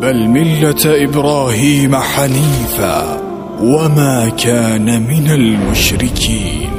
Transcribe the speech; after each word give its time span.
بل 0.00 0.28
ملة 0.28 1.04
إبراهيم 1.04 1.96
حنيفا 1.96 3.20
وما 3.62 4.28
كان 4.28 5.02
من 5.02 5.30
المشركين. 5.30 6.70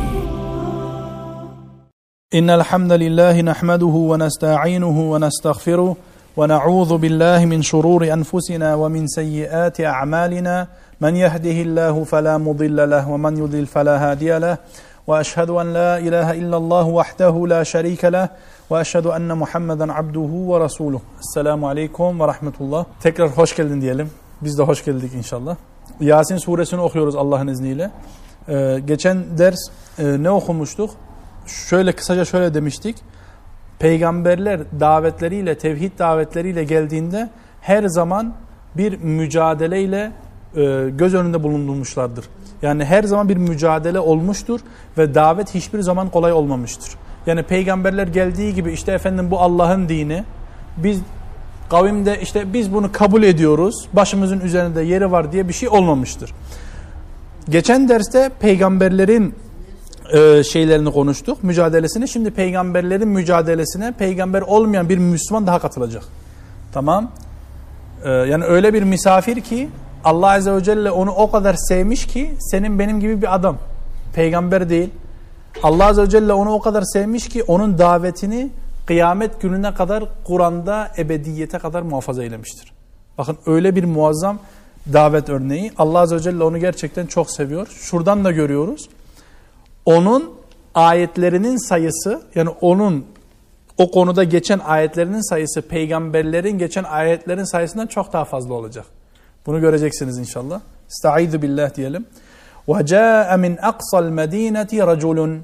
إن 2.33 2.49
الحمد 2.49 2.91
لله 2.91 3.41
نحمده 3.41 3.85
ونستعينه 3.85 5.11
ونستغفره 5.11 5.95
ونعوذ 6.37 6.97
بالله 6.97 7.45
من 7.45 7.61
شرور 7.61 8.13
أنفسنا 8.13 8.75
ومن 8.75 9.07
سيئات 9.07 9.81
أعمالنا. 9.81 10.67
من 11.01 11.15
يهده 11.15 11.61
الله 11.61 12.03
فلا 12.03 12.37
مضل 12.37 12.89
له 12.89 13.09
ومن 13.09 13.37
يضلل 13.37 13.65
فلا 13.65 14.11
هادي 14.11 14.37
له. 14.37 14.57
وأشهد 15.07 15.49
أن 15.49 15.73
لا 15.73 15.97
إله 15.97 16.31
إلا 16.31 16.57
الله 16.57 16.85
وحده 16.87 17.47
لا 17.47 17.63
شريك 17.63 18.05
له 18.05 18.29
ve 18.71 18.79
eşhedü 18.79 19.07
enne 19.07 19.33
Muhammeden 19.33 19.89
abduhu 19.89 20.55
ve 20.55 20.63
resuluh. 20.63 20.99
Esselamu 21.19 21.67
aleyküm 21.67 22.19
ve 22.19 22.27
rahmetullah. 22.27 22.85
Tekrar 22.99 23.29
hoş 23.29 23.55
geldin 23.55 23.81
diyelim. 23.81 24.09
Biz 24.41 24.57
de 24.57 24.63
hoş 24.63 24.85
geldik 24.85 25.13
inşallah. 25.13 25.55
Yasin 25.99 26.37
suresini 26.37 26.81
okuyoruz 26.81 27.15
Allah'ın 27.15 27.47
izniyle. 27.47 27.91
Ee, 28.49 28.81
geçen 28.87 29.37
ders 29.37 29.59
e, 29.99 30.23
ne 30.23 30.29
okumuştuk? 30.29 30.89
Şöyle 31.45 31.91
kısaca 31.91 32.25
şöyle 32.25 32.53
demiştik. 32.53 32.95
Peygamberler 33.79 34.61
davetleriyle, 34.79 35.57
tevhid 35.57 35.99
davetleriyle 35.99 36.63
geldiğinde 36.63 37.29
her 37.61 37.83
zaman 37.83 38.33
bir 38.77 38.97
mücadeleyle 38.97 40.11
e, 40.55 40.89
göz 40.89 41.13
önünde 41.13 41.43
bulundurmuşlardır. 41.43 42.25
Yani 42.61 42.85
her 42.85 43.03
zaman 43.03 43.29
bir 43.29 43.37
mücadele 43.37 43.99
olmuştur 43.99 44.59
ve 44.97 45.15
davet 45.15 45.55
hiçbir 45.55 45.81
zaman 45.81 46.09
kolay 46.09 46.33
olmamıştır. 46.33 47.04
Yani 47.27 47.43
peygamberler 47.43 48.07
geldiği 48.07 48.53
gibi 48.53 48.71
işte 48.71 48.91
efendim 48.91 49.31
bu 49.31 49.39
Allah'ın 49.39 49.89
dini. 49.89 50.23
Biz 50.77 50.99
kavimde 51.69 52.19
işte 52.21 52.53
biz 52.53 52.73
bunu 52.73 52.91
kabul 52.91 53.23
ediyoruz. 53.23 53.87
Başımızın 53.93 54.39
üzerinde 54.39 54.81
yeri 54.81 55.11
var 55.11 55.31
diye 55.31 55.47
bir 55.47 55.53
şey 55.53 55.69
olmamıştır. 55.69 56.33
Geçen 57.49 57.89
derste 57.89 58.31
peygamberlerin 58.39 59.35
e, 60.13 60.43
şeylerini 60.43 60.91
konuştuk, 60.91 61.43
mücadelesini. 61.43 62.07
Şimdi 62.07 62.31
peygamberlerin 62.31 63.07
mücadelesine 63.07 63.91
peygamber 63.91 64.41
olmayan 64.41 64.89
bir 64.89 64.97
Müslüman 64.97 65.47
daha 65.47 65.59
katılacak. 65.59 66.03
Tamam. 66.73 67.11
E, 68.03 68.09
yani 68.09 68.43
öyle 68.43 68.73
bir 68.73 68.83
misafir 68.83 69.41
ki 69.41 69.69
Allah 70.03 70.31
Azze 70.31 70.53
ve 70.53 70.63
Celle 70.63 70.91
onu 70.91 71.11
o 71.11 71.31
kadar 71.31 71.55
sevmiş 71.55 72.07
ki 72.07 72.33
senin 72.39 72.79
benim 72.79 72.99
gibi 72.99 73.21
bir 73.21 73.35
adam. 73.35 73.57
Peygamber 74.15 74.69
değil. 74.69 74.89
Allah 75.63 75.85
Azze 75.85 76.01
ve 76.01 76.09
Celle 76.09 76.33
onu 76.33 76.53
o 76.53 76.61
kadar 76.61 76.83
sevmiş 76.93 77.29
ki 77.29 77.43
onun 77.43 77.77
davetini 77.77 78.49
kıyamet 78.85 79.41
gününe 79.41 79.73
kadar 79.73 80.03
Kur'an'da 80.23 80.91
ebediyete 80.97 81.57
kadar 81.57 81.81
muhafaza 81.81 82.23
eylemiştir. 82.23 82.73
Bakın 83.17 83.37
öyle 83.45 83.75
bir 83.75 83.83
muazzam 83.83 84.39
davet 84.93 85.29
örneği. 85.29 85.71
Allah 85.77 85.99
Azze 85.99 86.15
ve 86.15 86.19
Celle 86.19 86.43
onu 86.43 86.57
gerçekten 86.57 87.05
çok 87.05 87.31
seviyor. 87.31 87.67
Şuradan 87.67 88.25
da 88.25 88.31
görüyoruz. 88.31 88.89
Onun 89.85 90.33
ayetlerinin 90.75 91.67
sayısı 91.67 92.21
yani 92.35 92.49
onun 92.49 93.05
o 93.77 93.91
konuda 93.91 94.23
geçen 94.23 94.59
ayetlerinin 94.59 95.29
sayısı 95.29 95.61
peygamberlerin 95.61 96.57
geçen 96.57 96.83
ayetlerin 96.83 97.43
sayısından 97.43 97.87
çok 97.87 98.13
daha 98.13 98.25
fazla 98.25 98.53
olacak. 98.53 98.85
Bunu 99.45 99.61
göreceksiniz 99.61 100.17
inşallah. 100.17 100.61
Estaizu 100.89 101.41
billah 101.41 101.75
diyelim. 101.75 102.05
وَجَاءَ 102.68 103.28
مِنْ 103.44 103.56
أَقْصَى 103.70 103.98
الْمَد۪ينَةِ 104.04 104.70
رَجُلٌ 104.90 105.38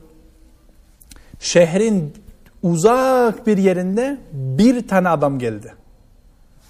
Şehrin 1.40 2.14
uzak 2.62 3.46
bir 3.46 3.58
yerinde 3.58 4.18
bir 4.32 4.88
tane 4.88 5.08
adam 5.08 5.38
geldi. 5.38 5.74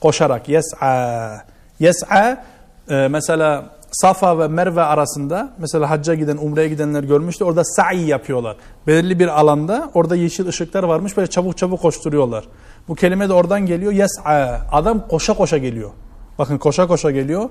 Koşarak. 0.01 0.49
Yes'a. 0.49 1.47
Yes'a 1.81 2.45
e, 2.91 3.09
mesela 3.09 3.65
Safa 3.93 4.39
ve 4.39 4.49
Merve 4.49 4.83
arasında 4.83 5.51
mesela 5.59 5.91
hacca 5.91 6.15
giden, 6.15 6.37
umreye 6.37 6.69
gidenler 6.69 7.03
görmüştü. 7.03 7.45
Orada 7.45 7.65
sa'i 7.65 8.01
yapıyorlar. 8.01 8.57
Belirli 8.87 9.19
bir 9.19 9.41
alanda 9.41 9.91
orada 9.95 10.17
yeşil 10.17 10.47
ışıklar 10.47 10.83
varmış. 10.83 11.17
Böyle 11.17 11.27
çabuk 11.27 11.59
çabuk 11.59 11.83
koşturuyorlar. 11.83 12.45
Bu 12.89 12.95
kelime 12.95 13.29
de 13.29 13.33
oradan 13.33 13.67
geliyor. 13.67 13.93
Yes'a. 13.93 14.61
Adam 14.73 15.09
koşa 15.09 15.35
koşa 15.35 15.59
geliyor. 15.59 15.91
Bakın 16.39 16.59
koşa 16.59 16.87
koşa 16.87 17.11
geliyor. 17.11 17.49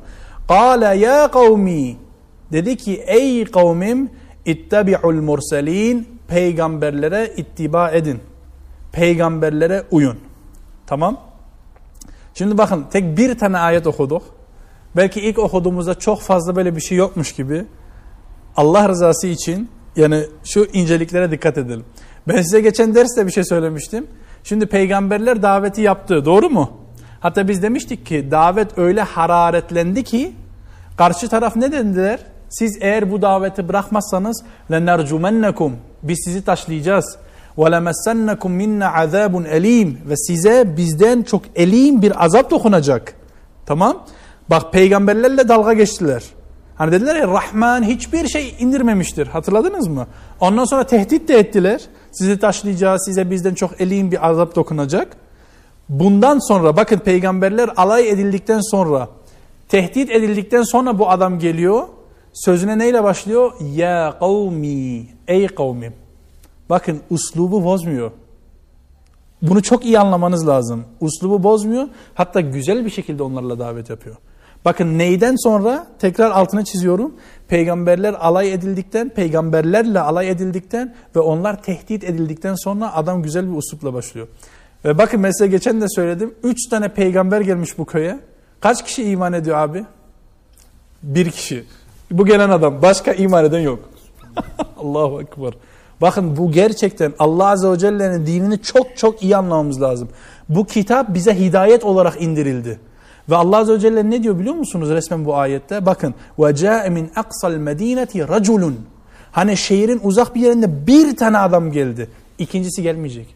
Kale 0.48 0.98
ya 0.98 1.32
kavmi. 1.32 1.98
Dedi 2.53 2.77
ki 2.77 3.05
ey 3.07 3.45
kavmim 3.45 4.11
ittabi'ul 4.45 5.23
murselin. 5.23 6.09
Peygamberlere 6.29 7.33
ittiba 7.37 7.91
edin. 7.91 8.21
Peygamberlere 8.93 9.83
uyun. 9.91 10.19
Tamam. 10.87 11.21
Şimdi 12.35 12.59
bakın 12.59 12.87
tek 12.93 13.19
bir 13.19 13.39
tane 13.39 13.59
ayet 13.59 13.87
okuduk. 13.87 14.23
Belki 14.97 15.21
ilk 15.21 15.39
okuduğumuzda 15.39 15.99
çok 15.99 16.21
fazla 16.21 16.57
böyle 16.57 16.77
bir 16.77 16.81
şey 16.81 16.99
yokmuş 16.99 17.33
gibi. 17.33 17.65
Allah 18.57 18.89
rızası 18.89 19.27
için 19.27 19.71
yani 19.97 20.25
şu 20.45 20.65
inceliklere 20.73 21.31
dikkat 21.31 21.59
edelim. 21.59 21.85
Ben 22.29 22.43
size 22.43 22.61
geçen 22.61 22.95
derste 22.95 23.27
bir 23.27 23.33
şey 23.33 23.45
söylemiştim. 23.45 24.07
Şimdi 24.45 24.67
peygamberler 24.67 25.43
daveti 25.43 25.81
yaptı. 25.83 26.25
Doğru 26.25 26.51
mu? 26.51 26.71
Hatta 27.21 27.49
biz 27.49 27.63
demiştik 27.63 28.07
ki 28.07 28.29
davet 28.31 28.79
öyle 28.79 29.03
hararetlendi 29.03 30.05
ki 30.05 30.33
karşı 30.97 31.29
taraf 31.29 31.57
ne 31.57 31.73
dediler? 31.73 32.21
Siz 32.50 32.78
eğer 32.82 33.12
bu 33.12 33.22
daveti 33.22 33.68
bırakmazsanız 33.70 34.44
لَنَرْجُمَنَّكُمْ 34.70 35.72
Biz 36.04 36.22
sizi 36.26 36.46
taşlayacağız. 36.46 37.18
وَلَمَسَّنَّكُمْ 37.58 38.38
مِنَّ 38.38 38.84
عَذَابٌ 38.84 39.48
elim 39.48 39.98
Ve 40.10 40.18
size 40.18 40.78
bizden 40.78 41.24
çok 41.24 41.42
elim 41.56 42.02
bir 42.02 42.26
azap 42.26 42.52
dokunacak. 42.52 43.14
Tamam. 43.66 44.04
Bak 44.50 44.74
peygamberlerle 44.74 45.48
dalga 45.48 45.74
geçtiler. 45.74 46.24
Hani 46.76 46.92
dediler 46.92 47.16
ya 47.16 47.28
Rahman 47.28 47.84
hiçbir 47.84 48.28
şey 48.28 48.56
indirmemiştir. 48.60 49.28
Hatırladınız 49.28 49.88
mı? 49.88 50.08
Ondan 50.40 50.66
sonra 50.66 50.84
tehdit 50.84 51.28
de 51.28 51.40
ettiler. 51.40 51.82
Sizi 52.12 52.40
taşlayacağız, 52.40 53.06
size 53.06 53.32
bizden 53.32 53.54
çok 53.54 53.82
elim 53.82 54.12
bir 54.12 54.30
azap 54.30 54.56
dokunacak. 54.56 55.18
Bundan 55.90 56.48
sonra 56.48 56.78
bakın 56.78 56.98
peygamberler 56.98 57.70
alay 57.78 58.10
edildikten 58.10 58.60
sonra, 58.72 59.10
tehdit 59.70 60.12
edildikten 60.12 60.64
sonra 60.64 61.00
bu 61.00 61.10
adam 61.10 61.40
geliyor. 61.40 61.84
Sözüne 62.33 62.79
neyle 62.79 63.05
başlıyor? 63.05 63.53
Ya 63.75 64.17
kavmi, 64.21 65.07
ey 65.29 65.47
kavmim. 65.47 65.93
Bakın 66.71 67.01
uslubu 67.11 67.65
bozmuyor. 67.65 68.11
Bunu 69.43 69.63
çok 69.63 69.85
iyi 69.85 69.99
anlamanız 69.99 70.49
lazım. 70.49 70.85
Uslubu 71.01 71.43
bozmuyor. 71.43 71.89
Hatta 72.15 72.41
güzel 72.41 72.85
bir 72.85 72.91
şekilde 72.91 73.23
onlarla 73.23 73.59
davet 73.59 73.91
yapıyor. 73.91 74.17
Bakın 74.65 74.99
neyden 74.99 75.37
sonra 75.37 75.87
tekrar 75.99 76.31
altını 76.31 76.65
çiziyorum. 76.65 77.15
Peygamberler 77.49 78.15
alay 78.15 78.53
edildikten, 78.53 79.09
peygamberlerle 79.09 80.01
alay 80.01 80.31
edildikten 80.31 80.95
ve 81.17 81.21
onlar 81.21 81.63
tehdit 81.63 82.05
edildikten 82.05 82.55
sonra 82.55 82.95
adam 82.95 83.23
güzel 83.23 83.51
bir 83.51 83.57
uslupla 83.57 83.95
başlıyor. 83.95 84.29
Ve 84.85 84.99
bakın 84.99 85.21
mesela 85.21 85.49
geçen 85.49 85.81
de 85.81 85.87
söyledim. 85.89 86.35
Üç 86.43 86.69
tane 86.69 86.89
peygamber 86.89 87.41
gelmiş 87.41 87.79
bu 87.79 87.85
köye. 87.85 88.21
Kaç 88.61 88.85
kişi 88.85 89.05
iman 89.05 89.33
ediyor 89.33 89.57
abi? 89.57 89.85
Bir 91.03 91.31
kişi. 91.31 91.65
Bu 92.12 92.26
gelen 92.26 92.50
adam. 92.50 92.82
Başka 92.82 93.14
iman 93.14 93.46
eden 93.46 93.60
yok. 93.60 93.80
Allahu 94.78 95.22
Ekber. 95.22 95.54
Bakın 96.02 96.38
bu 96.38 96.52
gerçekten 96.52 97.14
Allah 97.20 97.48
Azze 97.48 97.72
ve 97.72 97.78
Celle'nin 97.78 98.26
dinini 98.26 98.62
çok 98.62 98.98
çok 98.98 99.24
iyi 99.24 99.38
anlamamız 99.38 99.82
lazım. 99.82 100.10
Bu 100.50 100.66
kitap 100.66 101.14
bize 101.14 101.40
hidayet 101.40 101.84
olarak 101.84 102.22
indirildi. 102.22 102.80
Ve 103.30 103.36
Allah 103.36 103.58
Azze 103.58 103.74
ve 103.74 103.80
Celle 103.80 104.10
ne 104.10 104.24
diyor 104.24 104.40
biliyor 104.40 104.56
musunuz 104.56 104.90
resmen 104.90 105.26
bu 105.26 105.36
ayette? 105.36 105.86
Bakın. 105.86 106.14
وَجَاءَ 106.38 106.88
مِنْ 106.88 107.10
اَقْصَى 107.10 107.56
الْمَد۪ينَةِ 107.56 108.26
رَجُلٌ 108.26 108.74
Hani 109.32 109.58
şehrin 109.58 110.00
uzak 110.04 110.36
bir 110.36 110.42
yerinde 110.42 110.88
bir 110.88 111.16
tane 111.16 111.38
adam 111.38 111.72
geldi. 111.72 112.10
İkincisi 112.38 112.82
gelmeyecek. 112.84 113.36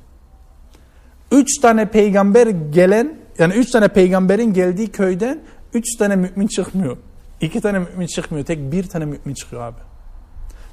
Üç 1.31 1.59
tane 1.61 1.85
peygamber 1.85 2.47
gelen, 2.47 3.13
yani 3.39 3.53
üç 3.53 3.71
tane 3.71 3.87
peygamberin 3.87 4.53
geldiği 4.53 4.87
köyden 4.87 5.39
üç 5.73 5.95
tane 5.95 6.15
mümin 6.15 6.47
çıkmıyor. 6.47 6.97
İki 7.44 7.60
tane 7.60 7.78
mümin 7.78 8.06
çıkmıyor. 8.06 8.46
Tek 8.46 8.72
bir 8.72 8.88
tane 8.88 9.04
mümin 9.04 9.34
çıkıyor 9.34 9.62
abi. 9.62 9.80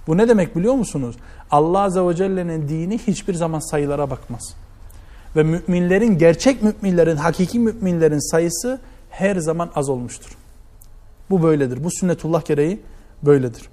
Bu 0.07 0.17
ne 0.17 0.29
demek 0.29 0.55
biliyor 0.55 0.73
musunuz? 0.73 1.15
Allah 1.51 1.79
Azze 1.79 2.01
ve 2.01 2.15
Celle'nin 2.15 2.69
dini 2.69 2.97
hiçbir 2.97 3.33
zaman 3.33 3.59
sayılara 3.59 4.09
bakmaz. 4.09 4.55
Ve 5.35 5.43
müminlerin, 5.43 6.17
gerçek 6.17 6.63
müminlerin, 6.63 7.15
hakiki 7.15 7.59
müminlerin 7.59 8.31
sayısı 8.31 8.79
her 9.09 9.35
zaman 9.35 9.71
az 9.75 9.89
olmuştur. 9.89 10.37
Bu 11.29 11.43
böyledir. 11.43 11.83
Bu 11.83 11.91
sünnetullah 11.91 12.45
gereği 12.45 12.81
böyledir. 13.23 13.69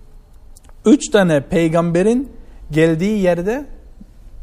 Üç 0.85 1.11
tane 1.11 1.41
peygamberin 1.41 2.29
geldiği 2.71 3.19
yerde 3.19 3.67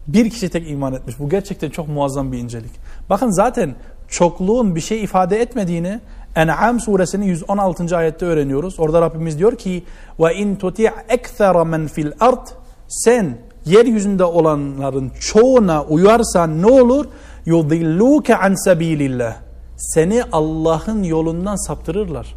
bir 0.08 0.30
kişi 0.30 0.50
tek 0.50 0.70
iman 0.70 0.94
etmiş. 0.94 1.20
Bu 1.20 1.30
gerçekten 1.30 1.70
çok 1.70 1.88
muazzam 1.88 2.32
bir 2.32 2.38
incelik. 2.38 2.72
Bakın 3.10 3.30
zaten 3.30 3.76
çokluğun 4.08 4.76
bir 4.76 4.82
şey 4.82 5.04
ifade 5.04 5.42
etmediğini 5.42 6.00
En'am 6.36 6.80
suresinin 6.80 7.26
116. 7.26 7.98
ayette 7.98 8.26
öğreniyoruz. 8.26 8.80
Orada 8.80 9.02
Rabbimiz 9.02 9.40
diyor 9.40 9.56
ki 9.56 9.84
ve 10.20 10.36
in 10.36 10.56
tuti' 10.56 10.92
ekthara 11.10 11.66
men 11.66 11.88
fil 11.88 12.12
ard 12.20 12.48
sen 12.88 13.38
yeryüzünde 13.66 14.24
olanların 14.24 15.12
çoğuna 15.20 15.84
uyarsan 15.84 16.62
ne 16.62 16.66
olur? 16.66 17.06
Yudilluke 17.46 18.38
an 18.38 18.66
sabilillah. 18.66 19.36
seni 19.78 20.24
Allah'ın 20.32 21.04
yolundan 21.04 21.68
saptırırlar. 21.68 22.36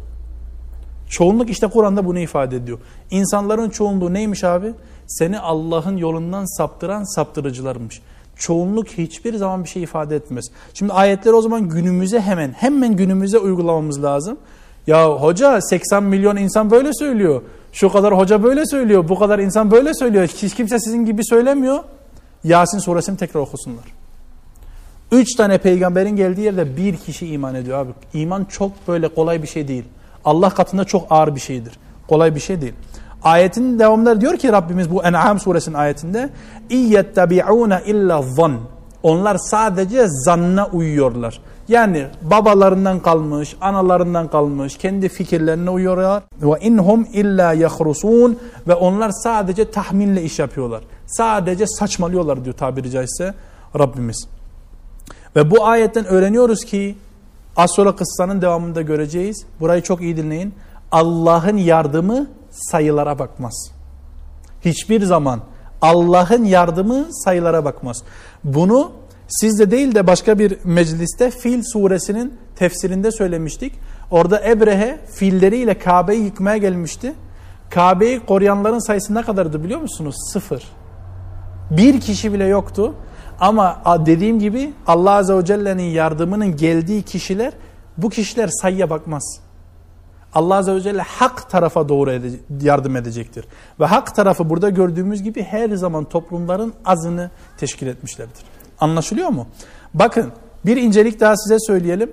Çoğunluk 1.09 1.49
işte 1.49 1.67
Kur'an'da 1.67 2.05
bunu 2.05 2.19
ifade 2.19 2.55
ediyor. 2.55 2.79
İnsanların 3.11 3.69
çoğunluğu 3.69 4.13
neymiş 4.13 4.43
abi? 4.43 4.73
Seni 5.07 5.39
Allah'ın 5.39 5.97
yolundan 5.97 6.57
saptıran 6.57 7.15
saptırıcılarmış. 7.15 8.01
Çoğunluk 8.39 8.87
hiçbir 8.87 9.35
zaman 9.35 9.63
bir 9.63 9.69
şey 9.69 9.83
ifade 9.83 10.15
etmez. 10.15 10.45
Şimdi 10.73 10.93
ayetleri 10.93 11.33
o 11.33 11.41
zaman 11.41 11.69
günümüze 11.69 12.21
hemen, 12.21 12.51
hemen 12.51 12.95
günümüze 12.95 13.37
uygulamamız 13.37 14.03
lazım. 14.03 14.37
Ya 14.87 15.09
hoca 15.09 15.61
80 15.61 16.03
milyon 16.03 16.37
insan 16.37 16.71
böyle 16.71 16.93
söylüyor. 16.93 17.41
Şu 17.73 17.91
kadar 17.91 18.17
hoca 18.17 18.43
böyle 18.43 18.65
söylüyor. 18.65 19.09
Bu 19.09 19.19
kadar 19.19 19.39
insan 19.39 19.71
böyle 19.71 19.93
söylüyor. 19.93 20.27
Hiç 20.27 20.55
kimse 20.55 20.79
sizin 20.79 21.05
gibi 21.05 21.25
söylemiyor. 21.25 21.79
Yasin 22.43 22.79
suresini 22.79 23.17
tekrar 23.17 23.41
okusunlar. 23.41 23.85
Üç 25.11 25.35
tane 25.35 25.57
peygamberin 25.57 26.15
geldiği 26.15 26.41
yerde 26.41 26.77
bir 26.77 26.97
kişi 26.97 27.27
iman 27.27 27.55
ediyor 27.55 27.79
abi. 27.79 27.91
İman 28.13 28.45
çok 28.45 28.87
böyle 28.87 29.07
kolay 29.07 29.43
bir 29.43 29.47
şey 29.47 29.67
değil. 29.67 29.83
Allah 30.25 30.49
katında 30.49 30.83
çok 30.83 31.07
ağır 31.09 31.35
bir 31.35 31.39
şeydir. 31.39 31.73
Kolay 32.07 32.35
bir 32.35 32.39
şey 32.39 32.61
değil. 32.61 32.73
Ayetin 33.23 33.79
devamında 33.79 34.21
diyor 34.21 34.37
ki 34.37 34.51
Rabbimiz 34.51 34.91
bu 34.91 35.03
En'am 35.03 35.39
suresinin 35.39 35.75
ayetinde 35.75 36.29
İyyettabi'ûne 36.69 37.81
illa 37.85 38.21
zan. 38.21 38.57
Onlar 39.03 39.37
sadece 39.37 40.05
zanna 40.07 40.67
uyuyorlar. 40.67 41.41
Yani 41.67 42.07
babalarından 42.21 42.99
kalmış, 42.99 43.55
analarından 43.61 44.27
kalmış, 44.27 44.77
kendi 44.77 45.09
fikirlerine 45.09 45.69
uyuyorlar. 45.69 46.23
Ve 46.41 46.59
inhum 46.61 47.07
illa 47.13 47.53
yahrusun 47.53 48.39
ve 48.67 48.73
onlar 48.73 49.11
sadece 49.11 49.71
tahminle 49.71 50.23
iş 50.23 50.39
yapıyorlar. 50.39 50.81
Sadece 51.05 51.67
saçmalıyorlar 51.67 52.45
diyor 52.45 52.55
tabiri 52.55 52.91
caizse 52.91 53.33
Rabbimiz. 53.79 54.27
Ve 55.35 55.51
bu 55.51 55.65
ayetten 55.65 56.05
öğreniyoruz 56.05 56.65
ki 56.65 56.95
az 57.55 57.71
sonra 57.75 57.95
kıssanın 57.95 58.41
devamında 58.41 58.81
göreceğiz. 58.81 59.45
Burayı 59.59 59.81
çok 59.81 60.01
iyi 60.01 60.17
dinleyin. 60.17 60.53
Allah'ın 60.91 61.57
yardımı 61.57 62.27
sayılara 62.51 63.19
bakmaz. 63.19 63.71
Hiçbir 64.61 65.01
zaman 65.01 65.41
Allah'ın 65.81 66.45
yardımı 66.45 67.05
sayılara 67.11 67.65
bakmaz. 67.65 68.03
Bunu 68.43 68.91
sizde 69.27 69.71
değil 69.71 69.95
de 69.95 70.07
başka 70.07 70.39
bir 70.39 70.57
mecliste 70.63 71.31
Fil 71.31 71.63
suresinin 71.63 72.33
tefsirinde 72.55 73.11
söylemiştik. 73.11 73.73
Orada 74.11 74.49
Ebrehe 74.49 74.99
filleriyle 75.13 75.79
Kabe'yi 75.79 76.23
yıkmaya 76.23 76.57
gelmişti. 76.57 77.13
Kabe'yi 77.69 78.19
koruyanların 78.25 78.87
sayısı 78.87 79.15
ne 79.15 79.21
kadardı 79.21 79.63
biliyor 79.63 79.81
musunuz? 79.81 80.15
Sıfır. 80.33 80.63
Bir 81.71 82.01
kişi 82.01 82.33
bile 82.33 82.45
yoktu. 82.45 82.95
Ama 83.39 83.81
dediğim 84.05 84.39
gibi 84.39 84.73
Allah 84.87 85.11
Azze 85.11 85.35
ve 85.35 85.45
Celle'nin 85.45 85.83
yardımının 85.83 86.57
geldiği 86.57 87.03
kişiler 87.03 87.53
bu 87.97 88.09
kişiler 88.09 88.49
sayıya 88.61 88.89
bakmaz. 88.89 89.39
Allah 90.34 90.54
Azze 90.54 90.74
ve 90.74 90.80
Celle 90.80 91.02
hak 91.02 91.50
tarafa 91.50 91.88
doğru 91.88 92.10
ede 92.10 92.26
yardım 92.60 92.96
edecektir. 92.96 93.44
Ve 93.80 93.84
hak 93.84 94.14
tarafı 94.14 94.50
burada 94.50 94.70
gördüğümüz 94.70 95.22
gibi 95.22 95.42
her 95.42 95.70
zaman 95.70 96.04
toplumların 96.04 96.74
azını 96.84 97.30
teşkil 97.58 97.86
etmişlerdir. 97.86 98.42
Anlaşılıyor 98.80 99.28
mu? 99.28 99.46
Bakın 99.94 100.32
bir 100.66 100.76
incelik 100.76 101.20
daha 101.20 101.36
size 101.36 101.58
söyleyelim. 101.58 102.12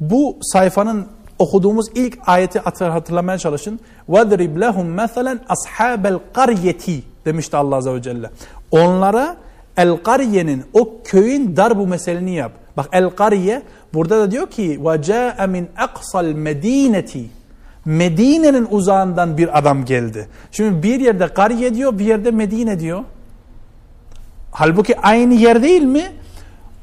Bu 0.00 0.36
sayfanın 0.42 1.06
okuduğumuz 1.38 1.86
ilk 1.94 2.18
ayeti 2.26 2.58
hatırlamaya 2.58 3.38
çalışın. 3.38 3.80
وَضْرِبْ 4.08 4.58
لَهُمْ 4.58 5.06
مَثَلًا 5.06 5.38
أَصْحَابَ 5.38 6.18
الْقَرْيَةِ 6.18 7.00
demişti 7.24 7.56
Allah 7.56 7.76
Azze 7.76 7.94
ve 7.94 8.02
Celle. 8.02 8.30
Onlara 8.70 9.36
El-Kariye'nin 9.76 10.64
o 10.72 11.02
köyün 11.04 11.56
darbu 11.56 11.86
meselini 11.86 12.34
yap. 12.34 12.52
Bak 12.76 12.88
El-Kariye 12.92 13.62
burada 13.94 14.18
da 14.18 14.30
diyor 14.30 14.50
ki 14.50 14.80
وَجَاءَ 14.82 15.36
مِنْ 15.36 15.64
اَقْصَ 15.76 16.32
الْمَد۪ينَةِ 16.32 17.26
Medine'nin 17.85 18.67
uzağından 18.69 19.37
bir 19.37 19.57
adam 19.57 19.85
geldi. 19.85 20.27
Şimdi 20.51 20.83
bir 20.83 20.99
yerde 20.99 21.27
Kariye 21.27 21.73
diyor, 21.73 21.99
bir 21.99 22.05
yerde 22.05 22.31
Medine 22.31 22.79
diyor. 22.79 23.03
Halbuki 24.51 24.99
aynı 24.99 25.33
yer 25.33 25.63
değil 25.63 25.81
mi? 25.81 26.11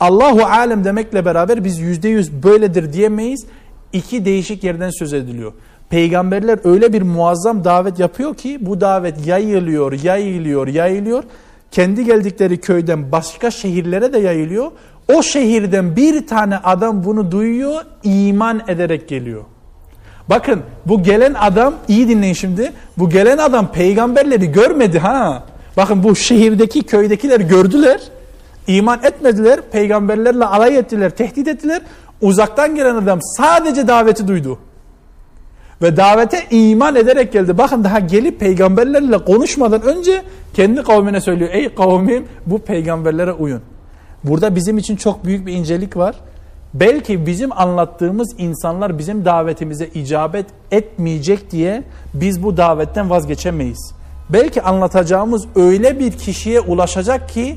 Allahu 0.00 0.44
alem 0.44 0.84
demekle 0.84 1.24
beraber 1.24 1.64
biz 1.64 1.78
yüzde 1.78 2.08
yüz 2.08 2.42
böyledir 2.42 2.92
diyemeyiz. 2.92 3.46
İki 3.92 4.24
değişik 4.24 4.64
yerden 4.64 4.90
söz 4.90 5.12
ediliyor. 5.12 5.52
Peygamberler 5.90 6.58
öyle 6.64 6.92
bir 6.92 7.02
muazzam 7.02 7.64
davet 7.64 7.98
yapıyor 7.98 8.34
ki 8.34 8.58
bu 8.60 8.80
davet 8.80 9.26
yayılıyor, 9.26 9.92
yayılıyor, 9.92 10.66
yayılıyor. 10.66 11.24
Kendi 11.70 12.04
geldikleri 12.04 12.60
köyden 12.60 13.12
başka 13.12 13.50
şehirlere 13.50 14.12
de 14.12 14.18
yayılıyor. 14.18 14.70
O 15.14 15.22
şehirden 15.22 15.96
bir 15.96 16.26
tane 16.26 16.56
adam 16.56 17.04
bunu 17.04 17.32
duyuyor, 17.32 17.82
iman 18.02 18.62
ederek 18.68 19.08
geliyor. 19.08 19.44
Bakın 20.30 20.62
bu 20.86 21.02
gelen 21.02 21.34
adam 21.34 21.74
iyi 21.88 22.08
dinleyin 22.08 22.34
şimdi. 22.34 22.72
Bu 22.98 23.10
gelen 23.10 23.38
adam 23.38 23.72
peygamberleri 23.72 24.52
görmedi 24.52 24.98
ha. 24.98 25.42
Bakın 25.76 26.04
bu 26.04 26.16
şehirdeki 26.16 26.82
köydekiler 26.82 27.40
gördüler. 27.40 28.00
iman 28.66 28.98
etmediler. 29.04 29.60
Peygamberlerle 29.72 30.44
alay 30.44 30.78
ettiler, 30.78 31.10
tehdit 31.10 31.48
ettiler. 31.48 31.82
Uzaktan 32.20 32.74
gelen 32.74 32.94
adam 32.94 33.18
sadece 33.22 33.88
daveti 33.88 34.28
duydu. 34.28 34.58
Ve 35.82 35.96
davete 35.96 36.46
iman 36.50 36.96
ederek 36.96 37.32
geldi. 37.32 37.58
Bakın 37.58 37.84
daha 37.84 37.98
gelip 37.98 38.40
peygamberlerle 38.40 39.18
konuşmadan 39.18 39.82
önce 39.82 40.22
kendi 40.54 40.82
kavmine 40.82 41.20
söylüyor. 41.20 41.50
Ey 41.52 41.74
kavmim 41.74 42.24
bu 42.46 42.58
peygamberlere 42.58 43.32
uyun. 43.32 43.60
Burada 44.24 44.54
bizim 44.56 44.78
için 44.78 44.96
çok 44.96 45.24
büyük 45.24 45.46
bir 45.46 45.52
incelik 45.52 45.96
var. 45.96 46.14
Belki 46.74 47.26
bizim 47.26 47.52
anlattığımız 47.52 48.34
insanlar 48.38 48.98
bizim 48.98 49.24
davetimize 49.24 49.86
icabet 49.86 50.46
etmeyecek 50.70 51.50
diye 51.50 51.82
biz 52.14 52.42
bu 52.42 52.56
davetten 52.56 53.10
vazgeçemeyiz. 53.10 53.94
Belki 54.28 54.62
anlatacağımız 54.62 55.46
öyle 55.54 55.98
bir 55.98 56.12
kişiye 56.12 56.60
ulaşacak 56.60 57.28
ki 57.28 57.56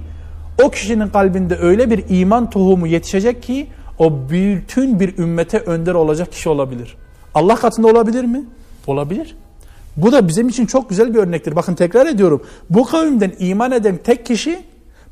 o 0.64 0.70
kişinin 0.70 1.08
kalbinde 1.08 1.58
öyle 1.58 1.92
bir 1.92 2.04
iman 2.10 2.50
tohumu 2.50 2.88
yetişecek 2.88 3.44
ki 3.44 3.68
o 4.00 4.30
bütün 4.30 5.00
bir 5.00 5.18
ümmete 5.18 5.60
önder 5.60 5.94
olacak 5.94 6.32
kişi 6.32 6.50
olabilir. 6.50 6.98
Allah 7.36 7.56
katında 7.56 7.88
olabilir 7.88 8.24
mi? 8.24 8.44
Olabilir. 8.88 9.36
Bu 9.98 10.12
da 10.12 10.28
bizim 10.28 10.50
için 10.50 10.66
çok 10.66 10.90
güzel 10.90 11.14
bir 11.14 11.20
örnektir. 11.20 11.56
Bakın 11.56 11.76
tekrar 11.76 12.06
ediyorum. 12.06 12.44
Bu 12.70 12.86
kavimden 12.86 13.34
iman 13.40 13.72
eden 13.72 13.98
tek 13.98 14.26
kişi 14.26 14.60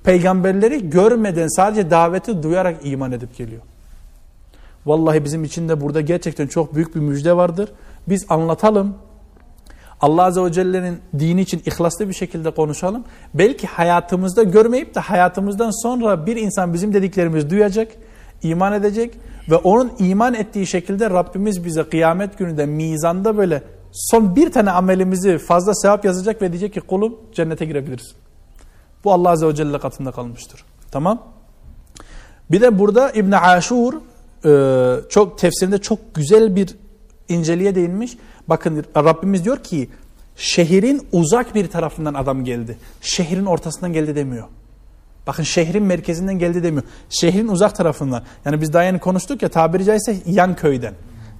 peygamberleri 0.04 0.90
görmeden 0.90 1.48
sadece 1.48 1.92
daveti 1.92 2.44
duyarak 2.44 2.78
iman 2.84 3.12
edip 3.12 3.38
geliyor. 3.38 3.62
Vallahi 4.86 5.26
bizim 5.26 5.44
için 5.44 5.70
de 5.70 5.82
burada 5.82 6.02
gerçekten 6.02 6.48
çok 6.48 6.76
büyük 6.76 6.96
bir 6.96 7.00
müjde 7.00 7.38
vardır. 7.38 7.70
Biz 8.10 8.26
anlatalım. 8.30 8.96
Allah 10.02 10.24
Azze 10.24 10.44
ve 10.44 10.52
Celle'nin 10.52 11.00
dini 11.20 11.42
için 11.42 11.62
ihlaslı 11.66 12.10
bir 12.10 12.14
şekilde 12.14 12.52
konuşalım. 12.52 13.04
Belki 13.34 13.68
hayatımızda 13.68 14.44
görmeyip 14.44 14.96
de 14.96 15.00
hayatımızdan 15.00 15.84
sonra 15.84 16.26
bir 16.26 16.36
insan 16.36 16.74
bizim 16.74 16.94
dediklerimizi 16.94 17.50
duyacak, 17.50 17.92
iman 18.44 18.74
edecek 18.74 19.14
ve 19.50 19.56
onun 19.56 19.92
iman 20.00 20.34
ettiği 20.34 20.68
şekilde 20.68 21.10
Rabbimiz 21.10 21.66
bize 21.66 21.84
kıyamet 21.84 22.38
gününde 22.38 22.66
mizanda 22.66 23.38
böyle 23.38 23.64
son 23.92 24.36
bir 24.36 24.52
tane 24.52 24.72
amelimizi 24.72 25.38
fazla 25.38 25.76
sevap 25.76 26.06
yazacak 26.06 26.42
ve 26.42 26.52
diyecek 26.52 26.74
ki 26.74 26.82
kulum 26.82 27.16
cennete 27.34 27.66
girebiliriz. 27.66 28.16
Bu 29.04 29.14
Allah 29.14 29.30
Azze 29.30 29.48
ve 29.48 29.56
Celle 29.56 29.80
katında 29.80 30.12
kalmıştır. 30.12 30.64
Tamam. 30.92 31.22
Bir 32.52 32.62
de 32.62 32.80
burada 32.80 33.12
İbn 33.12 33.32
Aşur 33.32 33.94
e, 34.46 34.96
çok 35.10 35.38
tefsirinde 35.38 35.78
çok 35.78 36.16
güzel 36.16 36.56
bir 36.56 36.76
inceliğe 37.30 37.76
değinmiş. 37.76 38.18
Bakın 38.48 38.86
Rabbimiz 38.96 39.46
diyor 39.46 39.64
ki 39.64 39.90
şehrin 40.36 41.08
uzak 41.12 41.56
bir 41.56 41.68
tarafından 41.68 42.14
adam 42.14 42.44
geldi. 42.44 42.78
Şehrin 43.02 43.46
ortasından 43.46 43.94
geldi 43.94 44.16
demiyor. 44.16 44.48
Bakın 45.28 45.44
şehrin 45.44 45.84
merkezinden 45.84 46.40
geldi 46.40 46.64
demiyor. 46.64 46.84
Şehrin 47.10 47.48
uzak 47.48 47.76
tarafından. 47.76 48.24
Yani 48.46 48.62
biz 48.62 48.74
daha 48.74 48.84
yeni 48.84 49.00
konuştuk 49.00 49.42
ya 49.42 49.50
tabiri 49.50 49.86
caizse 49.86 50.18
yan 50.26 50.56
köyden. 50.56 50.94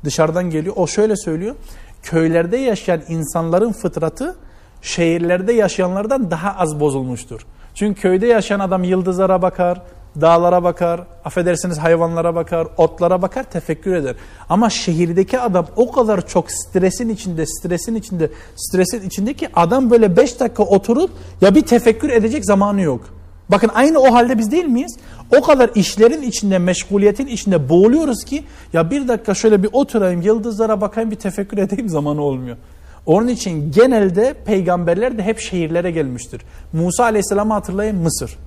Dışarıdan 0.04 0.50
geliyor. 0.50 0.76
O 0.78 0.88
şöyle 0.88 1.16
söylüyor. 1.16 1.56
Köylerde 2.04 2.58
yaşayan 2.58 3.02
insanların 3.08 3.72
fıtratı 3.72 4.36
şehirlerde 4.82 5.54
yaşayanlardan 5.54 6.32
daha 6.32 6.56
az 6.56 6.80
bozulmuştur. 6.80 7.46
Çünkü 7.76 8.02
köyde 8.02 8.28
yaşayan 8.28 8.60
adam 8.60 8.84
yıldızlara 8.84 9.42
bakar, 9.42 9.82
dağlara 10.22 10.64
bakar, 10.64 11.02
affedersiniz 11.26 11.78
hayvanlara 11.78 12.36
bakar, 12.36 12.68
otlara 12.78 13.22
bakar, 13.22 13.44
tefekkür 13.44 13.94
eder. 13.94 14.16
Ama 14.50 14.70
şehirdeki 14.70 15.40
adam 15.40 15.68
o 15.76 15.92
kadar 15.92 16.28
çok 16.28 16.52
stresin 16.52 17.10
içinde, 17.10 17.46
stresin 17.46 17.96
içinde, 17.96 18.30
stresin 18.56 19.08
içinde 19.08 19.34
ki 19.34 19.48
adam 19.54 19.92
böyle 19.92 20.18
5 20.18 20.40
dakika 20.40 20.64
oturup 20.64 21.12
ya 21.42 21.56
bir 21.56 21.62
tefekkür 21.62 22.10
edecek 22.10 22.46
zamanı 22.46 22.82
yok. 22.82 23.02
Bakın 23.50 23.72
aynı 23.74 24.00
o 24.00 24.14
halde 24.14 24.38
biz 24.38 24.52
değil 24.52 24.66
miyiz? 24.66 24.98
O 25.38 25.42
kadar 25.42 25.70
işlerin 25.76 26.22
içinde, 26.22 26.58
meşguliyetin 26.58 27.28
içinde 27.28 27.70
boğuluyoruz 27.70 28.24
ki 28.24 28.44
ya 28.74 28.92
bir 28.92 29.08
dakika 29.08 29.34
şöyle 29.34 29.64
bir 29.64 29.70
oturayım, 29.74 30.22
yıldızlara 30.22 30.82
bakayım, 30.82 31.12
bir 31.12 31.16
tefekkür 31.16 31.58
edeyim 31.58 31.90
zamanı 32.00 32.22
olmuyor. 32.22 32.58
Onun 33.06 33.28
için 33.28 33.72
genelde 33.72 34.34
peygamberler 34.46 35.18
de 35.18 35.24
hep 35.24 35.40
şehirlere 35.40 35.92
gelmiştir. 35.92 36.42
Musa 36.74 37.04
Aleyhisselam'ı 37.04 37.54
hatırlayın 37.54 37.96
Mısır. 37.96 38.38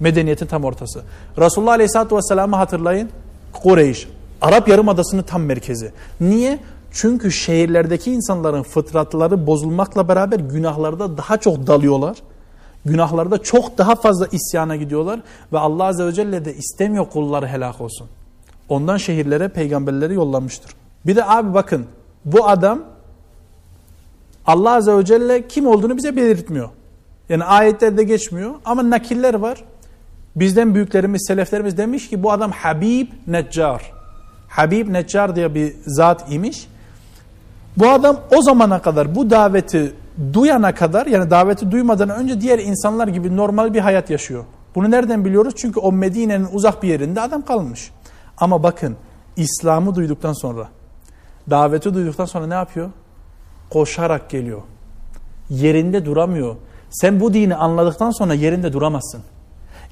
Medeniyetin 0.00 0.46
tam 0.46 0.64
ortası. 0.64 1.02
Resulullah 1.38 1.72
Aleyhisselatü 1.72 2.16
Vesselam'ı 2.16 2.56
hatırlayın. 2.56 3.10
Kureyş. 3.52 4.08
Arap 4.40 4.68
Yarımadası'nın 4.68 5.22
tam 5.22 5.42
merkezi. 5.42 5.92
Niye? 6.20 6.58
Çünkü 6.92 7.32
şehirlerdeki 7.32 8.12
insanların 8.12 8.62
fıtratları 8.62 9.46
bozulmakla 9.46 10.08
beraber 10.08 10.40
günahlarda 10.40 11.16
daha 11.16 11.36
çok 11.36 11.66
dalıyorlar. 11.66 12.16
Günahlarda 12.84 13.42
çok 13.42 13.78
daha 13.78 13.94
fazla 13.94 14.26
isyana 14.26 14.76
gidiyorlar 14.76 15.20
ve 15.52 15.58
Allah 15.58 15.84
Azze 15.84 16.06
ve 16.06 16.12
Celle 16.12 16.44
de 16.44 16.54
istemiyor 16.54 17.10
kulları 17.10 17.46
helak 17.46 17.80
olsun. 17.80 18.06
Ondan 18.68 18.96
şehirlere 18.96 19.48
peygamberleri 19.48 20.14
yollamıştır. 20.14 20.70
Bir 21.06 21.16
de 21.16 21.24
abi 21.24 21.54
bakın 21.54 21.86
bu 22.24 22.48
adam 22.48 22.82
Allah 24.46 24.72
Azze 24.72 24.96
ve 24.96 25.04
Celle 25.04 25.48
kim 25.48 25.66
olduğunu 25.66 25.96
bize 25.96 26.16
belirtmiyor. 26.16 26.68
Yani 27.28 27.44
ayetlerde 27.44 28.04
geçmiyor 28.04 28.54
ama 28.64 28.90
nakiller 28.90 29.34
var. 29.34 29.64
Bizden 30.36 30.74
büyüklerimiz, 30.74 31.24
seleflerimiz 31.28 31.76
demiş 31.76 32.08
ki 32.08 32.22
bu 32.22 32.32
adam 32.32 32.50
Habib 32.50 33.08
Neccar. 33.26 33.92
Habib 34.48 34.92
Neccar 34.92 35.36
diye 35.36 35.54
bir 35.54 35.74
zat 35.86 36.32
imiş. 36.32 36.68
Bu 37.76 37.88
adam 37.88 38.20
o 38.36 38.42
zamana 38.42 38.82
kadar 38.82 39.14
bu 39.14 39.30
daveti 39.30 39.92
duyana 40.32 40.74
kadar 40.74 41.06
yani 41.06 41.30
daveti 41.30 41.70
duymadan 41.70 42.08
önce 42.08 42.40
diğer 42.40 42.58
insanlar 42.58 43.08
gibi 43.08 43.36
normal 43.36 43.74
bir 43.74 43.80
hayat 43.80 44.10
yaşıyor. 44.10 44.44
Bunu 44.74 44.90
nereden 44.90 45.24
biliyoruz? 45.24 45.54
Çünkü 45.56 45.80
o 45.80 45.92
Medine'nin 45.92 46.48
uzak 46.52 46.82
bir 46.82 46.88
yerinde 46.88 47.20
adam 47.20 47.44
kalmış. 47.44 47.90
Ama 48.38 48.62
bakın 48.62 48.96
İslam'ı 49.36 49.94
duyduktan 49.94 50.32
sonra, 50.32 50.68
daveti 51.50 51.94
duyduktan 51.94 52.24
sonra 52.24 52.46
ne 52.46 52.54
yapıyor? 52.54 52.90
Koşarak 53.70 54.30
geliyor. 54.30 54.62
Yerinde 55.50 56.04
duramıyor. 56.04 56.56
Sen 56.90 57.20
bu 57.20 57.34
dini 57.34 57.54
anladıktan 57.54 58.10
sonra 58.10 58.34
yerinde 58.34 58.72
duramazsın. 58.72 59.22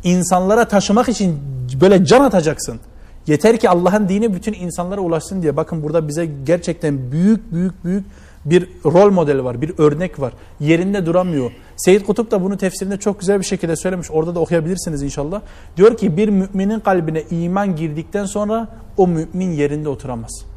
İnsanlara 0.04 0.68
taşımak 0.68 1.08
için 1.08 1.38
böyle 1.80 2.04
can 2.04 2.20
atacaksın. 2.20 2.80
Yeter 3.26 3.56
ki 3.56 3.70
Allah'ın 3.70 4.08
dini 4.08 4.34
bütün 4.34 4.52
insanlara 4.52 5.00
ulaşsın 5.00 5.42
diye. 5.42 5.56
Bakın 5.56 5.82
burada 5.82 6.08
bize 6.08 6.26
gerçekten 6.46 7.12
büyük 7.12 7.52
büyük 7.52 7.84
büyük 7.84 8.04
bir 8.44 8.68
rol 8.84 9.10
modeli 9.10 9.44
var, 9.44 9.62
bir 9.62 9.72
örnek 9.78 10.20
var. 10.20 10.32
Yerinde 10.60 11.06
duramıyor. 11.06 11.50
Seyyid 11.76 12.06
Kutup 12.06 12.30
da 12.30 12.42
bunu 12.42 12.56
tefsirinde 12.56 12.96
çok 12.96 13.20
güzel 13.20 13.40
bir 13.40 13.44
şekilde 13.44 13.76
söylemiş. 13.76 14.10
Orada 14.10 14.34
da 14.34 14.40
okuyabilirsiniz 14.40 15.02
inşallah. 15.02 15.40
Diyor 15.76 15.96
ki 15.96 16.16
bir 16.16 16.28
müminin 16.28 16.80
kalbine 16.80 17.22
iman 17.30 17.76
girdikten 17.76 18.24
sonra 18.24 18.68
o 18.96 19.08
mümin 19.08 19.52
yerinde 19.52 19.88
oturamaz. 19.88 20.53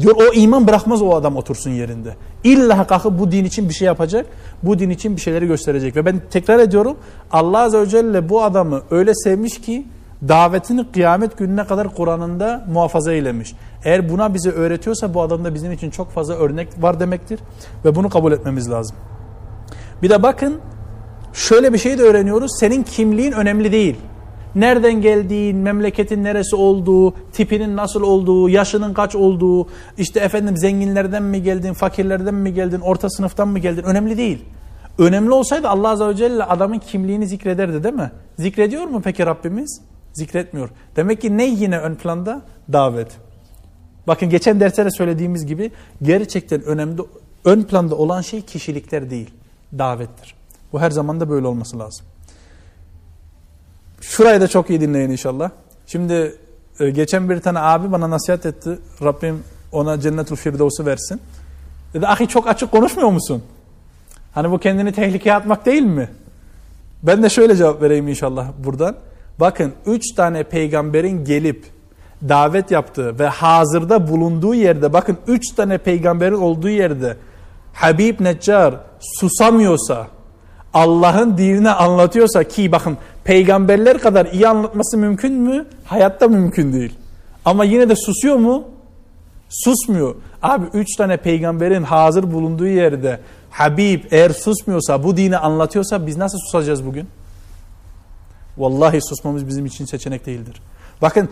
Diyor 0.00 0.16
o 0.16 0.34
iman 0.34 0.66
bırakmaz 0.66 1.02
o 1.02 1.14
adam 1.14 1.36
otursun 1.36 1.70
yerinde. 1.70 2.14
İlla 2.44 2.86
kalkıp 2.86 3.18
bu 3.18 3.32
din 3.32 3.44
için 3.44 3.68
bir 3.68 3.74
şey 3.74 3.86
yapacak. 3.86 4.26
Bu 4.62 4.78
din 4.78 4.90
için 4.90 5.16
bir 5.16 5.20
şeyleri 5.20 5.46
gösterecek. 5.46 5.96
Ve 5.96 6.06
ben 6.06 6.20
tekrar 6.30 6.58
ediyorum 6.58 6.96
Allah 7.32 7.58
Azze 7.58 7.80
ve 7.80 7.86
Celle 7.86 8.28
bu 8.28 8.42
adamı 8.42 8.82
öyle 8.90 9.14
sevmiş 9.14 9.60
ki 9.60 9.86
davetini 10.28 10.92
kıyamet 10.92 11.38
gününe 11.38 11.64
kadar 11.64 11.94
Kur'an'ında 11.94 12.64
muhafaza 12.72 13.12
eylemiş. 13.12 13.54
Eğer 13.84 14.08
buna 14.08 14.34
bize 14.34 14.50
öğretiyorsa 14.50 15.14
bu 15.14 15.22
adamda 15.22 15.54
bizim 15.54 15.72
için 15.72 15.90
çok 15.90 16.10
fazla 16.10 16.34
örnek 16.34 16.68
var 16.82 17.00
demektir. 17.00 17.40
Ve 17.84 17.94
bunu 17.94 18.08
kabul 18.10 18.32
etmemiz 18.32 18.70
lazım. 18.70 18.96
Bir 20.02 20.10
de 20.10 20.22
bakın 20.22 20.60
şöyle 21.32 21.72
bir 21.72 21.78
şey 21.78 21.98
de 21.98 22.02
öğreniyoruz. 22.02 22.50
Senin 22.60 22.82
kimliğin 22.82 23.32
önemli 23.32 23.72
değil. 23.72 23.96
Nereden 24.54 25.00
geldiğin, 25.00 25.56
memleketin 25.56 26.24
neresi 26.24 26.56
olduğu, 26.56 27.14
tipinin 27.32 27.76
nasıl 27.76 28.02
olduğu, 28.02 28.48
yaşının 28.48 28.94
kaç 28.94 29.14
olduğu, 29.14 29.66
işte 29.98 30.20
efendim 30.20 30.56
zenginlerden 30.56 31.22
mi 31.22 31.42
geldin, 31.42 31.72
fakirlerden 31.72 32.34
mi 32.34 32.54
geldin, 32.54 32.80
orta 32.80 33.10
sınıftan 33.10 33.48
mı 33.48 33.58
geldin 33.58 33.82
önemli 33.82 34.16
değil. 34.16 34.44
Önemli 34.98 35.30
olsaydı 35.30 35.68
Allah 35.68 35.88
Azze 35.88 36.06
ve 36.06 36.16
Celle 36.16 36.44
adamın 36.44 36.78
kimliğini 36.78 37.26
zikrederdi 37.26 37.84
değil 37.84 37.94
mi? 37.94 38.10
Zikrediyor 38.38 38.84
mu 38.84 39.00
peki 39.04 39.26
Rabbimiz? 39.26 39.80
Zikretmiyor. 40.12 40.68
Demek 40.96 41.20
ki 41.20 41.36
ne 41.36 41.44
yine 41.46 41.78
ön 41.78 41.94
planda? 41.94 42.42
Davet. 42.72 43.08
Bakın 44.06 44.30
geçen 44.30 44.60
derslerde 44.60 44.90
söylediğimiz 44.90 45.46
gibi 45.46 45.70
gerçekten 46.02 46.62
önemli, 46.62 47.02
ön 47.44 47.62
planda 47.62 47.94
olan 47.94 48.20
şey 48.20 48.42
kişilikler 48.42 49.10
değil, 49.10 49.30
davettir. 49.78 50.34
Bu 50.72 50.80
her 50.80 50.90
zaman 50.90 51.20
da 51.20 51.30
böyle 51.30 51.46
olması 51.46 51.78
lazım. 51.78 52.06
Şurayı 54.00 54.40
da 54.40 54.48
çok 54.48 54.70
iyi 54.70 54.80
dinleyin 54.80 55.10
inşallah. 55.10 55.50
Şimdi 55.86 56.36
e, 56.80 56.90
geçen 56.90 57.30
bir 57.30 57.40
tane 57.40 57.58
abi 57.58 57.92
bana 57.92 58.10
nasihat 58.10 58.46
etti. 58.46 58.78
Rabbim 59.02 59.44
ona 59.72 60.00
cennetul 60.00 60.36
firdevsi 60.36 60.86
versin. 60.86 61.20
Dedi 61.94 62.06
ahi 62.06 62.28
çok 62.28 62.48
açık 62.48 62.70
konuşmuyor 62.70 63.10
musun? 63.10 63.42
Hani 64.34 64.50
bu 64.50 64.58
kendini 64.58 64.92
tehlikeye 64.92 65.34
atmak 65.34 65.66
değil 65.66 65.82
mi? 65.82 66.08
Ben 67.02 67.22
de 67.22 67.28
şöyle 67.28 67.56
cevap 67.56 67.82
vereyim 67.82 68.08
inşallah 68.08 68.48
buradan. 68.64 68.96
Bakın 69.40 69.72
üç 69.86 70.14
tane 70.14 70.42
peygamberin 70.44 71.24
gelip 71.24 71.66
davet 72.28 72.70
yaptığı 72.70 73.18
ve 73.18 73.26
hazırda 73.26 74.08
bulunduğu 74.08 74.54
yerde 74.54 74.92
bakın 74.92 75.16
üç 75.26 75.54
tane 75.54 75.78
peygamberin 75.78 76.34
olduğu 76.34 76.68
yerde 76.68 77.16
Habib 77.72 78.20
Neccar 78.20 78.74
susamıyorsa 79.00 80.06
Allah'ın 80.74 81.38
dinini 81.38 81.70
anlatıyorsa 81.70 82.44
ki 82.44 82.72
bakın 82.72 82.98
peygamberler 83.24 83.98
kadar 83.98 84.26
iyi 84.26 84.48
anlatması 84.48 84.98
mümkün 84.98 85.32
mü? 85.32 85.66
Hayatta 85.84 86.28
mümkün 86.28 86.72
değil. 86.72 86.94
Ama 87.44 87.64
yine 87.64 87.88
de 87.88 87.96
susuyor 87.96 88.36
mu? 88.36 88.64
Susmuyor. 89.48 90.14
Abi 90.42 90.66
üç 90.74 90.96
tane 90.96 91.16
peygamberin 91.16 91.82
hazır 91.82 92.32
bulunduğu 92.32 92.66
yerde 92.66 93.20
Habib 93.50 94.04
eğer 94.10 94.30
susmuyorsa 94.30 95.04
bu 95.04 95.16
dini 95.16 95.38
anlatıyorsa 95.38 96.06
biz 96.06 96.16
nasıl 96.16 96.38
susacağız 96.38 96.86
bugün? 96.86 97.08
Vallahi 98.58 99.00
susmamız 99.02 99.46
bizim 99.46 99.66
için 99.66 99.84
seçenek 99.84 100.26
değildir. 100.26 100.62
Bakın 101.02 101.28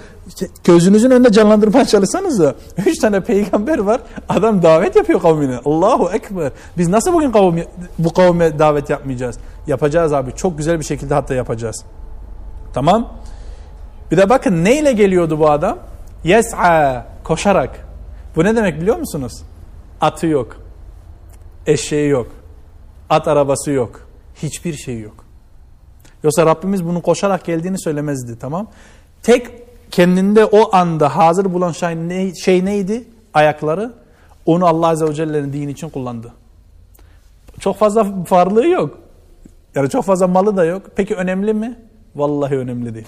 gözünüzün 0.64 1.11
önünde 1.11 1.33
canlandırmaya 1.33 1.85
çalışsanız 1.85 2.40
da 2.40 2.54
üç 2.87 2.99
tane 2.99 3.21
peygamber 3.21 3.78
var. 3.78 4.00
Adam 4.28 4.62
davet 4.62 4.97
yapıyor 4.97 5.21
kavmine. 5.21 5.59
Allahu 5.64 6.11
Ekber. 6.12 6.52
Biz 6.78 6.88
nasıl 6.88 7.12
bugün 7.12 7.33
kavmi, 7.33 7.64
bu 7.99 8.12
kavme 8.12 8.59
davet 8.59 8.90
yapmayacağız? 8.90 9.38
Yapacağız 9.68 10.12
abi. 10.12 10.32
Çok 10.37 10.58
güzel 10.58 10.80
bir 10.80 10.84
şekilde 10.84 11.14
hatta 11.14 11.34
yapacağız. 11.34 11.84
Tamam. 12.75 13.12
Bir 14.10 14.16
de 14.16 14.28
bakın 14.28 14.64
neyle 14.64 14.92
geliyordu 14.92 15.38
bu 15.38 15.50
adam? 15.50 15.78
Yes'a 16.25 17.06
koşarak. 17.25 17.87
Bu 18.37 18.44
ne 18.44 18.56
demek 18.56 18.80
biliyor 18.80 18.96
musunuz? 18.96 19.32
Atı 20.00 20.26
yok. 20.26 20.56
Eşeği 21.66 22.08
yok. 22.08 22.26
At 23.10 23.28
arabası 23.28 23.70
yok. 23.70 24.08
Hiçbir 24.42 24.75
şey 24.75 25.00
yok. 25.00 25.25
Yoksa 26.22 26.46
Rabbimiz 26.46 26.84
bunu 26.84 27.02
koşarak 27.02 27.44
geldiğini 27.44 27.80
söylemezdi 27.80 28.38
tamam. 28.38 28.66
Tek 29.22 29.48
kendinde 29.90 30.44
o 30.44 30.76
anda 30.76 31.16
hazır 31.16 31.54
bulan 31.54 31.72
şey, 31.72 31.96
ne, 31.96 32.34
şey 32.34 32.64
neydi? 32.64 33.04
Ayakları. 33.34 33.92
Onu 34.46 34.66
Allah 34.66 34.88
Azze 34.88 35.06
ve 35.06 35.14
Celle'nin 35.14 35.52
dini 35.52 35.70
için 35.70 35.88
kullandı. 35.88 36.32
Çok 37.60 37.76
fazla 37.76 38.06
varlığı 38.30 38.66
yok. 38.66 38.98
Yani 39.75 39.90
çok 39.90 40.04
fazla 40.04 40.26
malı 40.26 40.56
da 40.56 40.64
yok. 40.64 40.82
Peki 40.96 41.14
önemli 41.14 41.54
mi? 41.54 41.78
Vallahi 42.16 42.56
önemli 42.56 42.94
değil. 42.94 43.06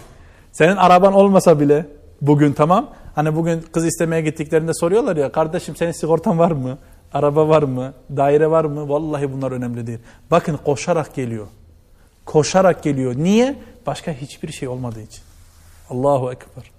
Senin 0.53 0.77
araban 0.77 1.13
olmasa 1.13 1.61
bile 1.61 1.87
bugün 2.21 2.53
tamam. 2.53 2.91
Hani 3.15 3.37
bugün 3.37 3.65
kız 3.73 3.87
istemeye 3.87 4.23
gittiklerinde 4.23 4.75
soruyorlar 4.75 5.17
ya 5.17 5.33
kardeşim 5.33 5.77
senin 5.77 5.93
sigortan 5.93 6.39
var 6.39 6.51
mı? 6.51 6.79
Araba 7.13 7.49
var 7.49 7.63
mı? 7.63 7.93
Daire 8.17 8.51
var 8.51 8.65
mı? 8.65 8.89
Vallahi 8.89 9.33
bunlar 9.33 9.53
önemli 9.53 9.87
değil. 9.87 9.99
Bakın 10.31 10.59
koşarak 10.65 11.15
geliyor. 11.15 11.47
Koşarak 12.25 12.83
geliyor. 12.83 13.15
Niye? 13.17 13.57
Başka 13.87 14.13
hiçbir 14.13 14.53
şey 14.53 14.69
olmadığı 14.69 15.01
için. 15.01 15.23
Allahu 15.91 16.33
Ekber. 16.33 16.71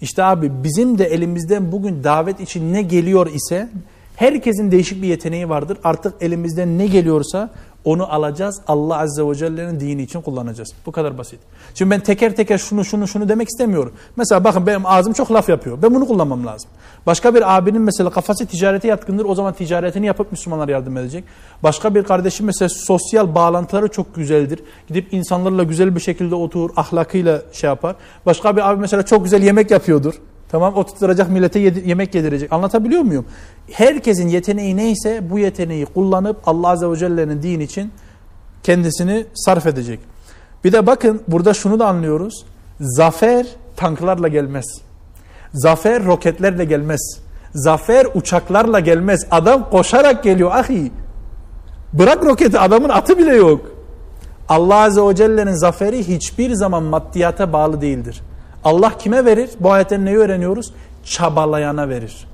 İşte 0.00 0.24
abi 0.24 0.64
bizim 0.64 0.98
de 0.98 1.04
elimizden 1.04 1.72
bugün 1.72 2.04
davet 2.04 2.40
için 2.40 2.72
ne 2.72 2.82
geliyor 2.82 3.26
ise 3.26 3.68
herkesin 4.16 4.70
değişik 4.70 5.02
bir 5.02 5.08
yeteneği 5.08 5.48
vardır. 5.48 5.78
Artık 5.84 6.14
elimizden 6.22 6.78
ne 6.78 6.86
geliyorsa 6.86 7.50
onu 7.84 8.12
alacağız. 8.12 8.60
Allah 8.68 8.98
Azze 8.98 9.28
ve 9.28 9.34
Celle'nin 9.34 9.80
dini 9.80 10.02
için 10.02 10.20
kullanacağız. 10.20 10.72
Bu 10.86 10.92
kadar 10.92 11.18
basit. 11.18 11.40
Şimdi 11.74 11.90
ben 11.90 12.00
teker 12.00 12.36
teker 12.36 12.58
şunu 12.58 12.84
şunu 12.84 13.08
şunu 13.08 13.28
demek 13.28 13.48
istemiyorum. 13.48 13.92
Mesela 14.16 14.44
bakın 14.44 14.66
benim 14.66 14.86
ağzım 14.86 15.12
çok 15.12 15.32
laf 15.32 15.48
yapıyor. 15.48 15.78
Ben 15.82 15.94
bunu 15.94 16.06
kullanmam 16.06 16.46
lazım. 16.46 16.70
Başka 17.06 17.34
bir 17.34 17.56
abinin 17.56 17.82
mesela 17.82 18.10
kafası 18.10 18.46
ticarete 18.46 18.88
yatkındır. 18.88 19.24
O 19.24 19.34
zaman 19.34 19.52
ticaretini 19.52 20.06
yapıp 20.06 20.32
Müslümanlara 20.32 20.70
yardım 20.70 20.96
edecek. 20.96 21.24
Başka 21.62 21.94
bir 21.94 22.04
kardeşim 22.04 22.46
mesela 22.46 22.68
sosyal 22.68 23.34
bağlantıları 23.34 23.88
çok 23.88 24.14
güzeldir. 24.14 24.60
Gidip 24.88 25.12
insanlarla 25.12 25.62
güzel 25.62 25.94
bir 25.94 26.00
şekilde 26.00 26.34
oturur, 26.34 26.70
ahlakıyla 26.76 27.42
şey 27.52 27.68
yapar. 27.68 27.96
Başka 28.26 28.56
bir 28.56 28.70
abi 28.70 28.80
mesela 28.80 29.02
çok 29.02 29.24
güzel 29.24 29.42
yemek 29.42 29.70
yapıyordur. 29.70 30.14
Tamam 30.50 30.74
o 30.76 30.84
tutturacak 30.84 31.30
millete 31.30 31.58
yedi, 31.58 31.88
yemek 31.88 32.14
yedirecek. 32.14 32.52
Anlatabiliyor 32.52 33.02
muyum? 33.02 33.26
Herkesin 33.72 34.28
yeteneği 34.28 34.76
neyse 34.76 35.30
bu 35.30 35.38
yeteneği 35.38 35.86
kullanıp 35.86 36.36
Allah 36.46 36.68
Azze 36.68 36.90
ve 36.90 36.96
Celle'nin 36.96 37.42
din 37.42 37.60
için 37.60 37.92
kendisini 38.62 39.26
sarf 39.34 39.66
edecek. 39.66 40.00
Bir 40.64 40.72
de 40.72 40.86
bakın 40.86 41.22
burada 41.28 41.54
şunu 41.54 41.78
da 41.78 41.86
anlıyoruz. 41.86 42.44
Zafer 42.80 43.46
tanklarla 43.76 44.28
gelmez. 44.28 44.64
Zafer 45.54 46.04
roketlerle 46.04 46.64
gelmez. 46.64 47.20
Zafer 47.54 48.06
uçaklarla 48.14 48.80
gelmez. 48.80 49.26
Adam 49.30 49.70
koşarak 49.70 50.24
geliyor 50.24 50.50
ahi. 50.52 50.92
Bırak 51.92 52.24
roketi 52.24 52.58
adamın 52.58 52.88
atı 52.88 53.18
bile 53.18 53.34
yok. 53.34 53.60
Allah 54.48 54.76
Azze 54.76 55.02
ve 55.02 55.14
Celle'nin 55.14 55.54
zaferi 55.54 56.08
hiçbir 56.08 56.54
zaman 56.54 56.82
maddiyata 56.82 57.52
bağlı 57.52 57.80
değildir. 57.80 58.22
Allah 58.64 58.98
kime 58.98 59.24
verir? 59.24 59.50
Bu 59.60 59.72
ayetten 59.72 60.04
neyi 60.04 60.16
öğreniyoruz? 60.16 60.72
çabalayana 61.04 61.88
verir. 61.88 62.26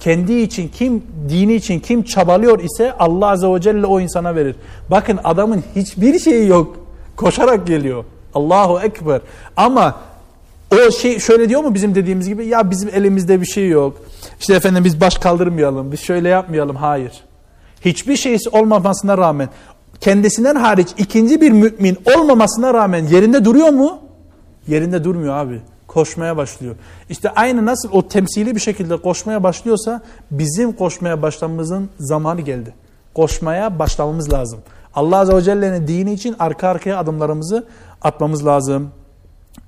Kendi 0.00 0.32
için 0.32 0.68
kim, 0.68 1.02
dini 1.28 1.54
için 1.54 1.80
kim 1.80 2.02
çabalıyor 2.02 2.58
ise 2.58 2.92
Allah 2.98 3.26
Azze 3.26 3.48
ve 3.48 3.60
Celle 3.60 3.86
o 3.86 4.00
insana 4.00 4.34
verir. 4.34 4.56
Bakın 4.90 5.18
adamın 5.24 5.64
hiçbir 5.76 6.18
şeyi 6.18 6.48
yok. 6.48 6.76
Koşarak 7.16 7.66
geliyor. 7.66 8.04
Allahu 8.34 8.80
Ekber. 8.80 9.20
Ama 9.56 9.94
o 10.72 10.90
şey 10.90 11.18
şöyle 11.18 11.48
diyor 11.48 11.60
mu 11.60 11.74
bizim 11.74 11.94
dediğimiz 11.94 12.28
gibi 12.28 12.46
ya 12.46 12.70
bizim 12.70 12.90
elimizde 12.94 13.40
bir 13.40 13.46
şey 13.46 13.68
yok. 13.68 13.96
İşte 14.40 14.54
efendim 14.54 14.84
biz 14.84 15.00
baş 15.00 15.18
kaldırmayalım, 15.18 15.92
biz 15.92 16.00
şöyle 16.00 16.28
yapmayalım. 16.28 16.76
Hayır. 16.76 17.12
Hiçbir 17.84 18.16
şeysi 18.16 18.48
olmamasına 18.48 19.18
rağmen 19.18 19.48
kendisinden 20.00 20.54
hariç 20.56 20.88
ikinci 20.98 21.40
bir 21.40 21.50
mümin 21.50 21.98
olmamasına 22.16 22.74
rağmen 22.74 23.06
yerinde 23.06 23.44
duruyor 23.44 23.68
mu? 23.68 23.98
Yerinde 24.68 25.04
durmuyor 25.04 25.34
abi. 25.34 25.60
Koşmaya 25.86 26.36
başlıyor. 26.36 26.76
İşte 27.08 27.30
aynı 27.30 27.66
nasıl 27.66 27.88
o 27.92 28.08
temsili 28.08 28.54
bir 28.54 28.60
şekilde 28.60 28.96
koşmaya 28.96 29.42
başlıyorsa 29.42 30.02
bizim 30.30 30.72
koşmaya 30.72 31.22
başlamamızın 31.22 31.90
zamanı 32.00 32.40
geldi. 32.40 32.74
Koşmaya 33.14 33.78
başlamamız 33.78 34.32
lazım. 34.32 34.60
Allah 34.94 35.18
Azze 35.18 35.36
ve 35.36 35.42
Celle'nin 35.42 35.88
dini 35.88 36.12
için 36.12 36.36
arka 36.38 36.68
arkaya 36.68 36.98
adımlarımızı 36.98 37.66
atmamız 38.02 38.46
lazım. 38.46 38.90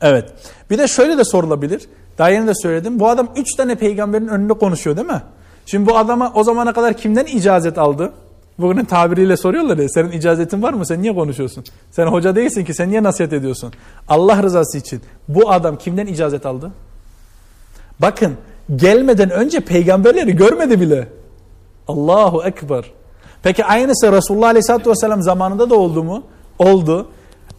Evet. 0.01 0.33
Bir 0.71 0.79
de 0.79 0.89
şöyle 0.89 1.19
de 1.19 1.25
sorulabilir. 1.25 1.89
Daha 2.19 2.29
yeni 2.29 2.47
de 2.47 2.55
söyledim. 2.55 3.01
Bu 3.01 3.09
adam 3.09 3.29
üç 3.37 3.55
tane 3.55 3.75
peygamberin 3.75 4.29
önünde 4.29 4.53
konuşuyor 4.53 4.97
değil 4.97 5.09
mi? 5.09 5.23
Şimdi 5.67 5.91
bu 5.91 5.97
adama 5.97 6.33
o 6.35 6.45
zamana 6.45 6.73
kadar 6.73 6.97
kimden 6.97 7.27
icazet 7.27 7.79
aldı? 7.79 8.13
Bugünün 8.59 8.85
tabiriyle 8.85 9.37
soruyorlar 9.37 9.79
ya 9.79 9.89
senin 9.89 10.11
icazetin 10.11 10.63
var 10.63 10.73
mı? 10.73 10.87
Sen 10.87 11.03
niye 11.03 11.15
konuşuyorsun? 11.15 11.65
Sen 11.91 12.07
hoca 12.07 12.37
değilsin 12.37 12.65
ki 12.65 12.75
sen 12.75 12.89
niye 12.91 13.03
nasihat 13.03 13.33
ediyorsun? 13.33 13.73
Allah 14.09 14.43
rızası 14.43 14.79
için 14.79 15.01
bu 15.29 15.51
adam 15.51 15.79
kimden 15.79 16.07
icazet 16.07 16.47
aldı? 16.47 16.71
Bakın 18.01 18.37
gelmeden 18.77 19.31
önce 19.31 19.61
peygamberleri 19.61 20.37
görmedi 20.37 20.81
bile. 20.81 21.09
Allahu 21.89 22.43
Ekber. 22.45 22.85
Peki 23.43 23.65
aynısı 23.65 24.13
Resulullah 24.13 24.49
Aleyhisselatü 24.49 24.91
Vesselam 24.91 25.23
zamanında 25.23 25.71
da 25.71 25.75
oldu 25.75 26.05
mu? 26.05 26.23
Oldu. 26.59 27.09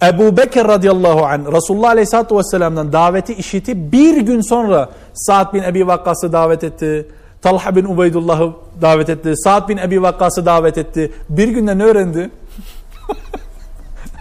Ebu 0.03 0.37
Bekir 0.37 0.65
radıyallahu 0.65 1.25
anh 1.25 1.51
Resulullah 1.51 1.89
Aleyhisselatü 1.89 2.37
Vesselam'dan 2.37 2.93
daveti 2.93 3.33
işiti 3.33 3.91
bir 3.91 4.17
gün 4.21 4.41
sonra 4.41 4.89
Sa'd 5.13 5.53
bin 5.53 5.63
Ebi 5.63 5.87
Vakkas'ı 5.87 6.33
davet 6.33 6.63
etti. 6.63 7.07
Talha 7.43 7.75
bin 7.75 7.85
Ubeydullah'ı 7.85 8.53
davet 8.81 9.09
etti. 9.09 9.33
Sa'd 9.35 9.69
bin 9.69 9.77
Ebi 9.77 10.01
Vakkas'ı 10.01 10.45
davet 10.45 10.77
etti. 10.77 11.11
Bir 11.29 11.47
günde 11.47 11.77
ne 11.77 11.83
öğrendi? 11.83 12.29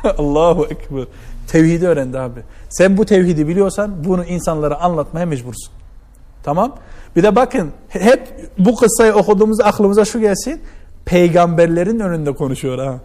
Allahu 0.19 0.65
Ekber. 0.65 1.05
Tevhidi 1.49 1.87
öğrendi 1.87 2.19
abi. 2.19 2.41
Sen 2.71 2.97
bu 2.97 3.05
tevhidi 3.05 3.49
biliyorsan 3.49 4.05
bunu 4.05 4.25
insanlara 4.25 4.81
anlatmaya 4.81 5.27
mecbursun. 5.27 5.73
Tamam? 6.43 6.77
Bir 7.17 7.23
de 7.23 7.37
bakın 7.37 7.71
hep 7.89 8.51
bu 8.59 8.77
kıssayı 8.77 9.15
okuduğumuzda 9.15 9.65
aklımıza 9.65 10.05
şu 10.05 10.21
gelsin. 10.21 10.61
Peygamberlerin 11.05 12.01
önünde 12.01 12.35
konuşuyor 12.35 12.79
ha. 12.79 13.01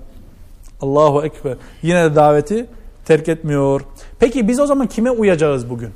Allahu 0.82 1.26
Ekber. 1.26 1.56
Yine 1.82 2.04
de 2.04 2.16
daveti 2.16 2.66
terk 3.06 3.30
etmiyor. 3.30 3.82
Peki 4.20 4.48
biz 4.48 4.60
o 4.60 4.66
zaman 4.66 4.88
kime 4.88 5.12
uyacağız 5.12 5.70
bugün? 5.70 5.90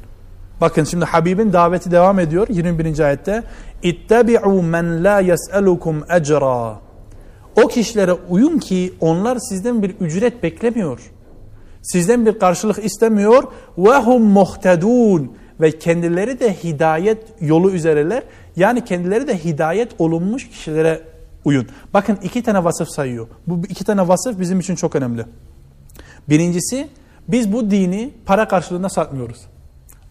Bakın 0.61 0.83
şimdi 0.83 1.05
Habib'in 1.05 1.53
daveti 1.53 1.91
devam 1.91 2.19
ediyor 2.19 2.47
21. 2.49 2.99
ayette. 2.99 3.43
İttebi'u 3.83 4.63
men 4.63 5.03
la 5.03 5.19
yes'elukum 5.19 6.03
ecra. 6.09 6.79
O 7.63 7.67
kişilere 7.67 8.13
uyun 8.13 8.59
ki 8.59 8.93
onlar 8.99 9.37
sizden 9.39 9.83
bir 9.83 9.89
ücret 9.89 10.43
beklemiyor. 10.43 10.99
Sizden 11.81 12.25
bir 12.25 12.39
karşılık 12.39 12.85
istemiyor. 12.85 13.43
Ve 13.77 13.95
hum 13.97 14.23
muhtedun. 14.23 15.31
Ve 15.61 15.79
kendileri 15.79 16.39
de 16.39 16.53
hidayet 16.53 17.23
yolu 17.39 17.71
üzereler. 17.71 18.23
Yani 18.55 18.85
kendileri 18.85 19.27
de 19.27 19.37
hidayet 19.37 19.91
olunmuş 19.99 20.49
kişilere 20.49 21.01
uyun. 21.45 21.67
Bakın 21.93 22.17
iki 22.23 22.43
tane 22.43 22.63
vasıf 22.63 22.89
sayıyor. 22.89 23.27
Bu 23.47 23.61
iki 23.69 23.83
tane 23.83 24.07
vasıf 24.07 24.39
bizim 24.39 24.59
için 24.59 24.75
çok 24.75 24.95
önemli. 24.95 25.25
Birincisi 26.29 26.87
biz 27.27 27.53
bu 27.53 27.71
dini 27.71 28.13
para 28.25 28.47
karşılığında 28.47 28.89
satmıyoruz. 28.89 29.47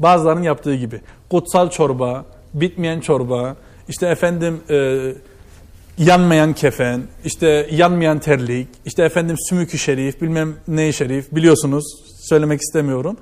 Bazılarının 0.01 0.43
yaptığı 0.43 0.75
gibi. 0.75 1.01
Kutsal 1.31 1.71
çorba, 1.71 2.25
bitmeyen 2.55 3.01
çorba, 3.01 3.57
işte 3.89 4.07
efendim 4.07 4.61
e, 4.71 5.13
yanmayan 5.99 6.53
kefen, 6.53 7.03
işte 7.25 7.69
yanmayan 7.71 8.19
terlik, 8.19 8.69
işte 8.87 9.03
efendim 9.05 9.37
sümükü 9.49 9.79
şerif, 9.79 10.23
bilmem 10.23 10.55
ne 10.69 10.93
şerif 10.93 11.33
biliyorsunuz 11.33 11.85
söylemek 12.29 12.61
istemiyorum. 12.61 13.17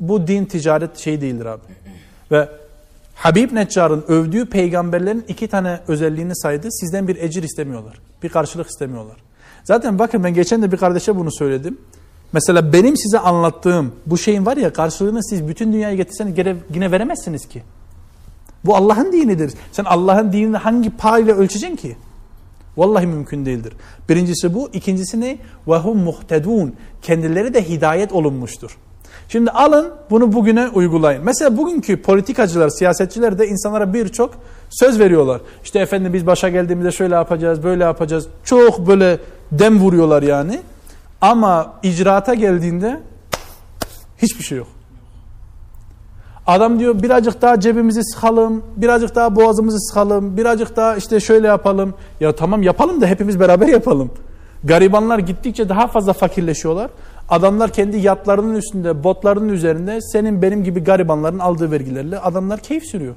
Bu 0.00 0.26
din 0.26 0.44
ticaret 0.44 0.98
şey 0.98 1.20
değildir 1.20 1.46
abi. 1.46 1.62
Ve 2.30 2.48
Habib 3.14 3.52
Neccar'ın 3.52 4.04
övdüğü 4.08 4.46
peygamberlerin 4.46 5.24
iki 5.28 5.48
tane 5.48 5.80
özelliğini 5.88 6.36
saydı. 6.36 6.68
Sizden 6.70 7.08
bir 7.08 7.16
ecir 7.16 7.42
istemiyorlar. 7.42 7.98
Bir 8.22 8.28
karşılık 8.28 8.66
istemiyorlar. 8.66 9.16
Zaten 9.64 9.98
bakın 9.98 10.24
ben 10.24 10.34
geçen 10.34 10.62
de 10.62 10.72
bir 10.72 10.76
kardeşe 10.76 11.16
bunu 11.16 11.32
söyledim. 11.32 11.78
Mesela 12.33 12.73
benim 12.73 12.97
size 12.97 13.19
anlattığım 13.19 13.91
bu 14.05 14.17
şeyin 14.17 14.45
var 14.45 14.57
ya 14.57 14.73
karşılığını 14.73 15.23
siz 15.23 15.47
bütün 15.47 15.73
dünyaya 15.73 15.95
getirseniz 15.95 16.37
yine 16.73 16.91
veremezsiniz 16.91 17.47
ki. 17.47 17.63
Bu 18.65 18.75
Allah'ın 18.75 19.11
dinidir. 19.11 19.53
Sen 19.71 19.83
Allah'ın 19.83 20.33
dinini 20.33 20.57
hangi 20.57 20.89
payla 20.89 21.35
ölçeceksin 21.35 21.75
ki? 21.75 21.95
Vallahi 22.77 23.07
mümkün 23.07 23.45
değildir. 23.45 23.73
Birincisi 24.09 24.53
bu. 24.53 24.69
ikincisi 24.73 25.21
ne? 25.21 25.37
وَهُمْ 25.67 25.95
muhtedun. 25.95 26.75
Kendileri 27.01 27.53
de 27.53 27.69
hidayet 27.69 28.11
olunmuştur. 28.11 28.77
Şimdi 29.29 29.51
alın 29.51 29.91
bunu 30.09 30.33
bugüne 30.33 30.67
uygulayın. 30.67 31.23
Mesela 31.25 31.57
bugünkü 31.57 32.01
politikacılar, 32.01 32.69
siyasetçiler 32.69 33.39
de 33.39 33.47
insanlara 33.47 33.93
birçok 33.93 34.33
söz 34.69 34.99
veriyorlar. 34.99 35.41
İşte 35.63 35.79
efendim 35.79 36.13
biz 36.13 36.27
başa 36.27 36.49
geldiğimizde 36.49 36.91
şöyle 36.91 37.15
yapacağız, 37.15 37.63
böyle 37.63 37.83
yapacağız. 37.83 38.27
Çok 38.43 38.87
böyle 38.87 39.19
dem 39.51 39.79
vuruyorlar 39.79 40.23
yani. 40.23 40.59
Ama 41.20 41.74
icraata 41.82 42.34
geldiğinde 42.34 43.00
hiçbir 44.18 44.44
şey 44.44 44.58
yok. 44.58 44.68
Adam 46.46 46.78
diyor 46.78 47.02
birazcık 47.02 47.42
daha 47.42 47.60
cebimizi 47.60 48.04
sıkalım, 48.04 48.62
birazcık 48.76 49.14
daha 49.14 49.36
boğazımızı 49.36 49.80
sıkalım, 49.80 50.36
birazcık 50.36 50.76
daha 50.76 50.96
işte 50.96 51.20
şöyle 51.20 51.46
yapalım. 51.46 51.94
Ya 52.20 52.36
tamam 52.36 52.62
yapalım 52.62 53.00
da 53.00 53.06
hepimiz 53.06 53.40
beraber 53.40 53.68
yapalım. 53.68 54.10
Garibanlar 54.64 55.18
gittikçe 55.18 55.68
daha 55.68 55.86
fazla 55.86 56.12
fakirleşiyorlar. 56.12 56.90
Adamlar 57.28 57.72
kendi 57.72 57.98
yatlarının 57.98 58.54
üstünde, 58.54 59.04
botlarının 59.04 59.48
üzerinde 59.48 60.00
senin 60.00 60.42
benim 60.42 60.64
gibi 60.64 60.84
garibanların 60.84 61.38
aldığı 61.38 61.70
vergilerle 61.70 62.18
adamlar 62.18 62.60
keyif 62.60 62.86
sürüyor. 62.86 63.14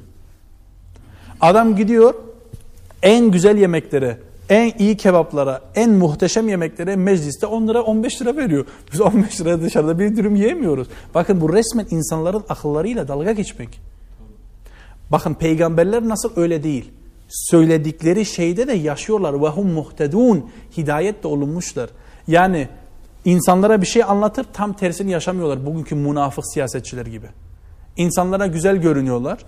Adam 1.41 1.75
gidiyor 1.75 2.13
en 3.01 3.31
güzel 3.31 3.57
yemeklere, 3.57 4.17
en 4.49 4.73
iyi 4.79 4.97
kebaplara, 4.97 5.61
en 5.75 5.91
muhteşem 5.91 6.49
yemeklere 6.49 6.95
mecliste 6.95 7.45
10 7.45 7.67
lira 7.67 7.81
15 7.81 8.21
lira 8.21 8.37
veriyor. 8.37 8.65
Biz 8.93 9.01
15 9.01 9.41
lira 9.41 9.61
dışarıda 9.61 9.99
bir 9.99 10.15
dürüm 10.15 10.35
yiyemiyoruz. 10.35 10.87
Bakın 11.15 11.41
bu 11.41 11.53
resmen 11.53 11.87
insanların 11.89 12.43
akıllarıyla 12.49 13.07
dalga 13.07 13.31
geçmek. 13.31 13.81
Bakın 15.11 15.33
peygamberler 15.33 16.09
nasıl 16.09 16.31
öyle 16.35 16.63
değil. 16.63 16.91
Söyledikleri 17.29 18.25
şeyde 18.25 18.67
de 18.67 18.73
yaşıyorlar. 18.73 19.41
Ve 19.41 19.47
hum 19.47 19.67
muhtedun. 19.67 20.49
Hidayet 20.77 21.23
de 21.23 21.27
olunmuşlar. 21.27 21.89
Yani 22.27 22.67
insanlara 23.25 23.81
bir 23.81 23.87
şey 23.87 24.03
anlatır 24.03 24.45
tam 24.53 24.73
tersini 24.73 25.11
yaşamıyorlar. 25.11 25.65
Bugünkü 25.65 25.95
münafık 25.95 26.45
siyasetçiler 26.53 27.05
gibi. 27.05 27.27
İnsanlara 27.99 28.47
güzel 28.47 28.77
görünüyorlar 28.77 29.39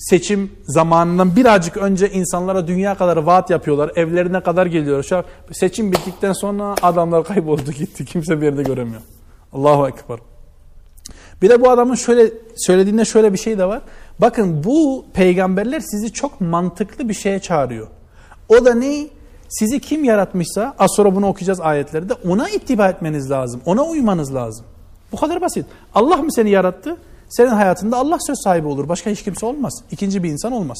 seçim 0.00 0.52
zamanından 0.64 1.36
birazcık 1.36 1.76
önce 1.76 2.10
insanlara 2.10 2.66
dünya 2.66 2.94
kadar 2.94 3.16
vaat 3.16 3.50
yapıyorlar. 3.50 3.92
Evlerine 3.96 4.40
kadar 4.40 4.66
geliyor. 4.66 5.02
Şu 5.02 5.24
seçim 5.52 5.92
bittikten 5.92 6.32
sonra 6.32 6.74
adamlar 6.82 7.24
kayboldu 7.24 7.72
gitti. 7.72 8.04
Kimse 8.04 8.40
bir 8.40 8.46
yerde 8.46 8.62
göremiyor. 8.62 9.00
Allahu 9.52 9.88
Ekber. 9.88 10.18
Bir 11.42 11.48
de 11.48 11.60
bu 11.60 11.70
adamın 11.70 11.94
şöyle 11.94 12.32
söylediğinde 12.56 13.04
şöyle 13.04 13.32
bir 13.32 13.38
şey 13.38 13.58
de 13.58 13.64
var. 13.64 13.80
Bakın 14.18 14.64
bu 14.64 15.04
peygamberler 15.14 15.80
sizi 15.80 16.12
çok 16.12 16.40
mantıklı 16.40 17.08
bir 17.08 17.14
şeye 17.14 17.38
çağırıyor. 17.38 17.86
O 18.48 18.64
da 18.64 18.74
ne? 18.74 19.06
Sizi 19.48 19.80
kim 19.80 20.04
yaratmışsa 20.04 20.74
az 20.78 20.90
sonra 20.96 21.14
bunu 21.14 21.26
okuyacağız 21.26 21.60
ayetlerde 21.60 22.14
ona 22.28 22.48
ittiba 22.48 22.88
etmeniz 22.88 23.30
lazım. 23.30 23.60
Ona 23.66 23.82
uymanız 23.82 24.34
lazım. 24.34 24.66
Bu 25.12 25.16
kadar 25.16 25.40
basit. 25.40 25.66
Allah 25.94 26.16
mı 26.16 26.32
seni 26.32 26.50
yarattı? 26.50 26.96
Senin 27.30 27.48
hayatında 27.48 27.96
Allah 27.96 28.18
söz 28.20 28.36
sahibi 28.44 28.68
olur. 28.68 28.88
Başka 28.88 29.10
hiç 29.10 29.22
kimse 29.22 29.46
olmaz. 29.46 29.82
İkinci 29.90 30.22
bir 30.22 30.30
insan 30.30 30.52
olmaz. 30.52 30.78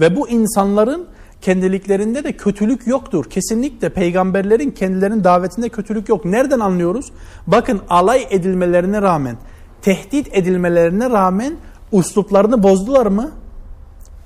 Ve 0.00 0.16
bu 0.16 0.28
insanların 0.28 1.08
kendiliklerinde 1.42 2.24
de 2.24 2.32
kötülük 2.32 2.86
yoktur. 2.86 3.30
Kesinlikle 3.30 3.88
peygamberlerin 3.88 4.70
kendilerinin 4.70 5.24
davetinde 5.24 5.68
kötülük 5.68 6.08
yok. 6.08 6.24
Nereden 6.24 6.60
anlıyoruz? 6.60 7.12
Bakın 7.46 7.80
alay 7.90 8.26
edilmelerine 8.30 9.02
rağmen, 9.02 9.36
tehdit 9.82 10.28
edilmelerine 10.32 11.10
rağmen 11.10 11.56
usluplarını 11.92 12.62
bozdular 12.62 13.06
mı? 13.06 13.30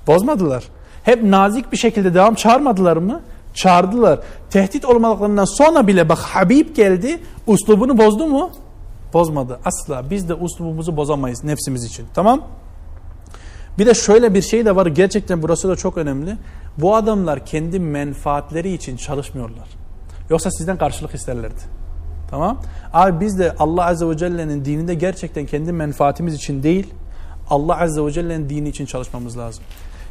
Bozmadılar. 0.07 0.63
Hep 1.03 1.23
nazik 1.23 1.71
bir 1.71 1.77
şekilde 1.77 2.13
devam 2.13 2.35
çağırmadılar 2.35 2.97
mı? 2.97 3.21
Çağırdılar. 3.53 4.19
Tehdit 4.49 4.85
olmadıklarından 4.85 5.57
sonra 5.57 5.87
bile 5.87 6.09
bak 6.09 6.19
Habib 6.19 6.75
geldi, 6.75 7.19
uslubunu 7.47 7.97
bozdu 7.97 8.27
mu? 8.27 8.51
Bozmadı. 9.13 9.59
Asla 9.65 10.09
biz 10.09 10.29
de 10.29 10.33
uslubumuzu 10.33 10.97
bozamayız 10.97 11.43
nefsimiz 11.43 11.83
için. 11.83 12.05
Tamam? 12.13 12.41
Bir 13.77 13.85
de 13.85 13.93
şöyle 13.93 14.33
bir 14.33 14.41
şey 14.41 14.65
de 14.65 14.75
var 14.75 14.85
gerçekten 14.85 15.41
burası 15.41 15.69
da 15.69 15.75
çok 15.75 15.97
önemli. 15.97 16.37
Bu 16.77 16.95
adamlar 16.95 17.45
kendi 17.45 17.79
menfaatleri 17.79 18.73
için 18.73 18.97
çalışmıyorlar. 18.97 19.67
Yoksa 20.29 20.51
sizden 20.51 20.77
karşılık 20.77 21.15
isterlerdi. 21.15 21.61
Tamam? 22.29 22.61
Abi 22.93 23.25
biz 23.25 23.39
de 23.39 23.55
Allah 23.59 23.85
Azze 23.85 24.09
ve 24.09 24.17
Celle'nin 24.17 24.65
dininde 24.65 24.93
gerçekten 24.93 25.45
kendi 25.45 25.71
menfaatimiz 25.71 26.33
için 26.33 26.63
değil, 26.63 26.93
Allah 27.49 27.81
Azze 27.81 28.05
ve 28.05 28.11
Celle'nin 28.11 28.49
dini 28.49 28.69
için 28.69 28.85
çalışmamız 28.85 29.37
lazım. 29.37 29.63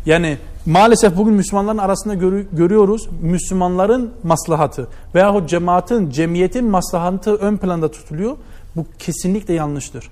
Yani 0.07 0.39
maalesef 0.67 1.17
bugün 1.17 1.35
Müslümanların 1.35 1.79
arasında 1.79 2.15
görü 2.15 2.49
görüyoruz 2.53 3.09
Müslümanların 3.21 4.13
maslahatı 4.23 4.89
veyahut 5.15 5.49
cemaatin, 5.49 6.11
cemiyetin 6.11 6.65
maslahatı 6.65 7.35
ön 7.35 7.57
planda 7.57 7.91
tutuluyor. 7.91 8.37
Bu 8.77 8.87
kesinlikle 8.99 9.55
yanlıştır. 9.55 10.11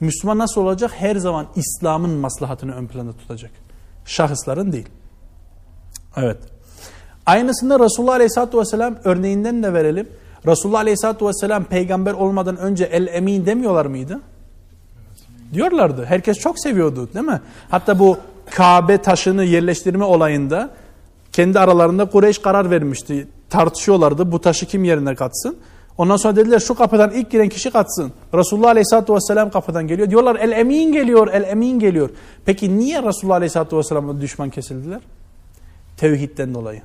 Müslüman 0.00 0.38
nasıl 0.38 0.60
olacak? 0.60 0.90
Her 0.94 1.16
zaman 1.16 1.46
İslam'ın 1.56 2.10
maslahatını 2.10 2.74
ön 2.74 2.86
planda 2.86 3.12
tutacak. 3.12 3.50
Şahısların 4.04 4.72
değil. 4.72 4.88
Evet. 6.16 6.38
Aynısında 7.26 7.80
Resulullah 7.80 8.14
Aleyhisselatü 8.14 8.58
Vesselam 8.58 8.94
örneğinden 9.04 9.62
de 9.62 9.72
verelim. 9.72 10.08
Resulullah 10.46 10.80
Aleyhisselatü 10.80 11.26
Vesselam 11.26 11.64
peygamber 11.64 12.12
olmadan 12.12 12.56
önce 12.56 12.84
el 12.84 13.06
emin 13.06 13.46
demiyorlar 13.46 13.86
mıydı? 13.86 14.20
Diyorlardı. 15.52 16.04
Herkes 16.04 16.38
çok 16.38 16.58
seviyordu 16.58 17.08
değil 17.14 17.26
mi? 17.26 17.40
Hatta 17.70 17.98
bu 17.98 18.16
Kabe 18.50 18.98
taşını 18.98 19.44
yerleştirme 19.44 20.04
olayında 20.04 20.70
kendi 21.32 21.58
aralarında 21.58 22.04
Kureyş 22.04 22.38
karar 22.38 22.70
vermişti. 22.70 23.28
Tartışıyorlardı 23.50 24.32
bu 24.32 24.40
taşı 24.40 24.66
kim 24.66 24.84
yerine 24.84 25.14
katsın. 25.14 25.56
Ondan 25.98 26.16
sonra 26.16 26.36
dediler 26.36 26.58
şu 26.58 26.74
kapıdan 26.74 27.10
ilk 27.10 27.30
giren 27.30 27.48
kişi 27.48 27.70
katsın. 27.70 28.12
Resulullah 28.34 28.68
Aleyhisselatü 28.68 29.14
Vesselam 29.14 29.50
kapıdan 29.50 29.86
geliyor. 29.86 30.10
Diyorlar 30.10 30.36
el 30.36 30.52
emin 30.52 30.92
geliyor, 30.92 31.28
el 31.32 31.42
emin 31.42 31.78
geliyor. 31.78 32.10
Peki 32.44 32.78
niye 32.78 33.02
Resulullah 33.02 33.36
Aleyhisselatü 33.36 33.76
Vesselam'la 33.76 34.20
düşman 34.20 34.50
kesildiler? 34.50 35.00
Tevhidden 35.96 36.54
dolayı. 36.54 36.82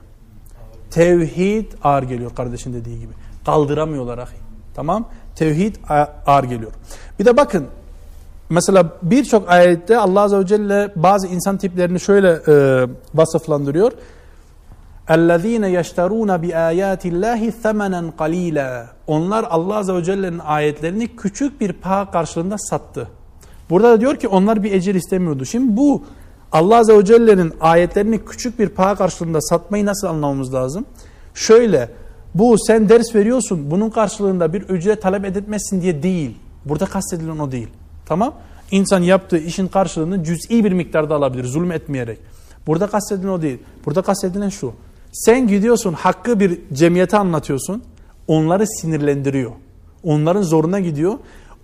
Tevhid 0.91 1.71
ağır 1.83 2.03
geliyor 2.03 2.35
kardeşin 2.35 2.73
dediği 2.73 2.99
gibi. 2.99 3.13
Kaldıramıyorlar 3.45 4.17
ahi. 4.17 4.37
Tamam? 4.75 5.09
Tevhid 5.35 5.75
ağır 6.25 6.43
geliyor. 6.43 6.71
Bir 7.19 7.25
de 7.25 7.37
bakın 7.37 7.67
mesela 8.49 8.93
birçok 9.01 9.49
ayette 9.49 9.97
Allah 9.97 10.21
Azze 10.21 10.39
ve 10.39 10.45
Celle 10.45 10.91
bazı 10.95 11.27
insan 11.27 11.57
tiplerini 11.57 11.99
şöyle 11.99 12.39
e, 12.47 12.85
vasıflandırıyor. 13.13 13.91
اَلَّذ۪ينَ 15.08 15.64
يَشْتَرُونَ 15.78 16.30
بِآيَاتِ 16.44 17.02
اللّٰهِ 17.12 17.50
ثَمَنًا 17.62 18.10
قَل۪يلًا 18.18 18.86
Onlar 19.06 19.46
Allah 19.50 19.76
Azze 19.76 19.94
ve 19.94 20.04
Celle'nin 20.04 20.38
ayetlerini 20.38 21.16
küçük 21.16 21.60
bir 21.60 21.72
paha 21.72 22.10
karşılığında 22.10 22.58
sattı. 22.58 23.08
Burada 23.70 23.90
da 23.90 24.00
diyor 24.00 24.16
ki 24.16 24.28
onlar 24.28 24.62
bir 24.62 24.72
ecir 24.72 24.94
istemiyordu. 24.94 25.44
Şimdi 25.44 25.76
bu 25.76 26.04
Allah 26.52 26.76
Azze 26.76 26.98
ve 26.98 27.04
Celle'nin 27.04 27.52
ayetlerini 27.60 28.24
küçük 28.24 28.58
bir 28.58 28.68
paha 28.68 28.94
karşılığında 28.94 29.40
satmayı 29.40 29.86
nasıl 29.86 30.06
anlamamız 30.06 30.54
lazım? 30.54 30.84
Şöyle, 31.34 31.88
bu 32.34 32.56
sen 32.66 32.88
ders 32.88 33.14
veriyorsun, 33.14 33.70
bunun 33.70 33.90
karşılığında 33.90 34.52
bir 34.52 34.62
ücret 34.62 35.02
talep 35.02 35.24
edilmesin 35.24 35.82
diye 35.82 36.02
değil. 36.02 36.38
Burada 36.64 36.86
kastedilen 36.86 37.38
o 37.38 37.52
değil. 37.52 37.68
Tamam? 38.06 38.34
İnsan 38.70 39.02
yaptığı 39.02 39.38
işin 39.38 39.68
karşılığını 39.68 40.24
cüz'i 40.24 40.64
bir 40.64 40.72
miktarda 40.72 41.14
alabilir, 41.14 41.44
zulüm 41.44 41.72
etmeyerek. 41.72 42.18
Burada 42.66 42.86
kastedilen 42.86 43.28
o 43.28 43.42
değil. 43.42 43.58
Burada 43.86 44.02
kastedilen 44.02 44.48
şu. 44.48 44.72
Sen 45.11 45.47
gidiyorsun, 45.47 45.93
hakkı 45.93 46.39
bir 46.39 46.59
cemiyete 46.73 47.17
anlatıyorsun, 47.17 47.83
onları 48.27 48.67
sinirlendiriyor. 48.67 49.51
Onların 50.03 50.41
zoruna 50.41 50.79
gidiyor. 50.79 51.13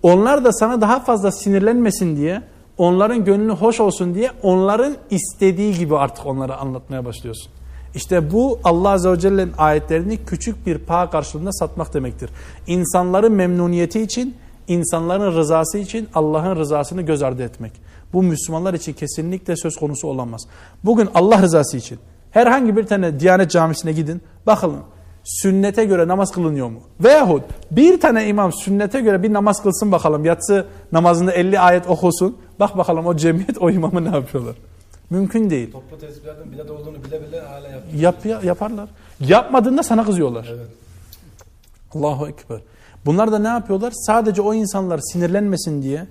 Onlar 0.02 0.44
da 0.44 0.52
sana 0.52 0.80
daha 0.80 1.00
fazla 1.00 1.32
sinirlenmesin 1.32 2.16
diye, 2.16 2.42
onların 2.78 3.24
gönlü 3.24 3.52
hoş 3.52 3.80
olsun 3.80 4.14
diye 4.14 4.30
onların 4.42 4.96
istediği 5.10 5.74
gibi 5.74 5.96
artık 5.96 6.26
onlara 6.26 6.56
anlatmaya 6.56 7.04
başlıyorsun. 7.04 7.52
İşte 7.94 8.32
bu 8.32 8.58
Allah 8.64 8.90
Azze 8.90 9.10
ve 9.10 9.18
Celle'nin 9.18 9.52
ayetlerini 9.58 10.24
küçük 10.24 10.66
bir 10.66 10.78
paha 10.78 11.10
karşılığında 11.10 11.52
satmak 11.52 11.94
demektir. 11.94 12.30
İnsanların 12.66 13.32
memnuniyeti 13.32 14.00
için, 14.00 14.34
insanların 14.68 15.36
rızası 15.36 15.78
için 15.78 16.08
Allah'ın 16.14 16.56
rızasını 16.56 17.02
göz 17.02 17.22
ardı 17.22 17.42
etmek. 17.42 17.72
Bu 18.12 18.22
Müslümanlar 18.22 18.74
için 18.74 18.92
kesinlikle 18.92 19.56
söz 19.56 19.76
konusu 19.76 20.08
olamaz. 20.08 20.42
Bugün 20.84 21.08
Allah 21.14 21.42
rızası 21.42 21.76
için 21.76 21.98
herhangi 22.34 22.76
bir 22.76 22.86
tane 22.86 23.20
Diyanet 23.20 23.50
Camisi'ne 23.50 23.92
gidin, 23.92 24.22
bakalım 24.46 24.80
sünnete 25.24 25.84
göre 25.84 26.08
namaz 26.08 26.32
kılınıyor 26.32 26.68
mu? 26.68 26.80
Veyahut 27.00 27.42
bir 27.70 28.00
tane 28.00 28.28
imam 28.28 28.52
sünnete 28.52 29.00
göre 29.00 29.22
bir 29.22 29.32
namaz 29.32 29.62
kılsın 29.62 29.92
bakalım. 29.92 30.24
Yatsı 30.24 30.66
namazında 30.92 31.32
50 31.32 31.60
ayet 31.60 31.88
okusun. 31.88 32.36
Bak 32.60 32.76
bakalım 32.76 33.06
o 33.06 33.16
cemiyet 33.16 33.58
o 33.60 33.70
imamı 33.70 34.04
ne 34.04 34.16
yapıyorlar? 34.16 34.54
Mümkün 35.10 35.50
değil. 35.50 35.72
Toplu 35.72 35.98
tesbihlerden 35.98 36.52
bidat 36.52 36.70
olduğunu 36.70 37.04
bile 37.04 37.22
bile 37.22 37.40
hala 37.40 37.68
yapıyor. 37.68 37.94
Yap, 37.94 38.26
ya, 38.26 38.40
yaparlar. 38.44 38.88
Yapmadığında 39.20 39.82
sana 39.82 40.04
kızıyorlar. 40.04 40.46
Evet. 40.54 40.68
Allahu 41.94 42.28
Ekber. 42.28 42.60
Bunlar 43.06 43.32
da 43.32 43.38
ne 43.38 43.48
yapıyorlar? 43.48 43.92
Sadece 43.96 44.42
o 44.42 44.54
insanlar 44.54 45.00
sinirlenmesin 45.12 45.82
diye, 45.82 46.06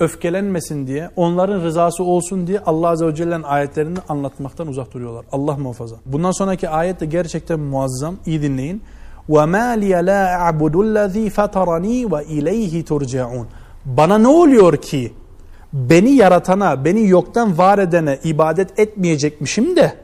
öfkelenmesin 0.00 0.86
diye, 0.86 1.10
onların 1.16 1.62
rızası 1.62 2.04
olsun 2.04 2.46
diye 2.46 2.60
Allah 2.60 2.88
Azze 2.88 3.06
ve 3.06 3.14
Celle'nin 3.14 3.42
ayetlerini 3.42 3.98
anlatmaktan 4.08 4.68
uzak 4.68 4.94
duruyorlar. 4.94 5.24
Allah 5.32 5.56
muhafaza. 5.56 5.96
Bundan 6.06 6.30
sonraki 6.30 6.68
ayet 6.68 7.00
de 7.00 7.06
gerçekten 7.06 7.60
muazzam. 7.60 8.16
İyi 8.26 8.42
dinleyin. 8.42 8.82
وَمَا 9.28 9.78
لِيَ 9.82 9.94
لَا 10.10 10.22
أَعْبُدُ 10.44 10.74
الَّذ۪ي 10.86 11.30
فَتَرَن۪ي 11.30 12.06
وَاِلَيْهِ 12.06 12.84
تُرْجَعُونَ 12.84 13.44
Bana 13.84 14.18
ne 14.18 14.28
oluyor 14.28 14.76
ki 14.76 15.12
beni 15.72 16.10
yaratana, 16.10 16.84
beni 16.84 17.08
yoktan 17.08 17.58
var 17.58 17.78
edene 17.78 18.18
ibadet 18.24 18.78
etmeyecekmişim 18.78 19.76
de 19.76 19.94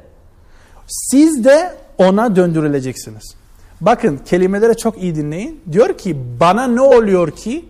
siz 0.87 1.44
de 1.44 1.72
ona 1.98 2.37
döndürüleceksiniz. 2.37 3.35
Bakın 3.80 4.20
kelimelere 4.26 4.74
çok 4.74 5.02
iyi 5.02 5.14
dinleyin. 5.14 5.61
Diyor 5.72 5.98
ki 5.98 6.16
bana 6.40 6.66
ne 6.66 6.80
oluyor 6.80 7.30
ki 7.30 7.64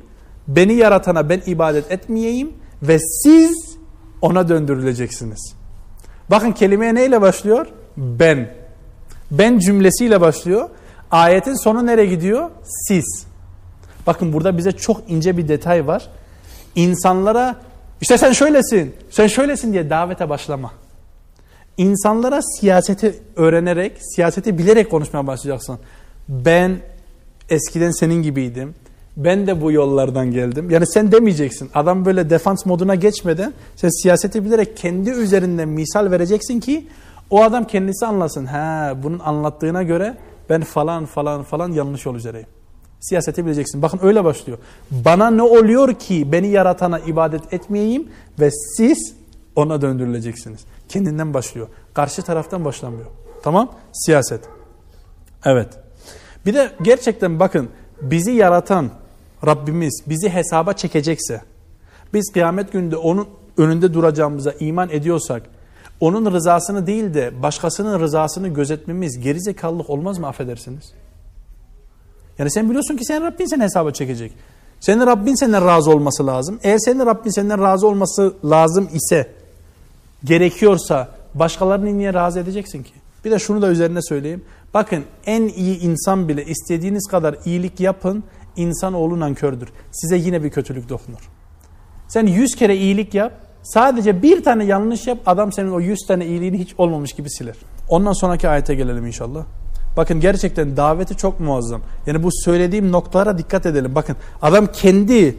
beni 0.47 0.73
yaratana 0.73 1.29
ben 1.29 1.41
ibadet 1.45 1.91
etmeyeyim 1.91 2.53
ve 2.81 2.99
siz 2.99 3.77
ona 4.21 4.49
döndürüleceksiniz. 4.49 5.53
Bakın 6.31 6.51
kelimeye 6.51 6.95
neyle 6.95 7.21
başlıyor? 7.21 7.67
Ben. 7.97 8.53
Ben 9.31 9.60
cümlesiyle 9.60 10.21
başlıyor. 10.21 10.69
Ayetin 11.12 11.63
sonu 11.63 11.86
nereye 11.86 12.05
gidiyor? 12.05 12.49
Siz. 12.88 13.25
Bakın 14.08 14.34
burada 14.34 14.58
bize 14.58 14.71
çok 14.71 15.01
ince 15.08 15.38
bir 15.38 15.47
detay 15.47 15.88
var. 15.88 16.10
İnsanlara 16.75 17.55
işte 18.01 18.17
sen 18.17 18.31
şöylesin, 18.31 18.95
sen 19.10 19.27
şöylesin 19.27 19.73
diye 19.73 19.89
davete 19.89 20.29
başlama. 20.29 20.71
İnsanlara 21.77 22.41
siyaseti 22.41 23.15
öğrenerek, 23.36 23.97
siyaseti 24.01 24.58
bilerek 24.58 24.91
konuşmaya 24.91 25.27
başlayacaksın. 25.27 25.79
Ben 26.29 26.77
eskiden 27.49 27.91
senin 27.91 28.23
gibiydim. 28.23 28.75
Ben 29.17 29.47
de 29.47 29.62
bu 29.62 29.71
yollardan 29.71 30.32
geldim. 30.32 30.69
Yani 30.69 30.88
sen 30.88 31.12
demeyeceksin. 31.12 31.69
Adam 31.73 32.06
böyle 32.06 32.30
defans 32.30 32.65
moduna 32.65 32.95
geçmeden 32.95 33.54
sen 33.75 33.89
siyaseti 34.01 34.45
bilerek 34.45 34.78
kendi 34.78 35.10
üzerinden 35.10 35.69
misal 35.69 36.12
vereceksin 36.12 36.60
ki 36.60 36.88
o 37.30 37.43
adam 37.43 37.67
kendisi 37.67 38.06
anlasın. 38.06 38.45
Ha, 38.45 38.93
bunun 39.04 39.19
anlattığına 39.19 39.84
göre 39.84 40.17
ben 40.49 40.62
falan 40.62 41.06
falan 41.06 41.43
falan 41.43 41.71
yanlış 41.71 42.06
yol 42.06 42.15
üzereyim. 42.15 42.47
Siyaseti 42.99 43.45
bileceksin. 43.45 43.82
Bakın 43.82 43.99
öyle 44.04 44.23
başlıyor. 44.23 44.58
Bana 44.91 45.30
ne 45.30 45.41
oluyor 45.41 45.93
ki 45.93 46.32
beni 46.32 46.47
yaratana 46.47 46.99
ibadet 46.99 47.54
etmeyeyim 47.54 48.10
ve 48.39 48.49
siz 48.51 49.15
ona 49.56 49.82
döndürüleceksiniz. 49.82 50.62
Kendinden 50.89 51.34
başlıyor. 51.34 51.67
Karşı 51.93 52.21
taraftan 52.21 52.65
başlamıyor. 52.65 53.06
Tamam? 53.43 53.71
Siyaset. 53.93 54.41
Evet. 55.45 55.69
Bir 56.45 56.54
de 56.54 56.71
gerçekten 56.82 57.39
bakın 57.39 57.69
bizi 58.01 58.32
yaratan 58.32 58.89
Rabbimiz 59.45 60.03
bizi 60.08 60.29
hesaba 60.29 60.73
çekecekse 60.73 61.41
biz 62.13 62.31
kıyamet 62.34 62.71
günde 62.71 62.97
onun 62.97 63.27
önünde 63.58 63.93
duracağımıza 63.93 64.51
iman 64.51 64.89
ediyorsak 64.89 65.43
onun 65.99 66.31
rızasını 66.34 66.88
değil 66.88 67.13
de 67.13 67.43
başkasının 67.43 67.99
rızasını 67.99 68.47
gözetmemiz 68.47 69.19
gerizekalılık 69.19 69.89
olmaz 69.89 70.17
mı 70.17 70.27
affedersiniz? 70.27 70.93
Yani 72.38 72.51
sen 72.51 72.69
biliyorsun 72.69 72.97
ki 72.97 73.05
senin 73.05 73.21
Rabbin 73.21 73.45
seni 73.45 73.63
hesaba 73.63 73.91
çekecek. 73.91 74.34
Senin 74.79 75.05
Rabbin 75.05 75.36
senden 75.36 75.65
razı 75.65 75.91
olması 75.91 76.27
lazım. 76.27 76.60
Eğer 76.63 76.77
senin 76.77 77.05
Rabbin 77.05 77.29
senden 77.29 77.62
razı 77.62 77.88
olması 77.88 78.34
lazım 78.49 78.89
ise 78.93 79.27
gerekiyorsa 80.23 81.10
başkalarını 81.34 81.97
niye 81.97 82.13
razı 82.13 82.39
edeceksin 82.39 82.84
ki? 82.84 82.91
Bir 83.25 83.31
de 83.31 83.39
şunu 83.39 83.62
da 83.62 83.69
üzerine 83.69 84.01
söyleyeyim. 84.01 84.43
Bakın 84.73 85.03
en 85.25 85.47
iyi 85.47 85.79
insan 85.79 86.29
bile 86.29 86.45
istediğiniz 86.45 87.08
kadar 87.08 87.36
iyilik 87.45 87.79
yapın 87.79 88.23
insanoğlu 88.55 89.19
nankördür. 89.19 89.69
Size 89.91 90.17
yine 90.17 90.43
bir 90.43 90.49
kötülük 90.49 90.89
dokunur. 90.89 91.29
Sen 92.07 92.27
yüz 92.27 92.55
kere 92.55 92.75
iyilik 92.75 93.13
yap 93.13 93.33
sadece 93.63 94.21
bir 94.21 94.43
tane 94.43 94.65
yanlış 94.65 95.07
yap 95.07 95.17
adam 95.25 95.51
senin 95.51 95.71
o 95.71 95.79
yüz 95.79 95.99
tane 96.07 96.25
iyiliğini 96.25 96.59
hiç 96.59 96.73
olmamış 96.77 97.13
gibi 97.13 97.29
siler. 97.29 97.55
Ondan 97.89 98.13
sonraki 98.13 98.49
ayete 98.49 98.75
gelelim 98.75 99.07
inşallah. 99.07 99.45
Bakın 99.97 100.19
gerçekten 100.19 100.77
daveti 100.77 101.17
çok 101.17 101.39
muazzam. 101.39 101.81
Yani 102.07 102.23
bu 102.23 102.29
söylediğim 102.31 102.91
noktalara 102.91 103.37
dikkat 103.37 103.65
edelim. 103.65 103.95
Bakın 103.95 104.15
adam 104.41 104.67
kendi 104.67 105.37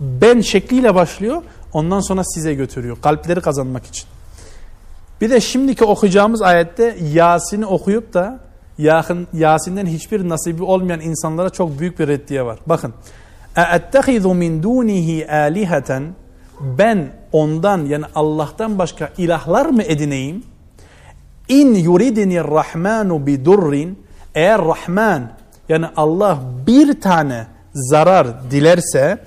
ben 0.00 0.40
şekliyle 0.40 0.94
başlıyor 0.94 1.42
ondan 1.72 2.00
sonra 2.00 2.24
size 2.24 2.54
götürüyor 2.54 2.96
kalpleri 3.02 3.40
kazanmak 3.40 3.86
için. 3.86 4.04
Bir 5.20 5.30
de 5.30 5.40
şimdiki 5.40 5.84
okuyacağımız 5.84 6.42
ayette 6.42 6.96
Yasin'i 7.12 7.66
okuyup 7.66 8.14
da 8.14 8.40
Yasin'den 9.33 9.85
hiçbir 9.85 10.29
nasibi 10.29 10.63
olmayan 10.63 11.01
insanlara 11.01 11.49
çok 11.49 11.79
büyük 11.79 11.99
bir 11.99 12.07
reddiye 12.07 12.45
var. 12.45 12.59
Bakın. 12.65 12.93
اَاَتَّخِذُ 13.55 14.23
مِنْ 14.23 14.61
دُونِهِ 14.63 15.25
آلِهَةً 15.27 16.09
Ben 16.77 17.09
ondan 17.31 17.85
yani 17.85 18.05
Allah'tan 18.15 18.79
başka 18.79 19.09
ilahlar 19.17 19.65
mı 19.65 19.83
edineyim? 19.83 20.43
İn 21.47 21.75
yuridini 21.75 22.43
rahmanu 22.43 23.25
bi 23.27 23.45
durrin 23.45 23.99
eğer 24.35 24.61
Rahman 24.61 25.31
yani 25.69 25.85
Allah 25.97 26.39
bir 26.67 27.01
tane 27.01 27.47
zarar 27.73 28.51
dilerse 28.51 29.17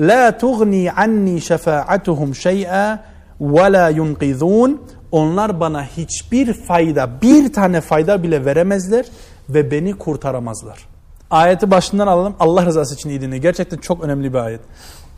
la 0.00 0.38
tughni 0.38 0.92
anni 0.92 1.40
şefaatuhum 1.40 2.34
şey'a 2.34 3.04
ve 3.40 3.72
la 3.72 3.88
yunqizun 3.88 4.82
onlar 5.11 5.59
bana 5.59 5.83
hiçbir 5.83 6.53
fayda 6.53 7.21
bir 7.21 7.53
tane 7.53 7.81
fayda 7.81 8.23
bile 8.23 8.45
veremezler 8.45 9.05
ve 9.49 9.71
beni 9.71 9.93
kurtaramazlar. 9.93 10.87
Ayeti 11.31 11.71
başından 11.71 12.07
alalım 12.07 12.35
Allah 12.39 12.65
rızası 12.65 12.95
için 12.95 13.09
dinleyin. 13.09 13.41
Gerçekten 13.41 13.77
çok 13.77 14.03
önemli 14.03 14.33
bir 14.33 14.37
ayet. 14.37 14.61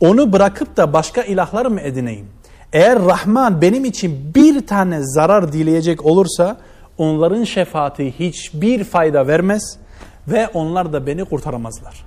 Onu 0.00 0.32
bırakıp 0.32 0.76
da 0.76 0.92
başka 0.92 1.22
ilahlar 1.22 1.66
mı 1.66 1.80
edineyim? 1.80 2.26
Eğer 2.72 3.04
Rahman 3.04 3.62
benim 3.62 3.84
için 3.84 4.34
bir 4.34 4.66
tane 4.66 4.98
zarar 5.02 5.52
dileyecek 5.52 6.06
olursa 6.06 6.56
onların 6.98 7.44
şefaati 7.44 8.18
hiçbir 8.18 8.84
fayda 8.84 9.26
vermez 9.26 9.78
ve 10.28 10.48
onlar 10.48 10.92
da 10.92 11.06
beni 11.06 11.24
kurtaramazlar. 11.24 12.04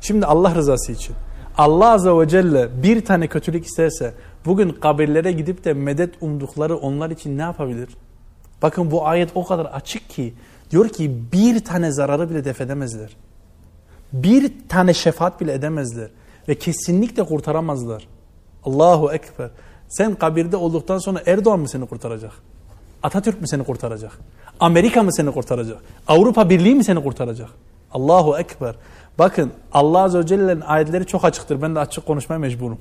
Şimdi 0.00 0.26
Allah 0.26 0.54
rızası 0.54 0.92
için 0.92 1.14
Allah 1.60 1.90
Azze 1.90 2.10
ve 2.10 2.28
Celle 2.28 2.82
bir 2.82 3.04
tane 3.04 3.26
kötülük 3.26 3.66
isterse 3.66 4.14
bugün 4.46 4.70
kabirlere 4.70 5.32
gidip 5.32 5.64
de 5.64 5.72
medet 5.72 6.14
umdukları 6.20 6.76
onlar 6.76 7.10
için 7.10 7.38
ne 7.38 7.42
yapabilir? 7.42 7.88
Bakın 8.62 8.90
bu 8.90 9.06
ayet 9.06 9.30
o 9.34 9.44
kadar 9.44 9.64
açık 9.64 10.08
ki 10.10 10.34
diyor 10.70 10.88
ki 10.88 11.16
bir 11.32 11.64
tane 11.64 11.92
zararı 11.92 12.30
bile 12.30 12.44
def 12.44 12.60
edemezler. 12.60 13.16
Bir 14.12 14.52
tane 14.68 14.94
şefaat 14.94 15.40
bile 15.40 15.52
edemezler. 15.52 16.10
Ve 16.48 16.54
kesinlikle 16.54 17.22
kurtaramazlar. 17.22 18.08
Allahu 18.64 19.12
Ekber. 19.12 19.50
Sen 19.88 20.14
kabirde 20.14 20.56
olduktan 20.56 20.98
sonra 20.98 21.22
Erdoğan 21.26 21.60
mı 21.60 21.68
seni 21.68 21.86
kurtaracak? 21.86 22.32
Atatürk 23.02 23.40
mü 23.40 23.48
seni 23.48 23.64
kurtaracak? 23.64 24.18
Amerika 24.60 25.02
mı 25.02 25.14
seni 25.14 25.32
kurtaracak? 25.32 25.78
Avrupa 26.08 26.50
Birliği 26.50 26.74
mi 26.74 26.84
seni 26.84 27.02
kurtaracak? 27.02 27.48
Allahu 27.92 28.38
Ekber. 28.38 28.74
Bakın 29.18 29.52
Allah 29.72 30.00
Azze 30.02 30.18
ve 30.18 30.26
Celle'nin 30.26 30.60
ayetleri 30.60 31.06
çok 31.06 31.24
açıktır. 31.24 31.62
Ben 31.62 31.74
de 31.74 31.78
açık 31.78 32.06
konuşmaya 32.06 32.38
mecburum. 32.38 32.78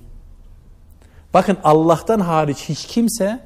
Bakın 1.33 1.57
Allah'tan 1.63 2.19
hariç 2.19 2.69
hiç 2.69 2.85
kimse 2.85 3.39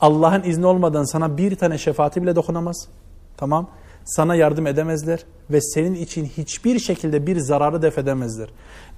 Allah'ın 0.00 0.42
izni 0.42 0.66
olmadan 0.66 1.04
sana 1.04 1.38
bir 1.38 1.56
tane 1.56 1.78
şefaati 1.78 2.22
bile 2.22 2.36
dokunamaz. 2.36 2.88
Tamam. 3.36 3.68
Sana 4.04 4.34
yardım 4.34 4.66
edemezler 4.66 5.20
ve 5.50 5.60
senin 5.60 5.94
için 5.94 6.24
hiçbir 6.24 6.78
şekilde 6.78 7.26
bir 7.26 7.38
zararı 7.38 7.82
def 7.82 7.98
edemezler. 7.98 8.48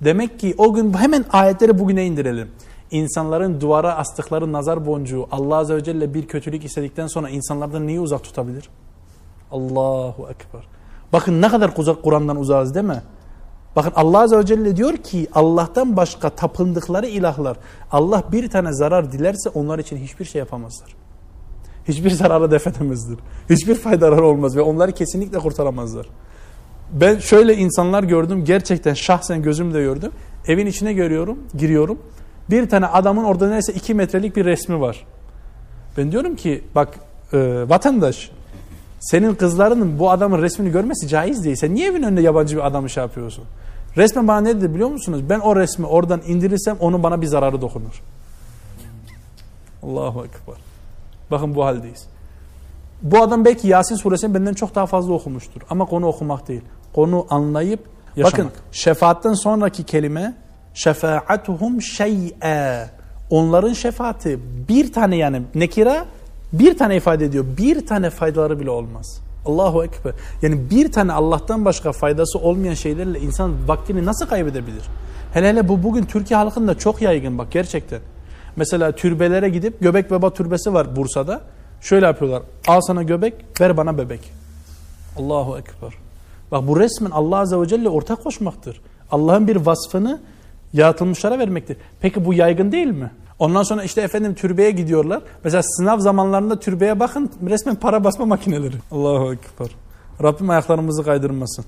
Demek 0.00 0.40
ki 0.40 0.54
o 0.58 0.74
gün 0.74 0.94
hemen 0.94 1.24
ayetleri 1.32 1.78
bugüne 1.78 2.06
indirelim. 2.06 2.50
İnsanların 2.90 3.60
duvara 3.60 3.96
astıkları 3.96 4.52
nazar 4.52 4.86
boncuğu 4.86 5.26
Allah 5.30 5.56
Azze 5.56 5.76
ve 5.76 5.84
Celle 5.84 6.14
bir 6.14 6.26
kötülük 6.26 6.64
istedikten 6.64 7.06
sonra 7.06 7.28
insanlardan 7.28 7.86
neyi 7.86 8.00
uzak 8.00 8.24
tutabilir? 8.24 8.68
Allahu 9.52 10.28
Ekber. 10.30 10.62
Bakın 11.14 11.42
ne 11.42 11.48
kadar 11.48 11.74
Kur'an'dan 11.74 12.36
uzağız 12.36 12.74
değil 12.74 12.86
mi? 12.86 13.02
Bakın 13.76 13.92
Allah 13.96 14.20
Azze 14.20 14.38
ve 14.38 14.46
Celle 14.46 14.76
diyor 14.76 14.96
ki 14.96 15.28
Allah'tan 15.34 15.96
başka 15.96 16.30
tapındıkları 16.30 17.06
ilahlar 17.06 17.56
Allah 17.92 18.22
bir 18.32 18.50
tane 18.50 18.72
zarar 18.72 19.12
dilerse 19.12 19.48
onlar 19.48 19.78
için 19.78 19.96
hiçbir 19.96 20.24
şey 20.24 20.38
yapamazlar. 20.38 20.96
Hiçbir 21.88 22.10
zararı 22.10 22.50
def 22.50 22.66
edemezler. 22.66 23.16
Hiçbir 23.50 23.74
faydaları 23.74 24.24
olmaz 24.24 24.56
ve 24.56 24.60
onları 24.60 24.92
kesinlikle 24.92 25.38
kurtaramazlar. 25.38 26.06
Ben 26.92 27.18
şöyle 27.18 27.56
insanlar 27.56 28.02
gördüm 28.02 28.44
gerçekten 28.44 28.94
şahsen 28.94 29.42
gözümle 29.42 29.82
gördüm. 29.82 30.12
Evin 30.46 30.66
içine 30.66 30.92
görüyorum, 30.92 31.38
giriyorum. 31.58 31.98
Bir 32.50 32.68
tane 32.68 32.86
adamın 32.86 33.24
orada 33.24 33.44
neredeyse 33.44 33.72
iki 33.72 33.94
metrelik 33.94 34.36
bir 34.36 34.44
resmi 34.44 34.80
var. 34.80 35.06
Ben 35.98 36.12
diyorum 36.12 36.36
ki 36.36 36.64
bak 36.74 36.88
e, 37.32 37.68
vatandaş 37.68 38.30
senin 39.00 39.34
kızlarının 39.34 39.98
bu 39.98 40.10
adamın 40.10 40.42
resmini 40.42 40.72
görmesi 40.72 41.08
caiz 41.08 41.44
değil. 41.44 41.56
Sen 41.56 41.74
niye 41.74 41.88
evin 41.88 42.02
önünde 42.02 42.20
yabancı 42.20 42.56
bir 42.56 42.66
adamı 42.66 42.90
şey 42.90 43.02
yapıyorsun? 43.02 43.44
Resmen 43.96 44.28
bana 44.28 44.40
ne 44.40 44.56
dedi 44.56 44.74
biliyor 44.74 44.88
musunuz? 44.88 45.20
Ben 45.30 45.40
o 45.40 45.56
resmi 45.56 45.86
oradan 45.86 46.20
indirirsem 46.26 46.76
onun 46.80 47.02
bana 47.02 47.20
bir 47.20 47.26
zararı 47.26 47.60
dokunur. 47.60 48.02
Allahu 49.82 50.24
Ekber. 50.24 50.54
Bakın 51.30 51.54
bu 51.54 51.64
haldeyiz. 51.64 52.06
Bu 53.02 53.22
adam 53.22 53.44
belki 53.44 53.68
Yasin 53.68 53.96
suresini 53.96 54.34
benden 54.34 54.54
çok 54.54 54.74
daha 54.74 54.86
fazla 54.86 55.12
okumuştur. 55.12 55.60
Ama 55.70 55.84
konu 55.84 56.06
okumak 56.06 56.48
değil. 56.48 56.62
Konu 56.94 57.26
anlayıp 57.30 57.80
yaşamak. 58.16 58.32
Bakın 58.32 58.50
şefaatten 58.72 59.32
sonraki 59.32 59.84
kelime 59.84 60.34
şefaatuhum 60.74 61.82
şey'e. 61.82 62.90
Onların 63.30 63.72
şefaati 63.72 64.40
bir 64.68 64.92
tane 64.92 65.16
yani 65.16 65.42
nekira 65.54 66.04
bir 66.58 66.78
tane 66.78 66.96
ifade 66.96 67.24
ediyor. 67.24 67.44
Bir 67.58 67.86
tane 67.86 68.10
faydaları 68.10 68.60
bile 68.60 68.70
olmaz. 68.70 69.20
Allahu 69.46 69.84
Ekber. 69.84 70.12
Yani 70.42 70.70
bir 70.70 70.92
tane 70.92 71.12
Allah'tan 71.12 71.64
başka 71.64 71.92
faydası 71.92 72.38
olmayan 72.38 72.74
şeylerle 72.74 73.20
insan 73.20 73.68
vaktini 73.68 74.04
nasıl 74.04 74.26
kaybedebilir? 74.26 74.82
Hele 75.32 75.48
hele 75.48 75.68
bu 75.68 75.82
bugün 75.82 76.04
Türkiye 76.04 76.38
halkında 76.38 76.78
çok 76.78 77.02
yaygın 77.02 77.38
bak 77.38 77.50
gerçekten. 77.50 78.00
Mesela 78.56 78.92
türbelere 78.92 79.48
gidip 79.48 79.80
Göbek 79.80 80.10
Baba 80.10 80.30
türbesi 80.30 80.74
var 80.74 80.96
Bursa'da. 80.96 81.40
Şöyle 81.80 82.06
yapıyorlar. 82.06 82.42
Al 82.68 82.80
sana 82.80 83.02
göbek, 83.02 83.34
ver 83.60 83.76
bana 83.76 83.98
bebek. 83.98 84.20
Allahu 85.18 85.58
Ekber. 85.58 85.94
Bak 86.52 86.68
bu 86.68 86.80
resmen 86.80 87.10
Allah 87.10 87.38
Azze 87.38 87.60
ve 87.60 87.68
Celle 87.68 87.88
ortak 87.88 88.24
koşmaktır. 88.24 88.80
Allah'ın 89.10 89.48
bir 89.48 89.56
vasfını 89.56 90.20
yaratılmışlara 90.72 91.38
vermektir. 91.38 91.76
Peki 92.00 92.24
bu 92.24 92.34
yaygın 92.34 92.72
değil 92.72 92.86
mi? 92.86 93.10
Ondan 93.44 93.62
sonra 93.62 93.84
işte 93.84 94.00
efendim 94.00 94.34
türbeye 94.34 94.70
gidiyorlar. 94.70 95.22
Mesela 95.44 95.62
sınav 95.62 95.98
zamanlarında 95.98 96.60
türbeye 96.60 97.00
bakın 97.00 97.30
resmen 97.48 97.74
para 97.74 98.04
basma 98.04 98.26
makineleri. 98.26 98.76
Allahu 98.90 99.32
Ekber. 99.32 99.70
Rabbim 100.22 100.50
ayaklarımızı 100.50 101.04
kaydırmasın. 101.04 101.64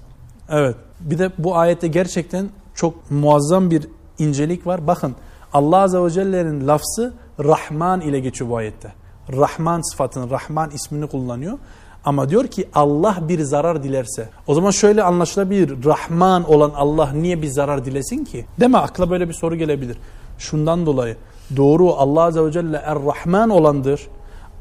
Evet. 0.49 0.77
Bir 1.01 1.19
de 1.19 1.33
bu 1.39 1.57
ayette 1.57 1.89
gerçekten 1.89 2.49
çok 2.75 3.11
muazzam 3.11 3.71
bir 3.71 3.89
incelik 4.19 4.67
var. 4.67 4.87
Bakın 4.87 5.15
Allah 5.53 5.77
Azze 5.77 6.03
ve 6.03 6.11
Celle'nin 6.11 6.67
lafzı 6.67 7.15
Rahman 7.45 8.01
ile 8.01 8.21
geçiyor 8.21 8.51
bu 8.51 8.57
ayette. 8.57 8.93
Rahman 9.33 9.91
sıfatını, 9.91 10.31
Rahman 10.31 10.71
ismini 10.71 11.07
kullanıyor. 11.07 11.59
Ama 12.05 12.29
diyor 12.29 12.47
ki 12.47 12.69
Allah 12.75 13.19
bir 13.29 13.41
zarar 13.41 13.83
dilerse. 13.83 14.29
O 14.47 14.55
zaman 14.55 14.71
şöyle 14.71 15.03
anlaşılabilir. 15.03 15.85
Rahman 15.85 16.51
olan 16.51 16.73
Allah 16.77 17.13
niye 17.13 17.43
bir 17.43 17.49
zarar 17.49 17.85
dilesin 17.85 18.25
ki? 18.25 18.45
Değil 18.61 18.71
mi? 18.71 18.79
Akla 18.79 19.11
böyle 19.11 19.29
bir 19.29 19.35
soru 19.35 19.57
gelebilir. 19.57 19.99
Şundan 20.39 20.87
dolayı. 20.87 21.17
Doğru 21.57 21.93
Allah 21.93 22.23
Azze 22.23 22.45
ve 22.45 22.53
Celle 22.53 22.77
Er-Rahman 22.77 23.51
olandır. 23.51 24.07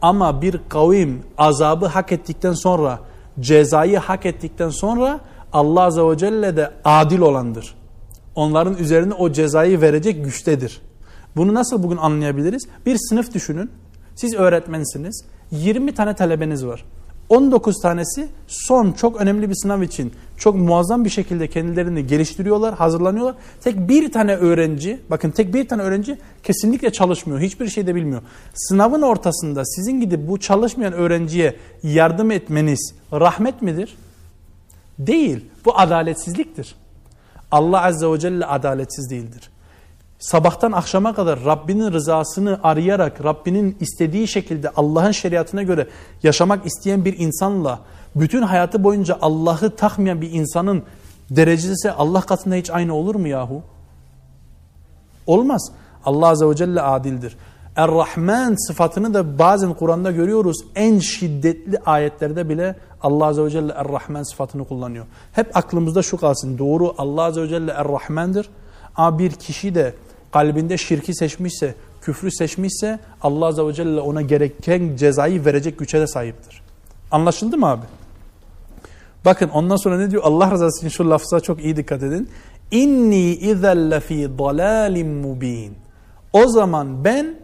Ama 0.02 0.42
bir 0.42 0.60
kavim 0.70 1.24
azabı 1.38 1.86
hak 1.86 2.12
ettikten 2.12 2.54
sonra, 2.54 3.00
cezayı 3.40 3.98
hak 3.98 4.26
ettikten 4.26 4.70
sonra 4.70 5.20
Allah 5.54 5.82
Azze 5.82 6.02
ve 6.02 6.18
Celle 6.18 6.58
de 6.58 6.72
adil 6.86 7.20
olandır. 7.20 7.76
Onların 8.36 8.78
üzerine 8.78 9.14
o 9.14 9.32
cezayı 9.32 9.82
verecek 9.82 10.26
güçtedir. 10.26 10.82
Bunu 11.36 11.54
nasıl 11.54 11.84
bugün 11.84 11.98
anlayabiliriz? 11.98 12.68
Bir 12.86 12.98
sınıf 13.10 13.34
düşünün. 13.34 13.72
Siz 14.16 14.34
öğretmensiniz. 14.36 15.26
20 15.52 15.94
tane 15.94 16.16
talebeniz 16.16 16.66
var. 16.66 16.86
19 17.30 17.76
tanesi 17.82 18.28
son 18.48 18.92
çok 18.92 19.22
önemli 19.22 19.50
bir 19.50 19.56
sınav 19.56 19.82
için 19.82 20.14
çok 20.38 20.56
muazzam 20.56 21.06
bir 21.06 21.10
şekilde 21.10 21.48
kendilerini 21.48 22.08
geliştiriyorlar, 22.08 22.76
hazırlanıyorlar. 22.76 23.36
Tek 23.62 23.90
bir 23.90 24.12
tane 24.12 24.36
öğrenci, 24.36 25.00
bakın 25.10 25.32
tek 25.32 25.54
bir 25.54 25.68
tane 25.68 25.82
öğrenci 25.82 26.18
kesinlikle 26.44 26.92
çalışmıyor, 26.92 27.40
hiçbir 27.40 27.68
şey 27.68 27.88
de 27.88 27.96
bilmiyor. 27.96 28.22
Sınavın 28.54 29.02
ortasında 29.02 29.66
sizin 29.66 30.02
gidip 30.02 30.28
bu 30.28 30.40
çalışmayan 30.40 30.94
öğrenciye 30.94 31.56
yardım 31.84 32.32
etmeniz 32.32 32.94
rahmet 33.14 33.62
midir? 33.62 33.98
Değil, 35.00 35.46
bu 35.66 35.80
adaletsizliktir. 35.80 36.76
Allah 37.52 37.82
Azze 37.82 38.08
ve 38.08 38.20
Celle 38.20 38.46
adaletsiz 38.46 39.10
değildir 39.10 39.50
sabahtan 40.20 40.72
akşama 40.72 41.14
kadar 41.14 41.46
Rabbinin 41.46 41.92
rızasını 41.92 42.60
arayarak 42.64 43.24
Rabbinin 43.24 43.78
istediği 43.80 44.28
şekilde 44.28 44.70
Allah'ın 44.70 45.12
şeriatına 45.12 45.64
göre 45.64 45.88
yaşamak 46.24 46.66
isteyen 46.66 47.06
bir 47.06 47.20
insanla 47.20 47.80
bütün 48.16 48.42
hayatı 48.42 48.84
boyunca 48.84 49.18
Allah'ı 49.22 49.76
takmayan 49.76 50.22
bir 50.22 50.32
insanın 50.32 50.84
derecesi 51.30 51.92
Allah 51.92 52.22
katında 52.22 52.56
hiç 52.56 52.70
aynı 52.70 52.94
olur 52.94 53.16
mu 53.16 53.28
yahu? 53.28 53.62
Olmaz. 55.28 55.72
Allah 56.06 56.28
Azze 56.28 56.50
ve 56.50 56.56
Celle 56.56 56.82
adildir. 56.82 57.38
Er-Rahman 57.76 58.68
sıfatını 58.68 59.14
da 59.14 59.40
bazen 59.40 59.74
Kur'an'da 59.74 60.12
görüyoruz. 60.12 60.58
En 60.76 61.00
şiddetli 61.00 61.80
ayetlerde 61.86 62.50
bile 62.50 62.76
Allah 63.02 63.26
Azze 63.26 63.44
ve 63.44 63.50
Celle 63.50 63.74
Er-Rahman 63.74 64.24
sıfatını 64.24 64.66
kullanıyor. 64.66 65.06
Hep 65.32 65.58
aklımızda 65.58 66.02
şu 66.02 66.18
kalsın. 66.18 66.58
Doğru 66.58 66.96
Allah 66.98 67.24
Azze 67.24 67.42
ve 67.42 67.48
Celle 67.48 67.72
Er-Rahman'dır. 67.72 68.50
Ama 68.98 69.20
bir 69.20 69.32
kişi 69.32 69.76
de 69.76 69.94
kalbinde 70.32 70.78
şirki 70.78 71.14
seçmişse, 71.14 71.76
küfrü 72.02 72.32
seçmişse 72.32 73.00
Allah 73.22 73.46
Azze 73.46 73.68
ve 73.68 73.74
Celle 73.74 74.00
ona 74.00 74.22
gereken 74.22 74.96
cezayı 74.96 75.46
verecek 75.46 75.80
güce 75.80 76.00
de 76.00 76.08
sahiptir. 76.08 76.62
Anlaşıldı 77.12 77.58
mı 77.58 77.68
abi? 77.68 77.86
Bakın 79.26 79.50
ondan 79.50 79.76
sonra 79.76 79.98
ne 79.98 80.12
diyor? 80.12 80.24
Allah 80.26 80.52
rızası 80.52 80.80
için 80.80 80.98
şu 80.98 81.10
lafza 81.10 81.40
çok 81.40 81.64
iyi 81.64 81.76
dikkat 81.76 82.04
edin. 82.04 82.30
İnni 82.72 83.36
izelle 83.36 84.00
fi 84.00 84.30
dalalim 84.40 85.22
mubin. 85.22 85.74
O 86.34 86.48
zaman 86.48 87.04
ben 87.04 87.36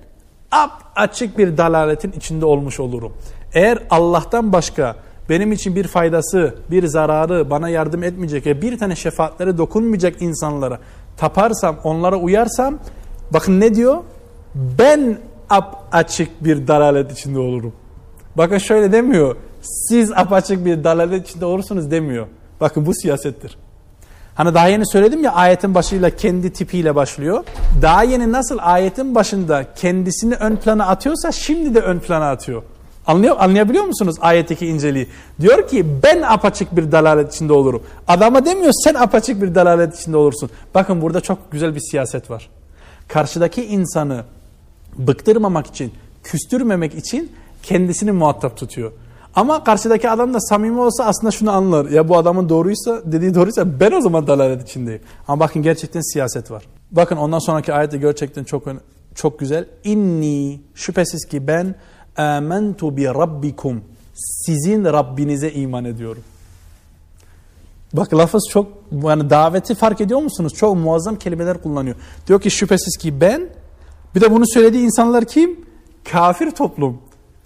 ap 0.52 0.84
açık 0.96 1.38
bir 1.38 1.58
dalaletin 1.58 2.12
içinde 2.12 2.46
olmuş 2.46 2.80
olurum. 2.80 3.14
Eğer 3.54 3.80
Allah'tan 3.90 4.54
başka 4.54 4.96
benim 5.30 5.52
için 5.52 5.76
bir 5.76 5.88
faydası, 5.88 6.56
bir 6.72 6.88
zararı 6.88 7.50
bana 7.50 7.70
yardım 7.70 8.04
etmeyecek 8.04 8.46
ve 8.46 8.62
bir 8.62 8.78
tane 8.78 8.96
şefaatleri 8.96 9.58
dokunmayacak 9.58 10.22
insanlara 10.22 10.80
taparsam, 11.18 11.76
onlara 11.84 12.16
uyarsam 12.16 12.80
bakın 13.34 13.60
ne 13.60 13.76
diyor? 13.76 13.98
Ben 14.56 15.18
ap 15.50 15.84
açık 15.92 16.44
bir 16.44 16.68
dalalet 16.68 17.12
içinde 17.12 17.40
olurum. 17.40 17.74
Bakın 18.38 18.58
şöyle 18.58 18.92
demiyor. 18.92 19.36
Siz 19.62 20.12
apaçık 20.12 20.66
bir 20.66 20.84
dalalet 20.84 21.30
içinde 21.30 21.46
olursunuz 21.46 21.92
demiyor. 21.92 22.28
Bakın 22.62 22.86
bu 22.86 22.94
siyasettir. 22.94 23.58
Hani 24.36 24.54
daha 24.54 24.68
yeni 24.68 24.88
söyledim 24.88 25.24
ya 25.24 25.32
ayetin 25.32 25.76
başıyla 25.76 26.10
kendi 26.10 26.54
tipiyle 26.54 26.96
başlıyor. 26.96 27.44
Daha 27.82 28.04
yeni 28.04 28.32
nasıl 28.32 28.58
ayetin 28.62 29.16
başında 29.16 29.74
kendisini 29.74 30.36
ön 30.36 30.56
plana 30.56 30.86
atıyorsa 30.86 31.32
şimdi 31.32 31.76
de 31.76 31.80
ön 31.80 32.00
plana 32.00 32.32
atıyor. 32.32 32.64
Anlıyor, 33.08 33.36
anlayabiliyor 33.40 33.84
musunuz 33.84 34.16
ayetteki 34.22 34.68
inceliği? 34.68 35.08
Diyor 35.42 35.68
ki 35.68 35.86
ben 36.04 36.22
apaçık 36.22 36.76
bir 36.76 36.92
dalalet 36.92 37.34
içinde 37.34 37.54
olurum. 37.54 37.84
Adama 38.08 38.46
demiyor 38.46 38.72
sen 38.84 38.94
apaçık 38.94 39.42
bir 39.42 39.56
dalalet 39.56 40.00
içinde 40.00 40.18
olursun. 40.18 40.50
Bakın 40.76 41.02
burada 41.02 41.22
çok 41.22 41.52
güzel 41.52 41.76
bir 41.76 41.80
siyaset 41.80 42.30
var. 42.30 42.50
Karşıdaki 43.08 43.66
insanı 43.66 44.24
bıktırmamak 44.98 45.68
için, 45.68 45.94
küstürmemek 46.24 46.96
için 46.96 47.32
kendisini 47.64 48.12
muhatap 48.12 48.58
tutuyor. 48.58 48.92
Ama 49.36 49.64
karşıdaki 49.64 50.10
adam 50.10 50.34
da 50.34 50.40
samimi 50.40 50.80
olsa 50.80 51.06
aslında 51.06 51.32
şunu 51.32 51.52
anlar. 51.52 51.86
Ya 51.86 52.10
bu 52.10 52.18
adamın 52.18 52.50
doğruysa, 52.50 53.02
dediği 53.06 53.36
doğruysa 53.36 53.80
ben 53.80 53.92
o 53.92 54.02
zaman 54.02 54.28
dalalet 54.28 54.70
içindeyim. 54.70 55.02
Ama 55.28 55.40
bakın 55.40 55.62
gerçekten 55.62 56.14
siyaset 56.14 56.52
var. 56.52 56.64
Bakın 56.92 57.18
ondan 57.18 57.40
sonraki 57.40 57.74
ayette 57.74 57.98
gerçekten 57.98 58.44
çok 58.44 58.64
çok 59.16 59.40
güzel. 59.40 59.66
İnni 59.84 60.62
şüphesiz 60.76 61.26
ki 61.26 61.48
ben 61.48 61.76
amentu 62.18 62.98
bi 62.98 63.06
rabbikum. 63.06 63.82
Sizin 64.14 64.86
Rabbinize 64.86 65.52
iman 65.52 65.86
ediyorum. 65.86 66.24
Bak 67.94 68.14
lafız 68.14 68.48
çok 68.52 68.68
yani 69.04 69.30
daveti 69.30 69.76
fark 69.76 70.02
ediyor 70.02 70.20
musunuz? 70.20 70.54
Çok 70.54 70.78
muazzam 70.78 71.16
kelimeler 71.16 71.62
kullanıyor. 71.62 71.96
Diyor 72.28 72.42
ki 72.42 72.52
şüphesiz 72.52 72.98
ki 72.98 73.22
ben 73.22 73.50
bir 74.16 74.22
de 74.22 74.32
bunu 74.32 74.48
söylediği 74.48 74.86
insanlar 74.86 75.26
kim? 75.26 75.60
Kafir 76.12 76.52
toplum, 76.52 76.98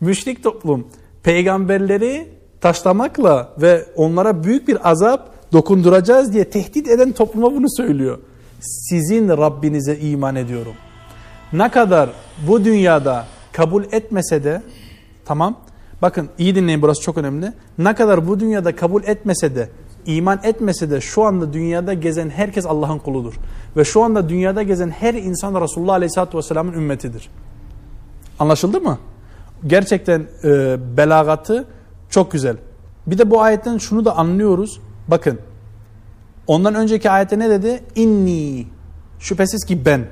müşrik 0.02 0.44
toplum 0.44 0.88
peygamberleri 1.24 2.28
taşlamakla 2.62 3.54
ve 3.62 3.86
onlara 3.96 4.44
büyük 4.44 4.68
bir 4.68 4.90
azap 4.90 5.30
dokunduracağız 5.54 6.34
diye 6.34 6.50
tehdit 6.50 6.88
eden 6.88 7.12
topluma 7.12 7.56
bunu 7.56 7.66
söylüyor. 7.78 8.20
Sizin 8.62 9.30
Rabbinize 9.30 9.98
iman 9.98 10.36
ediyorum. 10.36 10.74
Ne 11.54 11.72
kadar 11.72 12.10
bu 12.48 12.66
dünyada 12.66 13.26
kabul 13.56 13.84
etmese 13.92 14.44
de 14.44 14.62
tamam 15.26 15.58
bakın 16.02 16.30
iyi 16.38 16.56
dinleyin 16.56 16.82
burası 16.82 17.02
çok 17.02 17.18
önemli. 17.18 17.54
Ne 17.78 17.96
kadar 17.96 18.28
bu 18.28 18.40
dünyada 18.40 18.76
kabul 18.76 19.04
etmese 19.04 19.56
de 19.56 19.70
iman 20.06 20.40
etmese 20.44 20.92
de 20.92 21.02
şu 21.02 21.24
anda 21.24 21.54
dünyada 21.54 21.94
gezen 21.94 22.30
herkes 22.30 22.66
Allah'ın 22.66 23.00
kuludur. 23.00 23.34
Ve 23.78 23.84
şu 23.84 24.04
anda 24.04 24.30
dünyada 24.30 24.64
gezen 24.64 24.90
her 24.90 25.14
insan 25.14 25.62
Resulullah 25.62 25.94
Aleyhisselatü 25.94 26.38
Vesselam'ın 26.38 26.74
ümmetidir. 26.74 27.30
Anlaşıldı 28.40 28.82
mı? 28.82 28.98
gerçekten 29.68 30.28
e, 30.44 30.78
belagatı 30.98 31.66
çok 32.10 32.32
güzel. 32.32 32.58
Bir 33.08 33.18
de 33.18 33.32
bu 33.32 33.42
ayetten 33.42 33.78
şunu 33.78 34.06
da 34.06 34.18
anlıyoruz. 34.18 34.80
Bakın 35.08 35.40
ondan 36.48 36.76
önceki 36.76 37.10
ayette 37.10 37.40
ne 37.40 37.50
dedi? 37.50 37.84
İnni 37.96 38.68
şüphesiz 39.20 39.66
ki 39.66 39.86
ben. 39.86 40.06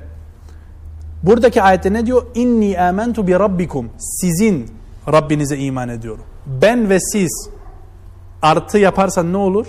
Buradaki 1.26 1.62
ayette 1.62 1.92
ne 1.92 2.06
diyor? 2.06 2.26
İnni 2.34 2.80
amentu 2.80 3.26
bi 3.26 3.32
rabbikum. 3.32 3.90
Sizin 3.98 4.70
Rabbinize 5.12 5.58
iman 5.58 5.88
ediyorum. 5.88 6.24
Ben 6.62 6.90
ve 6.90 7.00
siz 7.00 7.48
artı 8.42 8.78
yaparsan 8.78 9.32
ne 9.32 9.36
olur? 9.36 9.66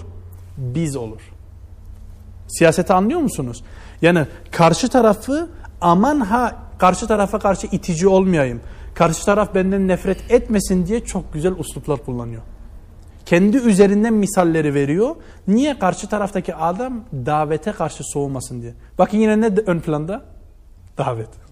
Biz 0.58 0.96
olur. 0.96 1.22
Siyaseti 2.48 2.94
anlıyor 2.94 3.20
musunuz? 3.20 3.64
Yani 4.02 4.26
karşı 4.52 4.90
tarafı 4.90 5.50
aman 5.82 6.20
ha 6.20 6.56
karşı 6.78 7.08
tarafa 7.08 7.40
karşı 7.40 7.68
itici 7.68 8.08
olmayayım 8.08 8.62
karşı 8.96 9.26
taraf 9.26 9.56
benden 9.56 9.88
nefret 9.88 10.32
etmesin 10.32 10.86
diye 10.88 11.00
çok 11.00 11.34
güzel 11.34 11.54
usluplar 11.58 12.06
kullanıyor. 12.06 12.42
Kendi 13.26 13.58
üzerinden 13.58 14.14
misalleri 14.14 14.74
veriyor. 14.74 15.16
Niye 15.48 15.80
karşı 15.80 16.10
taraftaki 16.10 16.56
adam 16.56 17.04
davete 17.14 17.72
karşı 17.72 18.04
soğumasın 18.04 18.62
diye. 18.62 18.74
Bakın 18.98 19.18
yine 19.18 19.42
ne 19.42 19.46
ön 19.46 19.80
planda? 19.80 20.22
Davet. 20.98 21.45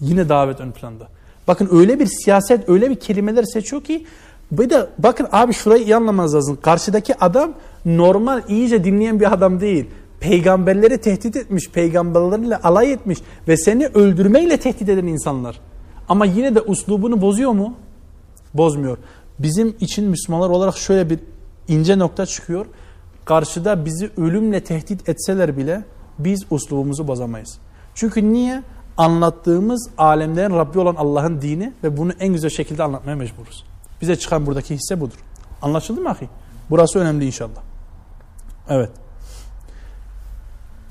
Yine 0.00 0.28
davet 0.28 0.60
ön 0.60 0.70
planda. 0.70 1.08
Bakın 1.48 1.68
öyle 1.72 2.00
bir 2.00 2.06
siyaset, 2.06 2.68
öyle 2.68 2.90
bir 2.90 3.00
kelimeler 3.00 3.44
seçiyor 3.44 3.84
ki 3.84 4.06
bir 4.52 4.70
de 4.70 4.86
bakın 4.98 5.26
abi 5.32 5.52
şurayı 5.52 5.84
iyi 5.84 5.96
anlamanız 5.96 6.34
lazım. 6.34 6.58
Karşıdaki 6.62 7.24
adam 7.24 7.52
normal 7.84 8.42
iyice 8.48 8.84
dinleyen 8.84 9.20
bir 9.20 9.32
adam 9.32 9.60
değil. 9.60 9.86
Peygamberleri 10.20 10.98
tehdit 10.98 11.36
etmiş, 11.36 11.70
peygamberlerle 11.70 12.56
alay 12.56 12.92
etmiş 12.92 13.18
ve 13.48 13.56
seni 13.56 13.86
öldürmeyle 13.86 14.56
tehdit 14.56 14.88
eden 14.88 15.06
insanlar. 15.06 15.60
Ama 16.08 16.26
yine 16.26 16.54
de 16.54 16.60
uslubunu 16.60 17.20
bozuyor 17.20 17.52
mu? 17.52 17.74
Bozmuyor. 18.54 18.98
Bizim 19.38 19.74
için 19.80 20.04
Müslümanlar 20.04 20.50
olarak 20.50 20.76
şöyle 20.76 21.10
bir 21.10 21.18
ince 21.68 21.98
nokta 21.98 22.26
çıkıyor. 22.26 22.66
Karşıda 23.24 23.84
bizi 23.84 24.10
ölümle 24.16 24.60
tehdit 24.64 25.08
etseler 25.08 25.56
bile 25.56 25.84
biz 26.18 26.44
uslubumuzu 26.50 27.08
bozamayız. 27.08 27.58
Çünkü 27.94 28.32
niye? 28.32 28.62
Anlattığımız 29.00 29.90
alemlerin 29.98 30.54
Rabbi 30.54 30.78
olan 30.78 30.94
Allah'ın 30.94 31.42
dini 31.42 31.72
ve 31.84 31.96
bunu 31.96 32.12
en 32.20 32.32
güzel 32.32 32.50
şekilde 32.50 32.82
anlatmaya 32.82 33.16
mecburuz. 33.16 33.64
Bize 34.00 34.16
çıkan 34.16 34.46
buradaki 34.46 34.74
hisse 34.74 35.00
budur. 35.00 35.16
Anlaşıldı 35.62 36.00
mı 36.00 36.10
ahi? 36.10 36.28
Burası 36.70 36.98
önemli 36.98 37.26
inşallah. 37.26 37.60
Evet. 38.68 38.90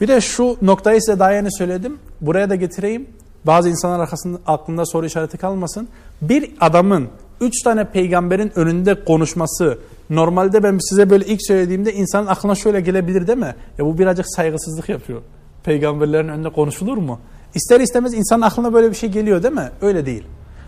Bir 0.01 0.07
de 0.07 0.21
şu 0.21 0.57
noktayı 0.61 1.01
size 1.01 1.19
daha 1.19 1.31
yeni 1.31 1.47
söyledim. 1.57 1.99
Buraya 2.21 2.49
da 2.49 2.55
getireyim. 2.55 3.07
Bazı 3.45 3.69
insanlar 3.69 3.99
arkasında, 3.99 4.39
aklında 4.47 4.85
soru 4.85 5.05
işareti 5.05 5.37
kalmasın. 5.37 5.89
Bir 6.21 6.51
adamın 6.59 7.09
üç 7.41 7.63
tane 7.63 7.91
peygamberin 7.91 8.51
önünde 8.55 9.05
konuşması 9.05 9.79
normalde 10.09 10.63
ben 10.63 10.77
size 10.89 11.09
böyle 11.09 11.25
ilk 11.25 11.47
söylediğimde 11.47 11.93
insanın 11.93 12.27
aklına 12.27 12.55
şöyle 12.55 12.81
gelebilir 12.81 13.27
değil 13.27 13.39
mi? 13.39 13.55
Ya 13.77 13.85
bu 13.85 13.97
birazcık 13.97 14.25
saygısızlık 14.35 14.89
yapıyor. 14.89 15.21
Peygamberlerin 15.63 16.27
önünde 16.27 16.49
konuşulur 16.49 16.97
mu? 16.97 17.19
İster 17.55 17.79
istemez 17.79 18.13
insanın 18.13 18.41
aklına 18.41 18.73
böyle 18.73 18.89
bir 18.89 18.95
şey 18.95 19.09
geliyor 19.09 19.43
değil 19.43 19.53
mi? 19.53 19.69
Öyle 19.81 20.05
değil. 20.05 20.23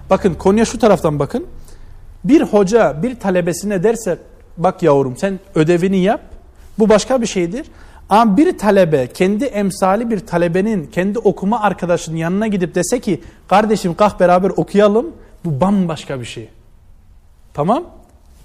Bakın 0.10 0.34
konuya 0.34 0.66
şu 0.66 0.80
taraftan 0.80 1.20
bakın. 1.20 1.46
Bir 2.24 2.42
hoca 2.42 3.04
bir 3.04 3.20
talebesine 3.20 3.84
derse 3.84 4.18
bak 4.58 4.84
yavrum 4.84 5.18
sen 5.18 5.40
ödevini 5.56 5.98
yap. 5.98 6.22
Bu 6.80 6.90
başka 6.90 7.22
bir 7.22 7.28
şeydir. 7.28 7.68
Ama 8.10 8.38
bir 8.38 8.58
talebe 8.58 9.08
kendi 9.08 9.46
emsali 9.46 10.10
bir 10.10 10.20
talebenin 10.20 10.86
kendi 10.86 11.20
okuma 11.20 11.62
arkadaşının 11.62 12.18
yanına 12.18 12.48
gidip 12.48 12.76
dese 12.76 13.00
ki 13.00 13.22
kardeşim 13.48 13.96
kalk 13.96 14.20
beraber 14.20 14.50
okuyalım 14.50 15.12
bu 15.46 15.62
bambaşka 15.62 16.20
bir 16.20 16.26
şey. 16.26 16.50
Tamam? 17.54 17.84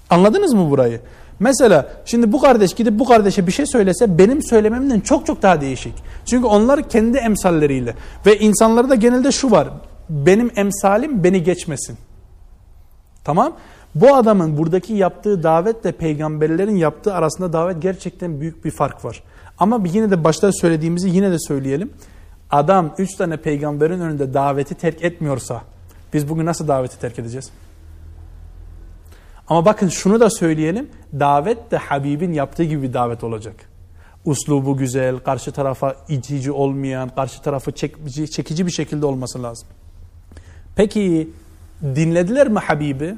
Anladınız 0.09 0.53
mı 0.53 0.69
burayı? 0.69 1.01
Mesela 1.39 1.87
şimdi 2.05 2.31
bu 2.31 2.41
kardeş 2.41 2.73
gidip 2.73 2.99
bu 2.99 3.05
kardeşe 3.05 3.47
bir 3.47 3.51
şey 3.51 3.65
söylese 3.65 4.17
benim 4.17 4.43
söylememden 4.43 4.99
çok 4.99 5.25
çok 5.25 5.41
daha 5.41 5.61
değişik. 5.61 5.93
Çünkü 6.25 6.47
onlar 6.47 6.89
kendi 6.89 7.17
emsalleriyle 7.17 7.95
ve 8.25 8.39
insanlarda 8.39 8.95
genelde 8.95 9.31
şu 9.31 9.51
var. 9.51 9.67
Benim 10.09 10.51
emsalim 10.55 11.23
beni 11.23 11.43
geçmesin. 11.43 11.97
Tamam? 13.23 13.53
Bu 13.95 14.15
adamın 14.15 14.57
buradaki 14.57 14.93
yaptığı 14.93 15.43
davetle 15.43 15.91
peygamberlerin 15.91 16.75
yaptığı 16.75 17.13
arasında 17.13 17.53
davet 17.53 17.81
gerçekten 17.81 18.41
büyük 18.41 18.65
bir 18.65 18.71
fark 18.71 19.05
var. 19.05 19.23
Ama 19.59 19.83
yine 19.93 20.11
de 20.11 20.23
başta 20.23 20.51
söylediğimizi 20.51 21.09
yine 21.09 21.31
de 21.31 21.39
söyleyelim. 21.39 21.93
Adam 22.51 22.93
üç 22.97 23.15
tane 23.15 23.37
peygamberin 23.37 23.99
önünde 23.99 24.33
daveti 24.33 24.75
terk 24.75 25.03
etmiyorsa 25.03 25.61
biz 26.13 26.29
bugün 26.29 26.45
nasıl 26.45 26.67
daveti 26.67 26.99
terk 26.99 27.19
edeceğiz? 27.19 27.51
Ama 29.47 29.65
bakın 29.65 29.87
şunu 29.87 30.19
da 30.19 30.29
söyleyelim. 30.29 30.89
Davet 31.19 31.71
de 31.71 31.77
Habib'in 31.77 32.33
yaptığı 32.33 32.63
gibi 32.63 32.81
bir 32.81 32.93
davet 32.93 33.23
olacak. 33.23 33.55
Uslubu 34.25 34.77
güzel, 34.77 35.19
karşı 35.19 35.51
tarafa 35.51 35.95
itici 36.09 36.51
olmayan, 36.51 37.09
karşı 37.09 37.41
tarafı 37.41 37.71
çekici, 37.71 38.31
çekici 38.31 38.65
bir 38.65 38.71
şekilde 38.71 39.05
olması 39.05 39.43
lazım. 39.43 39.67
Peki 40.75 41.29
dinlediler 41.83 42.47
mi 42.47 42.59
Habib'i? 42.59 43.17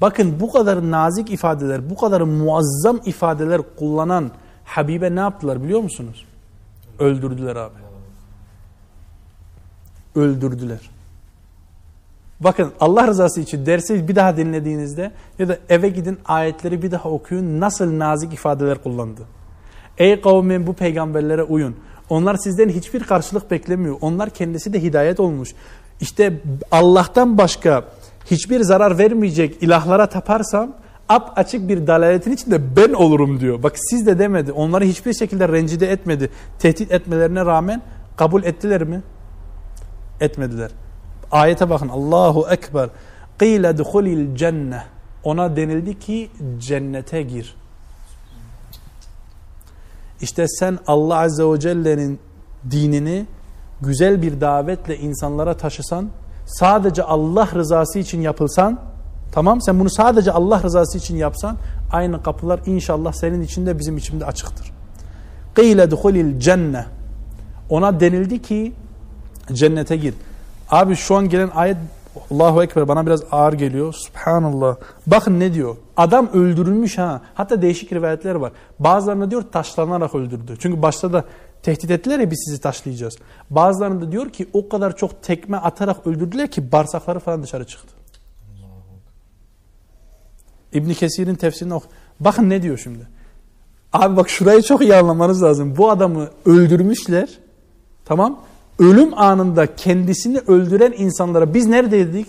Bakın 0.00 0.40
bu 0.40 0.52
kadar 0.52 0.90
nazik 0.90 1.30
ifadeler, 1.30 1.90
bu 1.90 1.96
kadar 1.96 2.20
muazzam 2.20 3.00
ifadeler 3.04 3.60
kullanan 3.78 4.30
Habibe 4.64 5.14
ne 5.14 5.20
yaptılar 5.20 5.62
biliyor 5.62 5.80
musunuz? 5.80 6.24
Öldürdüler 6.98 7.56
abi. 7.56 7.74
Öldürdüler. 10.14 10.93
Bakın 12.44 12.72
Allah 12.80 13.06
rızası 13.06 13.40
için 13.40 13.66
dersi 13.66 14.08
bir 14.08 14.16
daha 14.16 14.36
dinlediğinizde 14.36 15.12
ya 15.38 15.48
da 15.48 15.58
eve 15.68 15.88
gidin 15.88 16.18
ayetleri 16.24 16.82
bir 16.82 16.90
daha 16.90 17.08
okuyun 17.08 17.60
nasıl 17.60 17.98
nazik 17.98 18.32
ifadeler 18.32 18.82
kullandı. 18.82 19.22
Ey 19.98 20.20
kavmin 20.20 20.66
bu 20.66 20.72
peygamberlere 20.72 21.42
uyun. 21.42 21.76
Onlar 22.10 22.36
sizden 22.36 22.68
hiçbir 22.68 23.02
karşılık 23.02 23.50
beklemiyor. 23.50 23.96
Onlar 24.00 24.30
kendisi 24.30 24.72
de 24.72 24.82
hidayet 24.82 25.20
olmuş. 25.20 25.54
İşte 26.00 26.40
Allah'tan 26.70 27.38
başka 27.38 27.84
hiçbir 28.26 28.60
zarar 28.60 28.98
vermeyecek 28.98 29.62
ilahlara 29.62 30.06
taparsam 30.06 30.72
ap 31.08 31.32
açık 31.36 31.68
bir 31.68 31.86
dalaletin 31.86 32.32
içinde 32.32 32.76
ben 32.76 32.92
olurum 32.92 33.40
diyor. 33.40 33.62
Bak 33.62 33.72
siz 33.76 34.06
de 34.06 34.18
demedi. 34.18 34.52
Onları 34.52 34.84
hiçbir 34.84 35.12
şekilde 35.12 35.48
rencide 35.48 35.90
etmedi. 35.90 36.30
Tehdit 36.58 36.92
etmelerine 36.92 37.44
rağmen 37.44 37.82
kabul 38.16 38.44
ettiler 38.44 38.84
mi? 38.84 39.02
Etmediler. 40.20 40.70
Ayete 41.34 41.70
bakın. 41.70 41.88
Allahu 41.88 42.46
Ekber. 42.50 42.88
Qile 43.38 43.78
duhulil 43.78 44.36
cenne. 44.36 44.82
Ona 45.24 45.56
denildi 45.56 45.98
ki 45.98 46.30
cennete 46.58 47.22
gir. 47.22 47.56
İşte 50.20 50.48
sen 50.48 50.78
Allah 50.86 51.18
Azze 51.18 51.44
ve 51.44 51.60
Celle'nin 51.60 52.18
dinini 52.70 53.26
güzel 53.80 54.22
bir 54.22 54.40
davetle 54.40 54.98
insanlara 54.98 55.56
taşısan, 55.56 56.08
sadece 56.46 57.02
Allah 57.02 57.48
rızası 57.54 57.98
için 57.98 58.20
yapılsan, 58.20 58.80
tamam 59.32 59.62
sen 59.62 59.80
bunu 59.80 59.90
sadece 59.90 60.32
Allah 60.32 60.62
rızası 60.62 60.98
için 60.98 61.16
yapsan, 61.16 61.56
aynı 61.92 62.22
kapılar 62.22 62.60
inşallah 62.66 63.12
senin 63.12 63.42
için 63.42 63.66
de 63.66 63.78
bizim 63.78 63.96
için 63.96 64.20
de 64.20 64.26
açıktır. 64.26 64.72
Qile 65.56 65.90
duhulil 65.90 66.40
cenne. 66.40 66.86
Ona 67.70 68.00
denildi 68.00 68.42
ki 68.42 68.72
cennete 69.52 69.96
gir. 69.96 70.14
Abi 70.74 70.96
şu 70.96 71.16
an 71.16 71.28
gelen 71.28 71.50
ayet 71.54 71.76
Allahu 72.30 72.62
Ekber 72.62 72.88
bana 72.88 73.06
biraz 73.06 73.22
ağır 73.30 73.52
geliyor. 73.52 73.92
Subhanallah. 73.92 74.76
Bakın 75.06 75.40
ne 75.40 75.54
diyor. 75.54 75.76
Adam 75.96 76.28
öldürülmüş 76.32 76.98
ha. 76.98 77.22
Hatta 77.34 77.62
değişik 77.62 77.92
rivayetler 77.92 78.34
var. 78.34 78.52
Bazılarında 78.78 79.30
diyor 79.30 79.42
taşlanarak 79.52 80.14
öldürdü. 80.14 80.56
Çünkü 80.58 80.82
başta 80.82 81.12
da 81.12 81.24
tehdit 81.62 81.90
ettiler 81.90 82.18
ya 82.18 82.30
biz 82.30 82.42
sizi 82.46 82.60
taşlayacağız. 82.60 83.16
Bazılarında 83.50 84.12
diyor 84.12 84.30
ki 84.30 84.48
o 84.52 84.68
kadar 84.68 84.96
çok 84.96 85.22
tekme 85.22 85.56
atarak 85.56 86.06
öldürdüler 86.06 86.50
ki 86.50 86.72
bağırsakları 86.72 87.18
falan 87.18 87.42
dışarı 87.42 87.66
çıktı. 87.66 87.94
İbn 90.72 90.92
Kesir'in 90.92 91.34
tefsirini 91.34 91.74
ok. 91.74 91.84
Bakın 92.20 92.50
ne 92.50 92.62
diyor 92.62 92.78
şimdi. 92.78 93.08
Abi 93.92 94.16
bak 94.16 94.28
şurayı 94.28 94.62
çok 94.62 94.82
iyi 94.82 94.96
anlamanız 94.96 95.42
lazım. 95.42 95.76
Bu 95.76 95.90
adamı 95.90 96.28
öldürmüşler. 96.46 97.28
Tamam? 98.04 98.40
Ölüm 98.79 99.19
anında 99.19 99.75
kendisini 99.75 100.39
öldüren 100.47 100.93
insanlara 100.97 101.53
biz 101.53 101.67
neredeydik? 101.67 102.27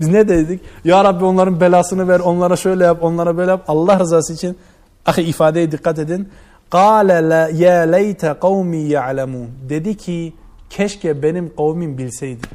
Biz 0.00 0.08
ne 0.08 0.28
dedik? 0.28 0.60
Ya 0.84 1.04
Rabbi 1.04 1.24
onların 1.24 1.60
belasını 1.60 2.08
ver, 2.08 2.20
onlara 2.20 2.56
şöyle 2.56 2.84
yap, 2.84 2.98
onlara 3.02 3.36
böyle 3.36 3.50
yap. 3.50 3.64
Allah 3.68 3.98
rızası 3.98 4.32
için 4.32 4.58
ahi 5.06 5.22
ifadeye 5.22 5.72
dikkat 5.72 5.98
edin. 5.98 6.28
قَالَ 6.70 7.30
la 7.30 7.48
ya 7.48 7.80
leyte 7.80 8.34
kavmi 8.40 8.78
ya'lemun. 8.78 9.48
Dedi 9.68 9.96
ki 9.96 10.32
keşke 10.70 11.22
benim 11.22 11.56
kavmim 11.56 11.98
bilseydi. 11.98 12.46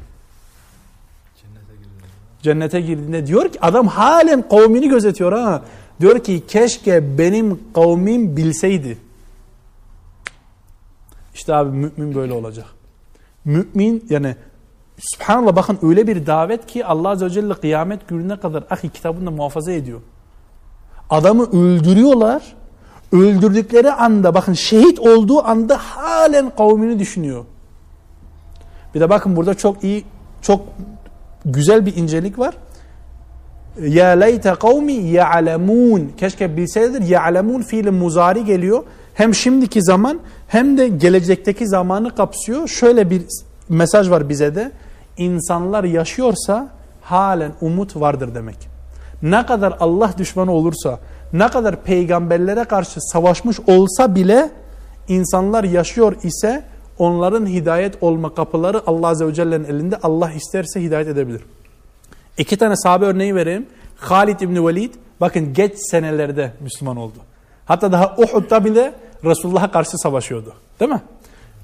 Cennete 2.41 2.81
girdiğinde 2.81 3.27
diyor 3.27 3.51
ki 3.51 3.61
adam 3.61 3.87
halen 3.87 4.49
kavmini 4.49 4.89
gözetiyor 4.89 5.31
ha. 5.31 5.61
Diyor 6.01 6.23
ki 6.23 6.43
keşke 6.47 7.17
benim 7.17 7.59
kavmim 7.73 8.37
bilseydi. 8.37 8.97
İşte 11.33 11.55
abi 11.55 11.77
mümin 11.77 12.15
böyle 12.15 12.33
olacak. 12.33 12.65
Mümin 13.46 14.04
yani 14.10 14.36
Subhanallah 14.98 15.56
bakın 15.56 15.78
öyle 15.82 16.06
bir 16.06 16.26
davet 16.26 16.66
ki 16.66 16.86
Allah 16.86 17.08
Azze 17.08 17.26
ve 17.26 17.30
Celle 17.30 17.54
kıyamet 17.54 18.08
gününe 18.08 18.40
kadar 18.40 18.64
ahi 18.70 18.88
kitabında 18.88 19.30
muhafaza 19.30 19.72
ediyor. 19.72 20.00
Adamı 21.10 21.44
öldürüyorlar. 21.44 22.56
Öldürdükleri 23.12 23.92
anda 23.92 24.34
bakın 24.34 24.52
şehit 24.52 24.98
olduğu 24.98 25.44
anda 25.44 25.76
halen 25.76 26.50
kavmini 26.50 26.98
düşünüyor. 26.98 27.44
Bir 28.94 29.00
de 29.00 29.10
bakın 29.10 29.36
burada 29.36 29.54
çok 29.54 29.84
iyi 29.84 30.04
çok 30.42 30.60
güzel 31.44 31.86
bir 31.86 31.96
incelik 31.96 32.38
var. 32.38 32.54
Ya 33.80 34.06
leyte 34.06 34.54
kavmi 34.54 34.92
ya'lemun. 34.92 36.12
Keşke 36.16 36.56
bilseydiler. 36.56 37.00
Ya'lemun 37.00 37.62
fiili 37.62 37.90
muzari 37.90 38.44
geliyor. 38.44 38.82
Hem 39.16 39.34
şimdiki 39.34 39.82
zaman 39.82 40.20
hem 40.48 40.78
de 40.78 40.88
gelecekteki 40.88 41.68
zamanı 41.68 42.14
kapsıyor. 42.14 42.68
Şöyle 42.68 43.10
bir 43.10 43.22
mesaj 43.68 44.10
var 44.10 44.28
bize 44.28 44.54
de. 44.54 44.72
İnsanlar 45.16 45.84
yaşıyorsa 45.84 46.68
halen 47.02 47.52
umut 47.60 47.96
vardır 47.96 48.34
demek. 48.34 48.68
Ne 49.22 49.46
kadar 49.46 49.76
Allah 49.80 50.10
düşmanı 50.18 50.52
olursa, 50.52 50.98
ne 51.32 51.48
kadar 51.48 51.82
peygamberlere 51.82 52.64
karşı 52.64 53.00
savaşmış 53.00 53.60
olsa 53.60 54.14
bile 54.14 54.50
insanlar 55.08 55.64
yaşıyor 55.64 56.16
ise 56.22 56.64
onların 56.98 57.46
hidayet 57.46 58.02
olma 58.02 58.34
kapıları 58.34 58.82
Allah 58.86 59.08
Azze 59.08 59.26
ve 59.26 59.34
Celle'nin 59.34 59.64
elinde. 59.64 59.96
Allah 60.02 60.32
isterse 60.32 60.82
hidayet 60.82 61.08
edebilir. 61.08 61.42
İki 62.38 62.56
tane 62.56 62.76
sahabe 62.76 63.04
örneği 63.04 63.34
vereyim. 63.34 63.66
Halid 63.96 64.40
İbni 64.40 64.66
Velid 64.66 64.94
bakın 65.20 65.52
geç 65.52 65.72
senelerde 65.76 66.52
Müslüman 66.60 66.96
oldu. 66.96 67.18
Hatta 67.66 67.92
daha 67.92 68.14
Uhud'da 68.18 68.64
bile 68.64 68.92
Resulullah'a 69.26 69.70
karşı 69.70 69.98
savaşıyordu. 69.98 70.54
Değil 70.80 70.90
mi? 70.90 71.02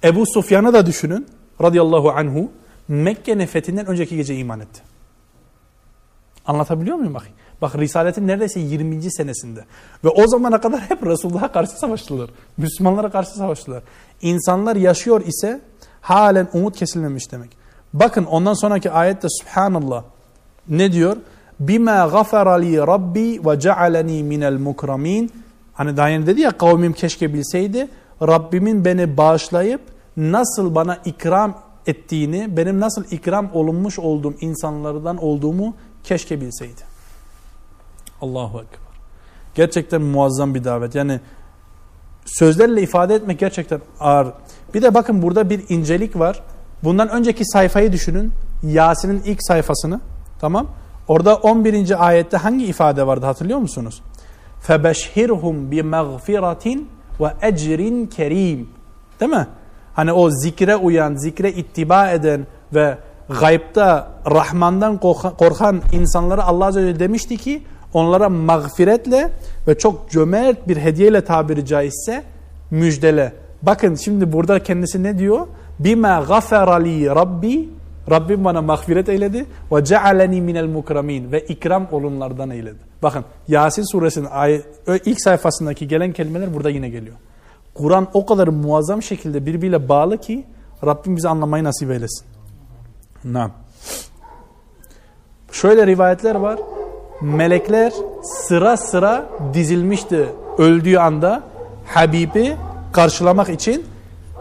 Ebu 0.05 0.25
Sufyan'ı 0.27 0.73
da 0.73 0.87
düşünün 0.87 1.27
radıyallahu 1.63 2.11
anhu 2.11 2.51
Mekke'nin 2.89 3.47
fethinden 3.47 3.87
önceki 3.87 4.17
gece 4.17 4.37
iman 4.37 4.61
etti. 4.61 4.83
Anlatabiliyor 6.47 6.97
muyum 6.97 7.15
bakayım? 7.15 7.37
Bak 7.63 7.79
Risaletin 7.79 8.27
neredeyse 8.27 8.61
20. 8.61 9.13
senesinde. 9.13 9.65
Ve 10.05 10.09
o 10.09 10.27
zamana 10.27 10.61
kadar 10.61 10.81
hep 10.81 11.07
Resulullah'a 11.07 11.53
karşı 11.53 11.79
savaştılar. 11.79 12.31
Müslümanlara 12.57 13.11
karşı 13.11 13.31
savaştılar. 13.31 13.83
İnsanlar 14.23 14.77
yaşıyor 14.77 15.27
ise 15.27 15.61
halen 16.01 16.49
umut 16.53 16.77
kesilmemiş 16.77 17.33
demek. 17.33 17.57
Bakın 17.93 18.25
ondan 18.25 18.55
sonraki 18.55 18.91
ayette 18.91 19.29
Subhanallah 19.41 20.05
ne 20.69 20.93
diyor? 20.93 21.17
Bima 21.61 22.09
gafara 22.13 22.53
li 22.53 22.79
rabbi 22.79 23.41
ve 23.45 23.61
cealeni 23.61 24.23
minel 24.23 24.59
mukramin. 24.59 25.31
Hani 25.75 25.97
daha 25.97 26.09
yeni 26.09 26.27
dedi 26.27 26.41
ya 26.41 26.51
kavmim 26.51 26.93
keşke 26.93 27.35
bilseydi. 27.35 27.89
Rabbimin 28.23 28.85
beni 28.85 29.17
bağışlayıp 29.17 29.81
nasıl 30.17 30.75
bana 30.75 30.99
ikram 31.05 31.59
ettiğini, 31.87 32.57
benim 32.57 32.81
nasıl 32.81 33.05
ikram 33.11 33.51
olunmuş 33.53 33.99
olduğum 33.99 34.35
insanlardan 34.41 35.17
olduğumu 35.17 35.75
keşke 36.05 36.41
bilseydi. 36.41 36.81
Allahu 38.21 38.59
Ekber. 38.59 38.79
Gerçekten 39.55 40.03
muazzam 40.03 40.55
bir 40.55 40.65
davet. 40.65 40.95
Yani 40.95 41.21
sözlerle 42.27 42.83
ifade 42.83 43.15
etmek 43.15 43.39
gerçekten 43.39 43.81
ağır. 44.01 44.29
Bir 44.75 44.83
de 44.83 44.95
bakın 44.95 45.23
burada 45.23 45.51
bir 45.51 45.65
incelik 45.69 46.19
var. 46.19 46.43
Bundan 46.85 47.09
önceki 47.09 47.45
sayfayı 47.45 47.93
düşünün. 47.93 48.33
Yasin'in 48.63 49.23
ilk 49.23 49.39
sayfasını. 49.43 50.01
Tamam. 50.41 50.67
Orada 51.09 51.37
11. 51.37 52.07
ayette 52.07 52.37
hangi 52.37 52.65
ifade 52.65 53.07
vardı 53.07 53.27
hatırlıyor 53.27 53.59
musunuz? 53.59 54.03
فَبَشْهِرْهُمْ 54.68 55.56
بِمَغْفِرَةٍ 55.72 56.80
وَاَجْرٍ 57.20 58.10
kerim. 58.10 58.70
Değil 59.20 59.32
mi? 59.32 59.48
Hani 59.94 60.14
o 60.14 60.30
zikre 60.30 60.76
uyan, 60.76 61.16
zikre 61.16 61.52
ittiba 61.52 62.10
eden 62.12 62.48
ve 62.74 62.98
gaybta 63.40 64.12
Rahman'dan 64.32 64.98
korkan 65.38 65.82
insanlara 65.92 66.44
Allah 66.44 66.66
Azze 66.66 66.82
ve 66.82 66.86
Celle 66.86 67.00
demişti 67.00 67.38
ki 67.38 67.64
onlara 67.94 68.30
mağfiretle 68.30 69.30
ve 69.68 69.78
çok 69.78 70.10
cömert 70.10 70.68
bir 70.68 70.78
hediyeyle 70.78 71.22
tabiri 71.22 71.66
caizse 71.66 72.24
müjdele. 72.72 73.34
Bakın 73.62 73.96
şimdi 73.96 74.34
burada 74.34 74.64
kendisi 74.64 75.04
ne 75.04 75.20
diyor? 75.20 75.48
Bima 75.80 76.26
gaferali 76.28 77.06
rabbi 77.06 77.70
Rabbim 78.11 78.45
bana 78.45 78.63
mağfiret 78.63 79.09
eyledi 79.09 79.47
ve 79.73 79.85
cealeni 79.85 80.41
minel 80.41 80.67
mukramin 80.67 81.33
ve 81.33 81.41
ikram 81.41 81.87
olunlardan 81.93 82.51
eyledi. 82.51 82.79
Bakın 83.03 83.25
Yasin 83.49 83.93
suresinin 83.93 84.29
ilk 85.05 85.21
sayfasındaki 85.21 85.89
gelen 85.89 86.13
kelimeler 86.13 86.55
burada 86.55 86.71
yine 86.71 86.89
geliyor. 86.89 87.17
Kur'an 87.75 88.09
o 88.15 88.27
kadar 88.27 88.49
muazzam 88.49 89.03
şekilde 89.03 89.47
birbiriyle 89.47 89.89
bağlı 89.89 90.19
ki 90.19 90.45
Rabbim 90.87 91.17
bize 91.17 91.29
anlamayı 91.29 91.65
nasip 91.65 91.91
eylesin. 91.91 92.27
Nam. 93.25 93.53
Şöyle 95.53 95.87
rivayetler 95.87 96.35
var. 96.35 96.59
Melekler 97.21 97.93
sıra 98.23 98.77
sıra 98.77 99.27
dizilmişti 99.55 100.29
öldüğü 100.59 100.97
anda 100.97 101.43
Habib'i 101.87 102.57
karşılamak 102.93 103.49
için. 103.49 103.87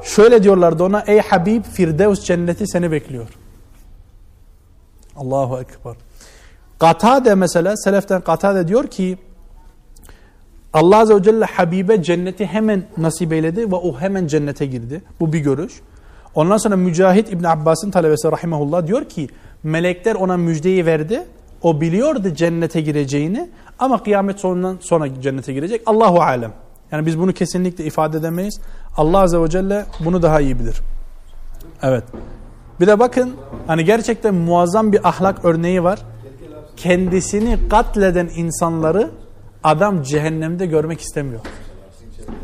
Şöyle 0.04 0.44
diyorlardı 0.44 0.84
ona 0.84 1.04
ey 1.08 1.20
Habib 1.20 1.64
Firdevs 1.64 2.24
cenneti 2.24 2.68
seni 2.68 2.92
bekliyor. 2.92 3.28
Allahu 5.22 5.60
Ekber. 5.60 5.96
Katade 6.80 7.36
mesela 7.36 7.78
seleften 7.78 8.22
Katade 8.22 8.68
diyor 8.68 8.88
ki 8.88 9.18
Allah 10.74 10.98
Azze 10.98 11.16
ve 11.16 11.24
Celle 11.24 11.46
Habibe 11.46 12.04
cenneti 12.04 12.46
hemen 12.46 12.84
nasip 12.98 13.34
eyledi 13.34 13.72
ve 13.72 13.76
o 13.76 14.00
hemen 14.00 14.28
cennete 14.28 14.66
girdi. 14.66 15.02
Bu 15.20 15.34
bir 15.34 15.40
görüş. 15.40 15.82
Ondan 16.36 16.58
sonra 16.58 16.76
Mücahit 16.76 17.34
İbn 17.34 17.44
Abbas'ın 17.44 17.92
talebesi 17.92 18.32
rahimahullah 18.32 18.88
diyor 18.88 19.06
ki 19.06 19.30
melekler 19.64 20.16
ona 20.16 20.38
müjdeyi 20.38 20.86
verdi. 20.86 21.24
O 21.62 21.82
biliyordu 21.82 22.30
cennete 22.36 22.82
gireceğini 22.82 23.50
ama 23.80 24.04
kıyamet 24.04 24.40
sonundan 24.40 24.78
sonra 24.82 25.22
cennete 25.22 25.54
girecek. 25.54 25.82
Allahu 25.86 26.22
alem. 26.22 26.52
Yani 26.92 27.06
biz 27.06 27.20
bunu 27.20 27.34
kesinlikle 27.34 27.86
ifade 27.86 28.18
edemeyiz. 28.18 28.60
Allah 28.98 29.20
azze 29.20 29.42
ve 29.42 29.50
celle 29.50 29.86
bunu 30.06 30.22
daha 30.22 30.42
iyi 30.42 30.60
bilir. 30.60 30.82
Evet. 31.84 32.04
Bir 32.82 32.88
de 32.88 33.00
bakın 33.00 33.34
hani 33.68 33.86
gerçekten 33.86 34.36
muazzam 34.36 34.92
bir 34.92 35.10
ahlak 35.10 35.46
örneği 35.46 35.84
var. 35.84 36.00
Kendisini 36.78 37.70
katleden 37.70 38.30
insanları 38.36 39.10
adam 39.64 40.04
cehennemde 40.04 40.66
görmek 40.66 41.02
istemiyor. 41.02 41.42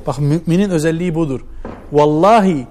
Bak 0.07 0.19
müminin 0.19 0.69
özelliği 0.69 1.15
budur. 1.15 1.41
Vallahi 1.91 2.67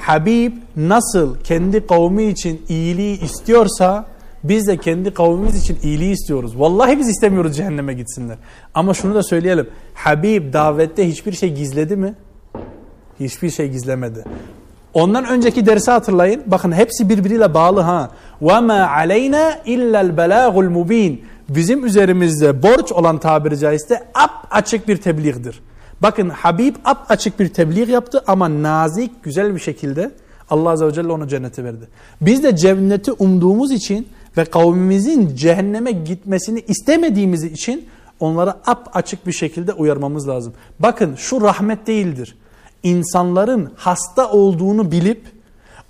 Habib 0.00 0.52
nasıl 0.76 1.40
kendi 1.40 1.86
kavmi 1.86 2.24
için 2.24 2.62
iyiliği 2.68 3.20
istiyorsa 3.20 4.06
biz 4.44 4.66
de 4.66 4.76
kendi 4.76 5.14
kavmimiz 5.14 5.62
için 5.62 5.78
iyiliği 5.82 6.12
istiyoruz. 6.12 6.60
Vallahi 6.60 6.98
biz 6.98 7.08
istemiyoruz 7.08 7.56
cehenneme 7.56 7.94
gitsinler. 7.94 8.38
Ama 8.74 8.94
şunu 8.94 9.14
da 9.14 9.22
söyleyelim. 9.22 9.68
Habib 9.94 10.52
davette 10.52 11.08
hiçbir 11.08 11.32
şey 11.32 11.54
gizledi 11.54 11.96
mi? 11.96 12.14
Hiçbir 13.20 13.50
şey 13.50 13.68
gizlemedi. 13.68 14.24
Ondan 14.93 15.25
önceki 15.25 15.65
dersi 15.65 15.91
hatırlayın. 15.91 16.43
Bakın 16.45 16.71
hepsi 16.71 17.09
birbiriyle 17.09 17.53
bağlı 17.53 17.81
ha. 17.81 18.11
وَمَا 18.41 18.87
عَلَيْنَا 18.87 19.63
اِلَّا 19.65 20.11
الْبَلَاغُ 20.11 20.53
الْمُب۪ينَ 20.67 21.17
Bizim 21.49 21.85
üzerimizde 21.85 22.63
borç 22.63 22.91
olan 22.91 23.17
tabiri 23.17 23.59
caizse 23.59 24.03
ap 24.13 24.47
açık 24.51 24.87
bir 24.87 24.97
tebliğdir. 24.97 25.61
Bakın 26.01 26.29
Habib 26.29 26.75
ap 26.85 27.05
açık 27.09 27.39
bir 27.39 27.53
tebliğ 27.53 27.91
yaptı 27.91 28.23
ama 28.27 28.63
nazik, 28.63 29.23
güzel 29.23 29.55
bir 29.55 29.59
şekilde 29.59 30.11
Allah 30.49 30.69
Azze 30.69 30.87
ve 30.87 30.93
Celle 30.93 31.11
onu 31.11 31.27
cennete 31.27 31.63
verdi. 31.63 31.87
Biz 32.21 32.43
de 32.43 32.55
cenneti 32.55 33.11
umduğumuz 33.11 33.71
için 33.71 34.07
ve 34.37 34.45
kavmimizin 34.45 35.35
cehenneme 35.35 35.91
gitmesini 35.91 36.63
istemediğimiz 36.67 37.43
için 37.43 37.85
onlara 38.19 38.49
ap 38.65 38.89
açık 38.93 39.27
bir 39.27 39.31
şekilde 39.31 39.73
uyarmamız 39.73 40.27
lazım. 40.27 40.53
Bakın 40.79 41.15
şu 41.15 41.41
rahmet 41.41 41.87
değildir. 41.87 42.35
İnsanların 42.82 43.70
hasta 43.76 44.30
olduğunu 44.30 44.90
bilip 44.90 45.22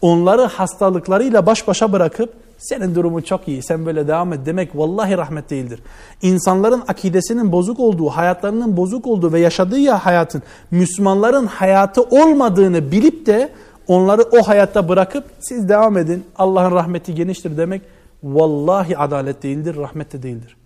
onları 0.01 0.43
hastalıklarıyla 0.43 1.47
baş 1.47 1.68
başa 1.68 1.93
bırakıp 1.93 2.34
senin 2.59 2.95
durumun 2.95 3.20
çok 3.20 3.49
iyi 3.49 3.62
sen 3.62 3.86
böyle 3.86 4.09
devam 4.09 4.32
et 4.32 4.41
demek 4.47 4.76
vallahi 4.76 5.16
rahmet 5.16 5.51
değildir. 5.51 5.80
İnsanların 6.22 6.82
akidesinin 6.89 7.53
bozuk 7.53 7.80
olduğu, 7.80 8.09
hayatlarının 8.09 8.76
bozuk 8.76 9.07
olduğu 9.07 9.32
ve 9.32 9.41
yaşadığı 9.41 9.78
ya 9.78 10.07
hayatın 10.07 10.43
Müslümanların 10.70 11.47
hayatı 11.47 12.03
olmadığını 12.03 12.93
bilip 12.93 13.26
de 13.26 13.53
onları 13.89 14.22
o 14.22 14.49
hayatta 14.49 14.89
bırakıp 14.89 15.24
siz 15.41 15.68
devam 15.68 15.99
edin 15.99 16.24
Allah'ın 16.36 16.74
rahmeti 16.74 17.14
geniştir 17.14 17.57
demek 17.57 17.82
vallahi 18.22 18.99
adalet 18.99 19.43
değildir, 19.43 19.76
rahmet 19.76 20.12
de 20.12 20.22
değildir. 20.22 20.57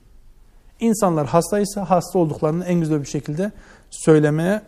İnsanlar 0.81 1.27
hastaysa 1.27 1.91
hasta 1.91 2.18
olduklarını 2.18 2.64
en 2.64 2.81
güzel 2.81 3.01
bir 3.01 3.07
şekilde 3.07 3.53
söylemeye 3.91 4.61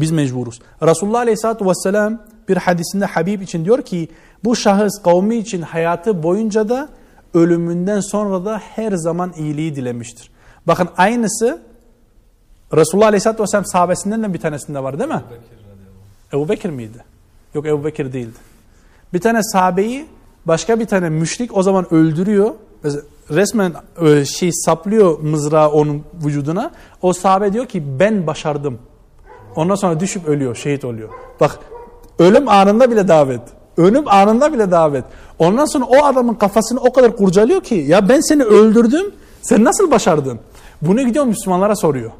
biz 0.00 0.10
mecburuz. 0.10 0.60
Resulullah 0.82 1.18
Aleyhisselatü 1.18 1.66
Vesselam 1.66 2.18
bir 2.48 2.56
hadisinde 2.56 3.04
Habib 3.04 3.40
için 3.40 3.64
diyor 3.64 3.82
ki 3.82 4.08
bu 4.44 4.56
şahıs 4.56 5.02
kavmi 5.02 5.36
için 5.36 5.62
hayatı 5.62 6.22
boyunca 6.22 6.68
da 6.68 6.88
ölümünden 7.34 8.00
sonra 8.00 8.44
da 8.44 8.58
her 8.58 8.92
zaman 8.92 9.32
iyiliği 9.36 9.76
dilemiştir. 9.76 10.30
Bakın 10.66 10.88
aynısı 10.96 11.62
Resulullah 12.76 13.06
Aleyhisselatü 13.06 13.42
Vesselam 13.42 13.64
sahabesinden 13.64 14.22
de 14.22 14.34
bir 14.34 14.40
tanesinde 14.40 14.82
var 14.82 14.98
değil 14.98 15.10
mi? 15.10 15.22
Ebu 16.32 16.48
Bekir 16.48 16.70
miydi? 16.70 17.04
Yok 17.54 17.66
Ebu 17.66 17.84
Bekir 17.84 18.12
değildi. 18.12 18.38
Bir 19.12 19.20
tane 19.20 19.42
sahabeyi 19.42 20.06
başka 20.44 20.80
bir 20.80 20.86
tane 20.86 21.08
müşrik 21.08 21.56
o 21.56 21.62
zaman 21.62 21.94
öldürüyor. 21.94 22.54
Resmen 23.30 23.72
e, 24.02 24.24
şey 24.24 24.50
saplıyor 24.52 25.18
mızrağı 25.18 25.68
onun 25.68 26.04
vücuduna. 26.24 26.70
O 27.02 27.12
sahabe 27.12 27.52
diyor 27.52 27.66
ki 27.66 27.98
ben 28.00 28.26
başardım. 28.26 28.78
Ondan 29.58 29.74
sonra 29.74 30.00
düşüp 30.00 30.28
ölüyor, 30.28 30.54
şehit 30.54 30.84
oluyor. 30.84 31.08
Bak 31.40 31.58
ölüm 32.18 32.48
anında 32.48 32.90
bile 32.90 33.08
davet. 33.08 33.40
Ölüm 33.76 34.08
anında 34.08 34.52
bile 34.52 34.70
davet. 34.70 35.04
Ondan 35.38 35.64
sonra 35.64 35.84
o 35.84 36.04
adamın 36.04 36.34
kafasını 36.34 36.80
o 36.80 36.92
kadar 36.92 37.16
kurcalıyor 37.16 37.60
ki 37.60 37.74
ya 37.74 38.08
ben 38.08 38.20
seni 38.20 38.42
öldürdüm, 38.42 39.14
sen 39.42 39.64
nasıl 39.64 39.90
başardın? 39.90 40.40
Bunu 40.82 41.06
gidiyor 41.06 41.24
Müslümanlara 41.24 41.76
soruyor. 41.76 42.10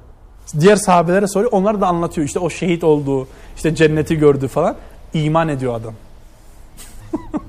Diğer 0.61 0.77
sahabelere 0.77 1.27
soruyor, 1.27 1.53
onlar 1.53 1.81
da 1.81 1.87
anlatıyor. 1.87 2.27
İşte 2.27 2.39
o 2.39 2.51
şehit 2.51 2.85
oldu, 2.85 3.29
işte 3.57 3.75
cenneti 3.75 4.17
gördü 4.17 4.49
falan. 4.49 4.77
İman 5.15 5.49
ediyor 5.49 5.75
adam. 5.75 5.95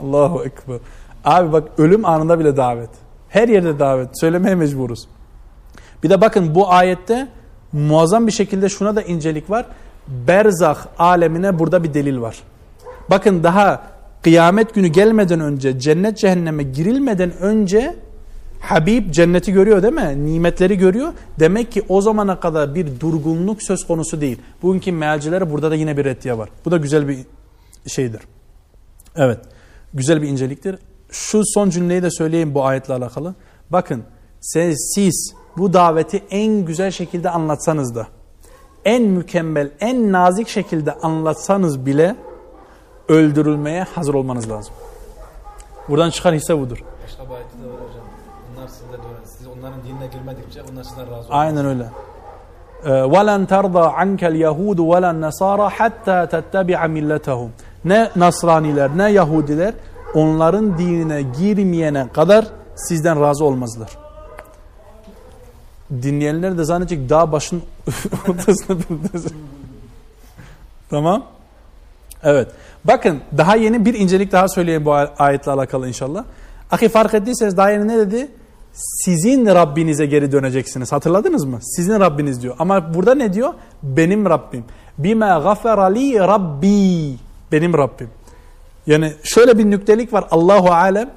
Allahu 0.00 0.44
Ekber. 0.44 0.78
Abi 1.24 1.52
bak 1.52 1.68
ölüm 1.78 2.04
anında 2.04 2.38
bile 2.38 2.56
davet. 2.56 2.90
Her 3.28 3.48
yerde 3.48 3.78
davet. 3.78 4.20
Söylemeye 4.20 4.54
mecburuz. 4.54 5.08
Bir 6.02 6.10
de 6.10 6.20
bakın 6.20 6.54
bu 6.54 6.70
ayette 6.72 7.28
muazzam 7.74 8.26
bir 8.26 8.32
şekilde 8.32 8.68
şuna 8.68 8.96
da 8.96 9.02
incelik 9.02 9.50
var. 9.50 9.66
Berzah 10.08 10.86
alemine 10.98 11.58
burada 11.58 11.84
bir 11.84 11.94
delil 11.94 12.20
var. 12.20 12.36
Bakın 13.10 13.42
daha 13.42 13.82
kıyamet 14.22 14.74
günü 14.74 14.86
gelmeden 14.86 15.40
önce 15.40 15.78
cennet 15.80 16.18
cehenneme 16.18 16.62
girilmeden 16.62 17.32
önce 17.40 17.96
Habib 18.60 19.10
cenneti 19.10 19.52
görüyor 19.52 19.82
değil 19.82 19.94
mi? 19.94 20.26
Nimetleri 20.26 20.78
görüyor. 20.78 21.12
Demek 21.38 21.72
ki 21.72 21.82
o 21.88 22.00
zamana 22.00 22.40
kadar 22.40 22.74
bir 22.74 23.00
durgunluk 23.00 23.62
söz 23.62 23.86
konusu 23.86 24.20
değil. 24.20 24.38
Bugünkü 24.62 24.92
mealcilere 24.92 25.50
burada 25.50 25.70
da 25.70 25.74
yine 25.74 25.96
bir 25.96 26.04
reddiye 26.04 26.38
var. 26.38 26.48
Bu 26.64 26.70
da 26.70 26.76
güzel 26.76 27.08
bir 27.08 27.18
şeydir. 27.86 28.20
Evet. 29.16 29.38
Güzel 29.94 30.22
bir 30.22 30.28
inceliktir. 30.28 30.78
Şu 31.10 31.42
son 31.44 31.70
cümleyi 31.70 32.02
de 32.02 32.10
söyleyeyim 32.10 32.54
bu 32.54 32.64
ayetle 32.64 32.94
alakalı. 32.94 33.34
Bakın 33.70 34.02
siz, 34.40 34.92
siz 34.94 35.34
bu 35.57 35.73
daveti 35.73 36.23
en 36.31 36.65
güzel 36.65 36.91
şekilde 36.91 37.29
anlatsanız 37.29 37.95
da 37.95 38.07
en 38.85 39.03
mükemmel, 39.03 39.71
en 39.79 40.11
nazik 40.11 40.47
şekilde 40.47 40.93
anlatsanız 40.93 41.85
bile 41.85 42.15
öldürülmeye 43.07 43.83
hazır 43.83 44.13
olmanız 44.13 44.49
lazım. 44.49 44.73
Buradan 45.89 46.09
çıkan 46.09 46.33
hisse 46.33 46.59
budur. 46.59 46.83
Başka 47.03 47.23
bir 47.25 47.35
ayette 47.35 47.57
de 47.63 47.65
var 47.65 47.73
hocam. 47.73 48.05
Onlar 48.57 48.67
sizden 48.67 48.99
öğren. 48.99 49.25
Siz 49.25 49.47
onların 49.47 49.83
dinine 49.83 50.07
girmedikçe 50.07 50.61
onlar 50.71 50.83
sizden 50.83 51.05
razı 51.05 51.13
olmaz. 51.13 51.27
Aynen 51.29 51.65
öyle. 51.65 51.85
وَلَنْ 53.15 53.47
تَرْضَى 53.47 53.85
عَنْكَ 53.99 54.21
الْيَهُودُ 54.33 54.79
وَلَا 54.91 55.09
النَّصَارَى 55.15 55.69
حَتَّى 55.69 56.17
تَتَّبِعَ 56.33 56.79
مِلَّتَهُمْ 56.87 57.49
Ne 57.85 58.09
Nasraniler 58.15 58.97
ne 58.97 59.11
Yahudiler 59.11 59.73
onların 60.13 60.77
dinine 60.77 61.21
girmeyene 61.21 62.07
kadar 62.13 62.45
sizden 62.75 63.21
razı 63.21 63.45
olmazlar. 63.45 64.02
Dinleyenler 66.02 66.58
de 66.58 66.64
zannedecek 66.64 67.08
dağ 67.08 67.32
başın 67.32 67.62
ortasında 68.28 68.82
Tamam. 70.90 71.24
Evet. 72.22 72.48
Bakın 72.84 73.20
daha 73.38 73.56
yeni 73.56 73.84
bir 73.84 73.94
incelik 73.94 74.32
daha 74.32 74.48
söyleyeyim 74.48 74.84
bu 74.84 74.92
ayetle 75.18 75.52
alakalı 75.52 75.88
inşallah. 75.88 76.24
Ahi 76.70 76.88
fark 76.88 77.14
ettiyseniz 77.14 77.56
daha 77.56 77.70
yeni 77.70 77.88
ne 77.88 77.98
dedi? 77.98 78.28
Sizin 79.04 79.46
Rabbinize 79.46 80.06
geri 80.06 80.32
döneceksiniz. 80.32 80.92
Hatırladınız 80.92 81.44
mı? 81.44 81.58
Sizin 81.62 82.00
Rabbiniz 82.00 82.42
diyor. 82.42 82.56
Ama 82.58 82.94
burada 82.94 83.14
ne 83.14 83.32
diyor? 83.32 83.54
Benim 83.82 84.26
Rabbim. 84.26 84.64
Bima 84.98 85.38
gaferali 85.38 86.18
Rabbi. 86.18 87.16
Benim 87.52 87.74
Rabbim. 87.78 88.10
Yani 88.86 89.12
şöyle 89.22 89.58
bir 89.58 89.70
nüktelik 89.70 90.12
var. 90.12 90.24
Allahu 90.30 90.72
alem 90.72 91.10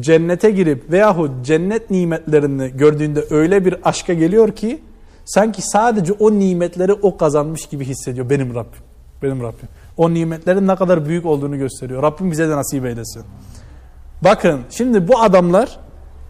cennete 0.00 0.50
girip 0.50 0.92
veyahut 0.92 1.44
cennet 1.44 1.90
nimetlerini 1.90 2.70
gördüğünde 2.76 3.24
öyle 3.30 3.64
bir 3.64 3.76
aşka 3.84 4.12
geliyor 4.12 4.52
ki 4.52 4.80
sanki 5.24 5.62
sadece 5.62 6.12
o 6.12 6.32
nimetleri 6.32 6.92
o 6.92 7.16
kazanmış 7.16 7.66
gibi 7.66 7.84
hissediyor. 7.84 8.30
Benim 8.30 8.54
Rabbim. 8.54 8.82
Benim 9.22 9.42
Rabbim. 9.42 9.68
O 9.96 10.14
nimetlerin 10.14 10.66
ne 10.66 10.76
kadar 10.76 11.06
büyük 11.06 11.26
olduğunu 11.26 11.58
gösteriyor. 11.58 12.02
Rabbim 12.02 12.30
bize 12.30 12.48
de 12.48 12.56
nasip 12.56 12.86
eylesin. 12.86 13.22
Bakın 14.24 14.60
şimdi 14.70 15.08
bu 15.08 15.20
adamlar 15.20 15.78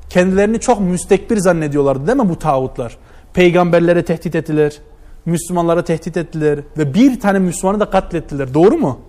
kendilerini 0.09 0.61
çok 0.61 0.81
müstekbir 0.81 1.37
zannediyorlardı 1.37 2.07
değil 2.07 2.19
mi 2.19 2.29
bu 2.29 2.39
tağutlar? 2.39 2.97
Peygamberlere 3.35 4.05
tehdit 4.05 4.35
ettiler. 4.35 4.79
Müslümanlara 5.27 5.85
tehdit 5.85 6.17
ettiler. 6.17 6.61
Ve 6.79 6.95
bir 6.95 7.21
tane 7.21 7.39
Müslümanı 7.39 7.81
da 7.81 7.91
katlettiler. 7.91 8.55
Doğru 8.55 8.79
mu? 8.79 9.01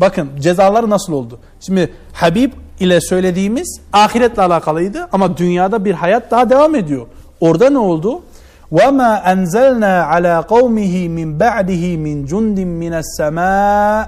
Bakın 0.00 0.30
cezalar 0.40 0.90
nasıl 0.90 1.12
oldu? 1.12 1.38
Şimdi 1.60 1.92
Habib 2.12 2.52
ile 2.79 3.01
söylediğimiz 3.01 3.81
ahiretle 3.93 4.41
alakalıydı 4.41 5.07
ama 5.11 5.37
dünyada 5.37 5.85
bir 5.85 5.93
hayat 5.93 6.31
daha 6.31 6.49
devam 6.49 6.75
ediyor. 6.75 7.05
Orada 7.39 7.69
ne 7.69 7.77
oldu? 7.77 8.21
وَمَا 8.71 9.11
أَنْزَلْنَا 9.33 9.93
عَلَى 10.13 10.33
قَوْمِهِ 10.53 10.93
مِنْ 11.17 11.39
بَعْدِهِ 11.39 11.83
مِنْ 12.05 12.17
جُنْدٍ 12.31 12.59
مِنَ 12.81 12.93
السَّمَاءِ 13.03 14.07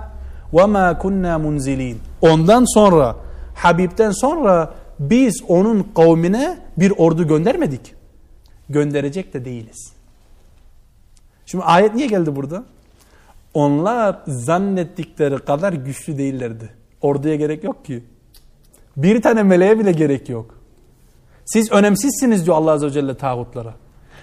وَمَا 0.54 0.86
كُنَّا 1.04 1.34
مُنْزِلِينَ 1.46 1.96
Ondan 2.22 2.66
sonra, 2.74 3.16
Habib'den 3.56 4.12
sonra 4.12 4.74
biz 5.00 5.44
onun 5.48 5.88
kavmine 5.96 6.58
bir 6.78 6.94
ordu 6.98 7.28
göndermedik. 7.28 7.94
Gönderecek 8.70 9.34
de 9.34 9.46
değiliz. 9.46 9.94
Şimdi 11.46 11.64
ayet 11.64 11.96
niye 11.96 12.08
geldi 12.08 12.36
burada? 12.36 12.64
Onlar 13.54 14.20
zannettikleri 14.28 15.38
kadar 15.38 15.74
güçlü 15.74 16.18
değillerdi. 16.18 16.70
Orduya 17.02 17.36
gerek 17.36 17.64
yok 17.64 17.86
ki. 17.86 18.04
Bir 18.97 19.23
tane 19.23 19.43
meleğe 19.43 19.79
bile 19.79 19.93
gerek 19.93 20.29
yok. 20.29 20.55
Siz 21.45 21.73
önemsizsiniz 21.73 22.47
diyor 22.47 22.57
Allah 22.57 22.71
Azze 22.71 22.87
ve 22.87 22.91
Celle 22.91 23.15
tağutlara. 23.17 23.75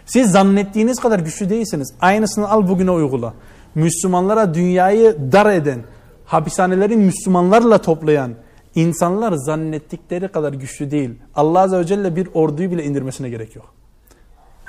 Siz 0.06 0.32
zannettiğiniz 0.32 1.00
kadar 1.00 1.20
güçlü 1.20 1.50
değilsiniz. 1.50 1.94
Aynısını 2.02 2.50
al 2.50 2.68
bugüne 2.68 2.92
uygula. 2.92 3.34
Müslümanlara 3.76 4.54
dünyayı 4.54 5.18
dar 5.32 5.54
eden, 5.54 5.80
hapishaneleri 6.26 6.98
Müslümanlarla 6.98 7.78
toplayan 7.78 8.34
insanlar 8.76 9.34
zannettikleri 9.34 10.28
kadar 10.28 10.54
güçlü 10.54 10.92
değil. 10.92 11.10
Allah 11.36 11.60
Azze 11.60 11.78
ve 11.80 11.84
Celle 11.84 12.16
bir 12.16 12.28
orduyu 12.34 12.72
bile 12.72 12.84
indirmesine 12.84 13.30
gerek 13.30 13.56
yok. 13.56 13.74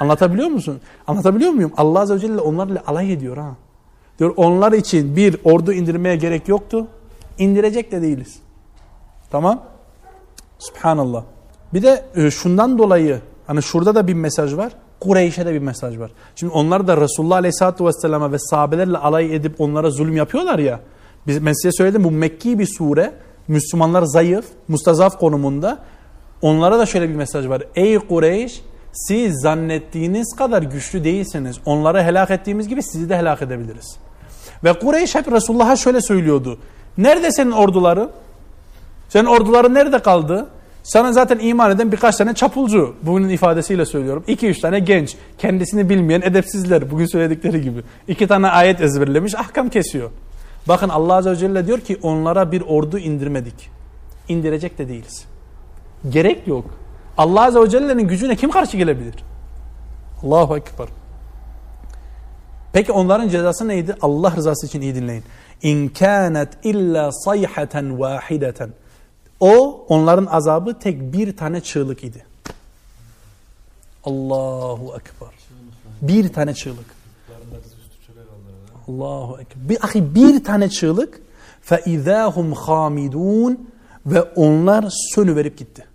Anlatabiliyor 0.01 0.49
musun? 0.49 0.81
Anlatabiliyor 1.07 1.51
muyum? 1.51 1.73
Allah 1.77 2.01
Azze 2.01 2.15
ve 2.15 2.19
Celle 2.19 2.41
onlarla 2.41 2.83
alay 2.87 3.13
ediyor 3.13 3.37
ha. 3.37 3.57
Diyor 4.19 4.33
onlar 4.37 4.73
için 4.73 5.17
bir 5.17 5.37
ordu 5.45 5.73
indirmeye 5.73 6.17
gerek 6.17 6.49
yoktu. 6.49 6.87
İndirecek 7.39 7.93
de 7.93 8.03
değiliz. 8.03 8.39
Tamam? 9.31 9.74
Subhanallah. 10.59 11.23
Bir 11.75 11.83
de 11.83 12.05
e, 12.17 12.31
şundan 12.31 12.79
dolayı 12.79 13.21
hani 13.47 13.63
şurada 13.63 13.95
da 13.95 14.07
bir 14.07 14.15
mesaj 14.15 14.57
var. 14.57 14.73
Kureyş'e 15.01 15.47
de 15.47 15.53
bir 15.55 15.59
mesaj 15.59 15.99
var. 15.99 16.11
Şimdi 16.37 16.53
onlar 16.53 16.87
da 16.87 16.97
Resulullah 16.97 17.37
Aleyhisselatü 17.37 17.85
Vesselam'a 17.85 18.33
ve 18.33 18.39
sahabelerle 18.39 18.99
alay 18.99 19.35
edip 19.35 19.61
onlara 19.61 19.91
zulüm 19.91 20.17
yapıyorlar 20.17 20.59
ya. 20.59 20.81
Biz, 21.27 21.47
ben 21.47 21.53
size 21.53 21.73
söyledim 21.73 22.05
bu 22.05 22.11
Mekki 22.11 22.59
bir 22.59 22.67
sure. 22.67 23.13
Müslümanlar 23.49 24.03
zayıf, 24.03 24.45
mustazaf 24.69 25.19
konumunda. 25.19 25.79
Onlara 26.43 26.79
da 26.79 26.87
şöyle 26.87 27.09
bir 27.09 27.15
mesaj 27.15 27.49
var. 27.49 27.63
Ey 27.75 27.99
Kureyş 27.99 28.63
siz 28.93 29.41
zannettiğiniz 29.41 30.37
kadar 30.37 30.63
güçlü 30.63 31.05
değilsiniz. 31.05 31.57
Onları 31.67 32.03
helak 32.03 32.31
ettiğimiz 32.31 32.69
gibi 32.69 32.83
sizi 32.83 33.09
de 33.09 33.17
helak 33.17 33.43
edebiliriz. 33.43 33.97
Ve 34.65 34.73
Kureyş 34.73 35.15
hep 35.15 35.33
Resulullah'a 35.33 35.77
şöyle 35.77 36.01
söylüyordu. 36.01 36.59
Nerede 36.99 37.33
senin 37.33 37.51
orduların? 37.51 38.11
Senin 39.15 39.27
orduların 39.27 39.75
nerede 39.75 39.99
kaldı? 39.99 40.47
Sana 40.83 41.13
zaten 41.13 41.39
iman 41.39 41.71
eden 41.71 41.93
birkaç 41.93 42.17
tane 42.17 42.35
çapulcu. 42.35 42.95
Bugünün 43.03 43.29
ifadesiyle 43.29 43.87
söylüyorum. 43.87 44.25
İki 44.27 44.49
üç 44.49 44.61
tane 44.61 44.79
genç. 44.79 45.17
Kendisini 45.39 45.89
bilmeyen 45.89 46.21
edepsizler. 46.21 46.91
Bugün 46.91 47.07
söyledikleri 47.07 47.61
gibi. 47.61 47.83
İki 48.09 48.27
tane 48.27 48.49
ayet 48.49 48.81
ezberlemiş. 48.81 49.35
Ahkam 49.35 49.69
kesiyor. 49.69 50.11
Bakın 50.69 50.89
Allah 50.89 51.15
Azze 51.15 51.31
ve 51.31 51.37
Celle 51.37 51.67
diyor 51.67 51.81
ki 51.81 51.99
onlara 52.03 52.53
bir 52.53 52.61
ordu 52.61 52.99
indirmedik. 52.99 53.71
İndirecek 54.29 54.79
de 54.79 54.89
değiliz. 54.89 55.25
Gerek 56.09 56.47
yok. 56.47 56.65
Allah 57.19 57.45
Azze 57.45 57.61
ve 57.61 57.71
Celle'nin 57.71 58.09
gücüne 58.09 58.37
kim 58.37 58.51
karşı 58.51 58.77
gelebilir? 58.77 59.15
Allahu 60.25 60.57
Ekber. 60.57 60.89
Peki 62.73 62.93
onların 62.93 63.29
cezası 63.29 63.69
neydi? 63.69 63.95
Allah 64.01 64.37
rızası 64.37 64.67
için 64.67 64.81
iyi 64.81 64.95
dinleyin. 64.95 65.25
İn 65.63 65.89
kânet 65.89 66.49
illa 66.63 67.13
sayhaten 67.13 68.01
vahideten. 68.01 68.71
O 69.44 69.86
onların 69.90 70.26
azabı 70.26 70.80
tek 70.80 71.14
bir 71.14 71.38
tane 71.38 71.62
çığlık 71.62 72.04
idi. 72.04 72.26
Allahu 74.04 74.96
Ekber. 74.96 75.30
Bir 76.02 76.34
tane 76.34 76.54
çığlık. 76.54 76.96
Allahu 78.88 79.42
Ekber. 79.42 79.70
Bir, 79.70 79.86
ahi, 79.86 80.16
bir 80.16 80.44
tane 80.44 80.70
çığlık. 80.70 81.22
فَاِذَا 81.70 82.34
هُمْ 82.34 82.54
خَامِدُونَ 82.54 83.58
Ve 84.06 84.22
onlar 84.22 84.86
sönüverip 85.16 85.58
gitti. 85.58 85.86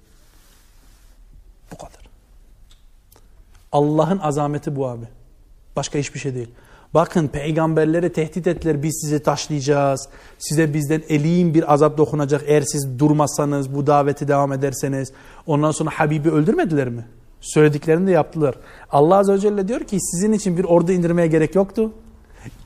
Bu 1.72 1.76
kadar. 1.76 2.08
Allah'ın 3.72 4.18
azameti 4.18 4.76
bu 4.76 4.88
abi. 4.88 5.04
Başka 5.76 5.98
hiçbir 5.98 6.20
şey 6.20 6.34
değil. 6.34 6.50
Bakın 6.93 7.27
peygamberleri 7.27 8.13
tehdit 8.13 8.47
ettiler 8.47 8.83
biz 8.83 8.99
sizi 9.01 9.23
taşlayacağız. 9.23 10.09
Size 10.39 10.73
bizden 10.73 11.01
eliğin 11.09 11.53
bir 11.53 11.73
azap 11.73 11.97
dokunacak 11.97 12.41
eğer 12.45 12.61
siz 12.61 12.99
durmazsanız 12.99 13.75
bu 13.75 13.87
daveti 13.87 14.27
devam 14.27 14.53
ederseniz. 14.53 15.11
Ondan 15.47 15.71
sonra 15.71 15.89
Habib'i 15.93 16.31
öldürmediler 16.31 16.89
mi? 16.89 17.05
Söylediklerini 17.41 18.07
de 18.07 18.11
yaptılar. 18.11 18.55
Allah 18.91 19.17
Azze 19.17 19.33
ve 19.33 19.39
Celle 19.39 19.67
diyor 19.67 19.79
ki 19.79 19.97
sizin 19.99 20.33
için 20.33 20.57
bir 20.57 20.63
ordu 20.63 20.91
indirmeye 20.91 21.27
gerek 21.27 21.55
yoktu. 21.55 21.91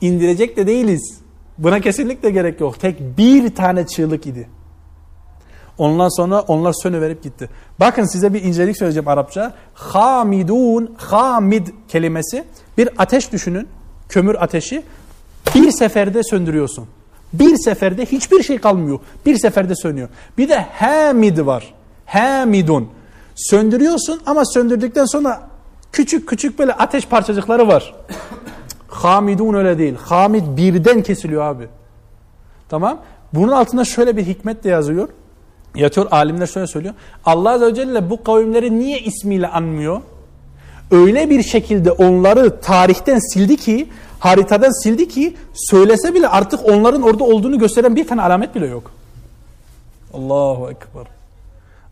İndirecek 0.00 0.56
de 0.56 0.66
değiliz. 0.66 1.20
Buna 1.58 1.80
kesinlikle 1.80 2.30
gerek 2.30 2.60
yok. 2.60 2.80
Tek 2.80 3.18
bir 3.18 3.54
tane 3.54 3.86
çığlık 3.86 4.26
idi. 4.26 4.48
Ondan 5.78 6.16
sonra 6.16 6.40
onlar 6.40 6.72
sönüverip 6.82 7.22
gitti. 7.22 7.48
Bakın 7.80 8.04
size 8.04 8.34
bir 8.34 8.42
incelik 8.42 8.76
söyleyeceğim 8.76 9.08
Arapça. 9.08 9.54
Hamidun, 9.74 10.94
hamid 10.96 11.66
kelimesi 11.88 12.44
bir 12.78 12.88
ateş 12.98 13.32
düşünün. 13.32 13.68
Kömür 14.08 14.34
ateşi. 14.34 14.82
Bir 15.54 15.70
seferde 15.70 16.22
söndürüyorsun. 16.22 16.86
Bir 17.32 17.56
seferde 17.56 18.06
hiçbir 18.06 18.42
şey 18.42 18.58
kalmıyor. 18.58 19.00
Bir 19.26 19.38
seferde 19.38 19.74
sönüyor. 19.76 20.08
Bir 20.38 20.48
de 20.48 20.66
hamid 20.72 21.46
var. 21.46 21.74
Hamidun. 22.06 22.88
Söndürüyorsun 23.34 24.20
ama 24.26 24.44
söndürdükten 24.44 25.04
sonra 25.04 25.40
küçük 25.92 26.28
küçük 26.28 26.58
böyle 26.58 26.72
ateş 26.72 27.06
parçacıkları 27.06 27.68
var. 27.68 27.94
Hamidun 28.88 29.54
öyle 29.54 29.78
değil. 29.78 29.94
Hamid 29.94 30.56
birden 30.56 31.02
kesiliyor 31.02 31.42
abi. 31.42 31.68
Tamam. 32.68 32.98
Bunun 33.32 33.52
altında 33.52 33.84
şöyle 33.84 34.16
bir 34.16 34.26
hikmet 34.26 34.64
de 34.64 34.68
yazıyor. 34.68 35.08
Yatıyor 35.74 36.06
alimler 36.10 36.46
şöyle 36.46 36.66
söylüyor. 36.66 36.94
Allah 37.24 37.50
Azze 37.50 37.66
ve 37.66 37.74
Celle 37.74 38.10
bu 38.10 38.24
kavimleri 38.24 38.78
niye 38.78 38.98
ismiyle 39.00 39.48
anmıyor? 39.48 40.02
Öyle 40.90 41.30
bir 41.30 41.42
şekilde 41.42 41.90
onları 41.92 42.60
tarihten 42.60 43.18
sildi 43.34 43.56
ki, 43.56 43.88
haritadan 44.18 44.82
sildi 44.82 45.08
ki 45.08 45.36
söylese 45.54 46.14
bile 46.14 46.28
artık 46.28 46.68
onların 46.68 47.02
orada 47.02 47.24
olduğunu 47.24 47.58
gösteren 47.58 47.96
bir 47.96 48.06
tane 48.08 48.22
alamet 48.22 48.54
bile 48.54 48.66
yok. 48.66 48.90
Allahu 50.14 50.70
Ekber. 50.70 51.06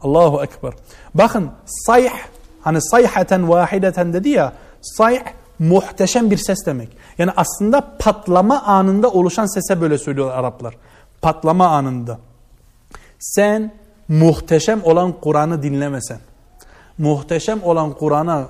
Allahu 0.03 0.43
Ekber. 0.43 0.73
Bakın 1.15 1.51
sayh, 1.67 2.13
hani 2.61 2.83
sayhaten 2.83 3.49
vahideten 3.49 4.13
dedi 4.13 4.29
ya, 4.29 4.53
sayh 4.83 5.21
muhteşem 5.59 6.31
bir 6.31 6.37
ses 6.37 6.67
demek. 6.67 6.89
Yani 7.19 7.31
aslında 7.37 7.97
patlama 7.99 8.63
anında 8.63 9.11
oluşan 9.11 9.55
sese 9.55 9.81
böyle 9.81 9.99
söylüyorlar 9.99 10.39
Araplar. 10.39 10.75
Patlama 11.23 11.67
anında. 11.67 12.19
Sen 13.19 13.73
muhteşem 14.09 14.85
olan 14.85 15.13
Kur'an'ı 15.13 15.63
dinlemesen, 15.63 16.19
muhteşem 16.99 17.63
olan 17.63 17.93
Kur'an'a 17.93 18.49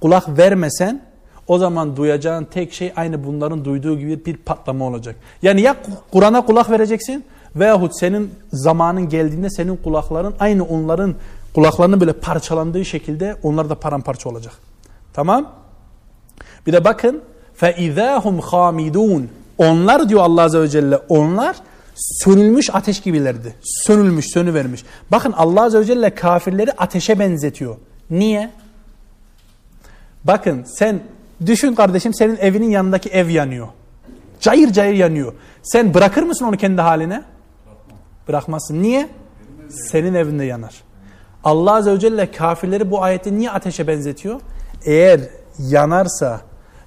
kulak 0.00 0.38
vermesen 0.38 1.02
o 1.48 1.58
zaman 1.58 1.96
duyacağın 1.96 2.44
tek 2.44 2.72
şey 2.72 2.92
aynı 2.96 3.24
bunların 3.24 3.64
duyduğu 3.64 3.98
gibi 3.98 4.24
bir 4.24 4.36
patlama 4.36 4.84
olacak. 4.84 5.16
Yani 5.42 5.60
ya 5.60 5.76
Kur'an'a 6.12 6.44
kulak 6.44 6.70
vereceksin 6.70 7.24
veyahut 7.56 7.98
senin 7.98 8.30
zamanın 8.52 9.08
geldiğinde 9.08 9.50
senin 9.50 9.76
kulakların 9.76 10.34
aynı 10.40 10.64
onların 10.64 11.14
kulaklarının 11.54 12.00
böyle 12.00 12.12
parçalandığı 12.12 12.84
şekilde 12.84 13.36
onlar 13.42 13.70
da 13.70 13.74
paramparça 13.74 14.28
olacak. 14.28 14.52
Tamam? 15.12 15.52
Bir 16.66 16.72
de 16.72 16.84
bakın 16.84 17.22
فَاِذَا 17.60 18.16
هُمْ 18.16 18.40
خَامِدُونَ 18.40 19.24
Onlar 19.58 20.08
diyor 20.08 20.20
Allah 20.20 20.42
Azze 20.42 20.60
ve 20.60 20.68
Celle 20.68 20.96
onlar 21.08 21.56
sönülmüş 21.96 22.74
ateş 22.74 23.00
gibilerdi. 23.00 23.54
Sönülmüş, 23.62 24.26
sönüvermiş. 24.32 24.84
Bakın 25.12 25.32
Allah 25.32 25.62
Azze 25.62 25.80
ve 25.80 25.84
Celle 25.84 26.14
kafirleri 26.14 26.72
ateşe 26.72 27.18
benzetiyor. 27.18 27.76
Niye? 28.10 28.50
Bakın 30.23 30.63
sen 30.63 30.99
düşün 31.45 31.75
kardeşim 31.75 32.13
senin 32.13 32.37
evinin 32.37 32.69
yanındaki 32.69 33.09
ev 33.09 33.29
yanıyor. 33.29 33.67
Cayır 34.39 34.73
cayır 34.73 34.93
yanıyor. 34.93 35.33
Sen 35.63 35.93
bırakır 35.93 36.23
mısın 36.23 36.45
onu 36.45 36.57
kendi 36.57 36.81
haline? 36.81 37.23
Bırakmazsın. 38.27 38.83
Niye? 38.83 39.09
Senin 39.69 40.13
evinde 40.13 40.43
yanar. 40.43 40.83
Allah 41.43 41.73
Azze 41.73 41.93
ve 41.93 41.99
Celle 41.99 42.31
kafirleri 42.31 42.91
bu 42.91 43.03
ayette 43.03 43.33
niye 43.33 43.51
ateşe 43.51 43.87
benzetiyor? 43.87 44.41
Eğer 44.85 45.21
yanarsa, 45.59 46.41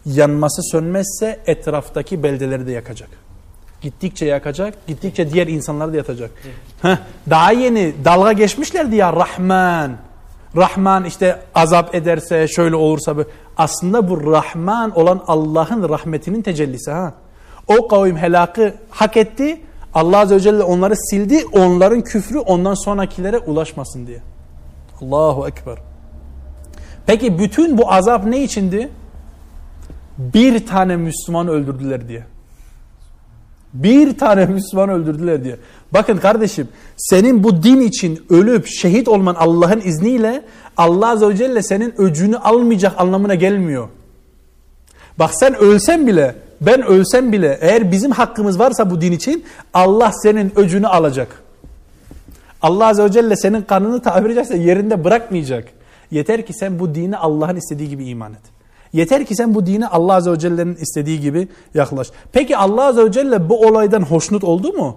yanması 0.06 0.62
sönmezse 0.62 1.40
etraftaki 1.46 2.22
beldeleri 2.22 2.66
de 2.66 2.72
yakacak. 2.72 3.08
Gittikçe 3.80 4.26
yakacak, 4.26 4.86
gittikçe 4.86 5.32
diğer 5.32 5.46
insanları 5.46 5.92
da 5.92 5.96
yatacak. 5.96 6.30
Heh, 6.82 6.96
daha 7.30 7.52
yeni 7.52 7.94
dalga 8.04 8.32
geçmişlerdi 8.32 8.96
ya 8.96 9.12
Rahman. 9.12 9.96
Rahman 10.56 11.04
işte 11.04 11.42
azap 11.54 11.94
ederse 11.94 12.48
şöyle 12.48 12.76
olursa 12.76 13.16
böyle. 13.16 13.28
Aslında 13.56 14.08
bu 14.08 14.32
Rahman 14.32 14.98
olan 14.98 15.24
Allah'ın 15.26 15.88
rahmetinin 15.88 16.42
tecellisi 16.42 16.90
ha. 16.90 17.14
O 17.68 17.88
kavim 17.88 18.16
helakı 18.16 18.74
hak 18.90 19.16
etti. 19.16 19.60
Allah 19.94 20.18
Azze 20.18 20.34
ve 20.34 20.40
Celle 20.40 20.62
onları 20.62 20.96
sildi. 20.96 21.44
Onların 21.52 22.00
küfrü 22.00 22.38
ondan 22.38 22.74
sonrakilere 22.74 23.38
ulaşmasın 23.38 24.06
diye. 24.06 24.18
Allahu 25.00 25.48
Ekber. 25.48 25.78
Peki 27.06 27.38
bütün 27.38 27.78
bu 27.78 27.92
azap 27.92 28.24
ne 28.24 28.42
içindi? 28.42 28.90
Bir 30.18 30.66
tane 30.66 30.96
Müslüman 30.96 31.48
öldürdüler 31.48 32.08
diye. 32.08 32.24
Bir 33.74 34.18
tane 34.18 34.46
Müslüman 34.46 34.88
öldürdüler 34.88 35.44
diye. 35.44 35.56
Bakın 35.94 36.16
kardeşim 36.16 36.68
senin 36.96 37.44
bu 37.44 37.62
din 37.62 37.80
için 37.80 38.26
ölüp 38.30 38.66
şehit 38.66 39.08
olman 39.08 39.34
Allah'ın 39.34 39.80
izniyle 39.80 40.44
Allah 40.76 41.08
Azze 41.08 41.28
ve 41.28 41.36
Celle 41.36 41.62
senin 41.62 41.94
öcünü 41.98 42.36
almayacak 42.36 43.00
anlamına 43.00 43.34
gelmiyor. 43.34 43.88
Bak 45.18 45.30
sen 45.34 45.54
ölsen 45.54 46.06
bile 46.06 46.34
ben 46.60 46.82
ölsem 46.82 47.32
bile 47.32 47.58
eğer 47.60 47.92
bizim 47.92 48.10
hakkımız 48.10 48.58
varsa 48.58 48.90
bu 48.90 49.00
din 49.00 49.12
için 49.12 49.44
Allah 49.74 50.12
senin 50.22 50.52
öcünü 50.56 50.86
alacak. 50.86 51.42
Allah 52.62 52.86
Azze 52.86 53.04
ve 53.04 53.12
Celle 53.12 53.36
senin 53.36 53.62
kanını 53.62 54.02
tabiri 54.02 54.34
caizse 54.34 54.58
yerinde 54.58 55.04
bırakmayacak. 55.04 55.68
Yeter 56.10 56.46
ki 56.46 56.52
sen 56.52 56.78
bu 56.78 56.94
dini 56.94 57.16
Allah'ın 57.16 57.56
istediği 57.56 57.88
gibi 57.88 58.04
iman 58.04 58.32
et. 58.32 58.40
Yeter 58.92 59.24
ki 59.24 59.34
sen 59.34 59.54
bu 59.54 59.66
dine 59.66 59.86
Allah 59.86 60.14
Azze 60.14 60.32
ve 60.32 60.38
Celle'nin 60.38 60.76
istediği 60.76 61.20
gibi 61.20 61.48
yaklaş. 61.74 62.08
Peki 62.32 62.56
Allah 62.56 62.84
Azze 62.84 63.04
ve 63.04 63.12
Celle 63.12 63.48
bu 63.48 63.66
olaydan 63.66 64.02
hoşnut 64.02 64.44
oldu 64.44 64.72
mu? 64.72 64.96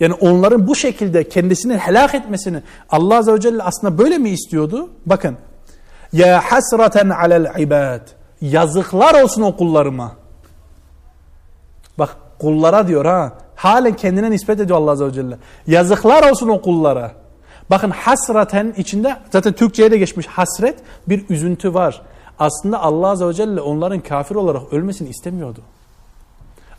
Yani 0.00 0.14
onların 0.14 0.66
bu 0.66 0.74
şekilde 0.74 1.28
kendisini 1.28 1.76
helak 1.76 2.14
etmesini 2.14 2.62
Allah 2.90 3.16
Azze 3.16 3.32
ve 3.32 3.40
Celle 3.40 3.62
aslında 3.62 3.98
böyle 3.98 4.18
mi 4.18 4.30
istiyordu? 4.30 4.90
Bakın. 5.06 5.36
Ya 6.12 6.42
hasraten 6.44 7.10
alel 7.10 7.60
ibad. 7.60 8.00
Yazıklar 8.40 9.22
olsun 9.22 9.42
o 9.42 9.56
kullarıma. 9.56 10.12
Bak 11.98 12.16
kullara 12.38 12.88
diyor 12.88 13.04
ha. 13.04 13.32
Halen 13.54 13.96
kendine 13.96 14.30
nispet 14.30 14.60
ediyor 14.60 14.78
Allah 14.78 14.90
Azze 14.90 15.06
ve 15.06 15.12
Celle. 15.12 15.38
Yazıklar 15.66 16.30
olsun 16.30 16.48
o 16.48 16.62
kullara. 16.62 17.12
Bakın 17.70 17.90
hasraten 17.90 18.74
içinde 18.76 19.16
zaten 19.30 19.52
Türkçe'ye 19.52 19.90
de 19.90 19.98
geçmiş 19.98 20.26
hasret 20.26 20.78
bir 21.08 21.24
üzüntü 21.28 21.74
var. 21.74 22.02
Aslında 22.38 22.82
Allah 22.82 23.08
Azze 23.08 23.26
ve 23.26 23.34
Celle 23.34 23.60
onların 23.60 24.00
kafir 24.00 24.34
olarak 24.34 24.72
ölmesini 24.72 25.08
istemiyordu. 25.08 25.60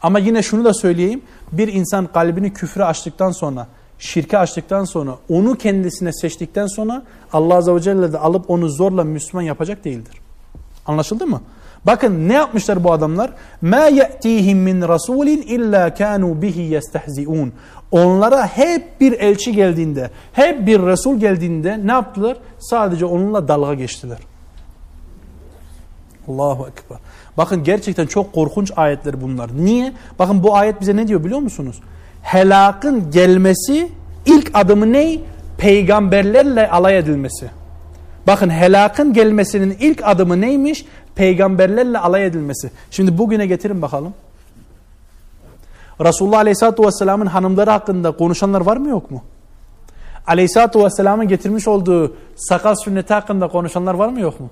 Ama 0.03 0.19
yine 0.19 0.43
şunu 0.43 0.65
da 0.65 0.73
söyleyeyim. 0.73 1.21
Bir 1.51 1.73
insan 1.73 2.07
kalbini 2.07 2.53
küfre 2.53 2.85
açtıktan 2.85 3.31
sonra, 3.31 3.67
şirke 3.99 4.37
açtıktan 4.37 4.85
sonra, 4.85 5.15
onu 5.29 5.55
kendisine 5.55 6.13
seçtikten 6.13 6.67
sonra 6.67 7.03
Allah 7.33 7.55
Azze 7.55 7.75
ve 7.75 7.79
Celle 7.81 8.13
de 8.13 8.19
alıp 8.19 8.49
onu 8.49 8.69
zorla 8.69 9.03
Müslüman 9.03 9.41
yapacak 9.41 9.85
değildir. 9.85 10.17
Anlaşıldı 10.85 11.27
mı? 11.27 11.41
Bakın 11.85 12.29
ne 12.29 12.33
yapmışlar 12.33 12.83
bu 12.83 12.91
adamlar? 12.91 13.31
Ma 13.61 13.85
ye'tihim 13.85 14.57
min 14.57 14.81
rasulin 14.81 15.41
illa 15.41 15.93
kanu 15.93 16.41
bihi 16.41 16.61
yestehziun. 16.61 17.53
Onlara 17.91 18.47
hep 18.47 19.01
bir 19.01 19.11
elçi 19.11 19.51
geldiğinde, 19.51 20.09
hep 20.33 20.67
bir 20.67 20.79
resul 20.79 21.19
geldiğinde 21.19 21.87
ne 21.87 21.91
yaptılar? 21.91 22.37
Sadece 22.59 23.05
onunla 23.05 23.47
dalga 23.47 23.73
geçtiler. 23.73 24.17
Allahu 26.27 26.67
Ekber. 26.67 26.97
Bakın 27.37 27.63
gerçekten 27.63 28.05
çok 28.05 28.33
korkunç 28.33 28.71
ayetler 28.75 29.21
bunlar. 29.21 29.49
Niye? 29.55 29.93
Bakın 30.19 30.43
bu 30.43 30.55
ayet 30.55 30.81
bize 30.81 30.95
ne 30.95 31.07
diyor 31.07 31.23
biliyor 31.23 31.39
musunuz? 31.39 31.79
Helakın 32.21 33.11
gelmesi 33.11 33.89
ilk 34.25 34.51
adımı 34.53 34.93
ne? 34.93 35.19
Peygamberlerle 35.57 36.69
alay 36.69 36.97
edilmesi. 36.97 37.49
Bakın 38.27 38.49
helakın 38.49 39.13
gelmesinin 39.13 39.77
ilk 39.79 40.01
adımı 40.03 40.41
neymiş? 40.41 40.85
Peygamberlerle 41.15 41.99
alay 41.99 42.25
edilmesi. 42.25 42.71
Şimdi 42.91 43.17
bugüne 43.17 43.45
getirin 43.45 43.81
bakalım. 43.81 44.13
Resulullah 46.01 46.37
Aleyhisselatü 46.37 46.83
Vesselam'ın 46.83 47.25
hanımları 47.25 47.71
hakkında 47.71 48.11
konuşanlar 48.11 48.61
var 48.61 48.77
mı 48.77 48.89
yok 48.89 49.11
mu? 49.11 49.23
Aleyhisselatü 50.27 50.83
Vesselam'ın 50.83 51.27
getirmiş 51.27 51.67
olduğu 51.67 52.15
sakal 52.35 52.75
sünneti 52.75 53.13
hakkında 53.13 53.47
konuşanlar 53.47 53.93
var 53.93 54.09
mı 54.09 54.19
yok 54.19 54.39
mu? 54.39 54.49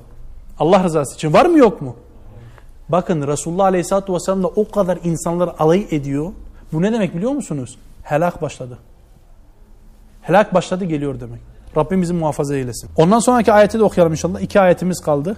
Allah 0.60 0.84
rızası 0.84 1.16
için 1.16 1.34
var 1.34 1.46
mı 1.46 1.58
yok 1.58 1.82
mu? 1.82 1.96
Bakın 2.92 3.28
Resulullah 3.28 3.66
Aleyhisselatü 3.66 4.14
Vesselam 4.14 4.44
da 4.44 4.48
o 4.48 4.72
kadar 4.72 5.00
insanlar 5.04 5.56
alay 5.60 5.88
ediyor. 5.92 6.32
Bu 6.74 6.82
ne 6.82 6.94
demek 6.94 7.16
biliyor 7.16 7.32
musunuz? 7.32 7.78
Helak 8.04 8.42
başladı. 8.42 8.78
Helak 10.22 10.54
başladı 10.54 10.86
geliyor 10.86 11.20
demek. 11.20 11.42
Rabbim 11.78 12.02
bizi 12.02 12.14
muhafaza 12.14 12.56
eylesin. 12.56 12.90
Ondan 12.98 13.20
sonraki 13.20 13.54
ayeti 13.54 13.80
de 13.80 13.84
okuyalım 13.84 14.14
inşallah. 14.14 14.40
İki 14.40 14.60
ayetimiz 14.60 15.02
kaldı. 15.02 15.38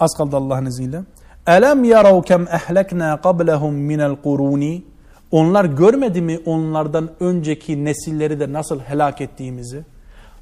Az 0.00 0.14
kaldı 0.16 0.36
Allah'ın 0.36 0.66
izniyle. 0.66 1.02
Elem 1.46 1.84
yarav 1.84 2.22
kem 2.22 2.42
ehlekna 2.42 3.20
qablahum 3.20 3.74
minel 3.74 4.16
kuruni. 4.16 4.84
Onlar 5.30 5.64
görmedi 5.64 6.22
mi 6.22 6.40
onlardan 6.46 7.10
önceki 7.20 7.84
nesilleri 7.84 8.40
de 8.40 8.52
nasıl 8.52 8.80
helak 8.80 9.20
ettiğimizi? 9.20 9.84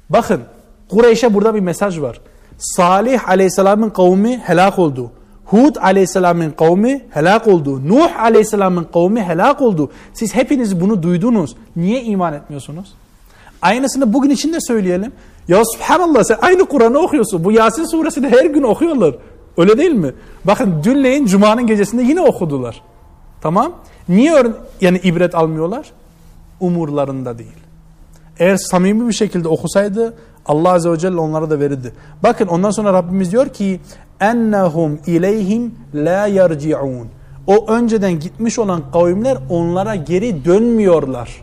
Bakın 0.09 0.41
Kureyş'e 0.89 1.33
burada 1.33 1.55
bir 1.55 1.59
mesaj 1.59 2.01
var. 2.01 2.21
Salih 2.57 3.29
aleyhisselamın 3.29 3.89
kavmi 3.89 4.37
helak 4.37 4.79
oldu. 4.79 5.11
Hud 5.47 5.75
aleyhisselamın 5.75 6.51
kavmi 6.51 7.05
helak 7.09 7.47
oldu. 7.47 7.89
Nuh 7.89 8.19
aleyhisselamın 8.19 8.87
kavmi 8.93 9.23
helak 9.23 9.61
oldu. 9.61 9.91
Siz 10.13 10.35
hepiniz 10.35 10.81
bunu 10.81 11.03
duydunuz. 11.03 11.55
Niye 11.75 12.03
iman 12.03 12.33
etmiyorsunuz? 12.33 12.93
Aynısını 13.61 14.13
bugün 14.13 14.29
için 14.29 14.53
de 14.53 14.57
söyleyelim. 14.61 15.11
Ya 15.47 15.63
subhanallah 15.65 16.23
sen 16.23 16.37
aynı 16.41 16.65
Kur'an'ı 16.65 16.99
okuyorsun. 16.99 17.43
Bu 17.43 17.51
Yasin 17.51 17.85
suresini 17.85 18.29
her 18.29 18.45
gün 18.45 18.63
okuyorlar. 18.63 19.15
Öyle 19.57 19.77
değil 19.77 19.91
mi? 19.91 20.13
Bakın 20.45 20.83
dünleyin 20.83 21.25
Cuma'nın 21.25 21.67
gecesinde 21.67 22.03
yine 22.03 22.21
okudular. 22.21 22.81
Tamam. 23.41 23.73
Niye 24.09 24.43
yani 24.81 24.97
ibret 24.97 25.35
almıyorlar? 25.35 25.91
Umurlarında 26.59 27.39
değil. 27.39 27.57
Eğer 28.39 28.57
samimi 28.57 29.07
bir 29.07 29.13
şekilde 29.13 29.47
okusaydı 29.47 30.13
Allah 30.45 30.71
Azze 30.71 30.91
ve 30.91 30.97
Celle 30.97 31.17
onlara 31.17 31.49
da 31.49 31.59
verirdi. 31.59 31.93
Bakın 32.23 32.47
ondan 32.47 32.71
sonra 32.71 32.93
Rabbimiz 32.93 33.31
diyor 33.31 33.49
ki 33.49 33.79
ennehum 34.21 34.99
ileyhim 35.07 35.75
la 35.93 36.25
yerciun. 36.25 37.07
O 37.47 37.71
önceden 37.71 38.19
gitmiş 38.19 38.59
olan 38.59 38.81
kavimler 38.93 39.37
onlara 39.49 39.95
geri 39.95 40.45
dönmüyorlar. 40.45 41.41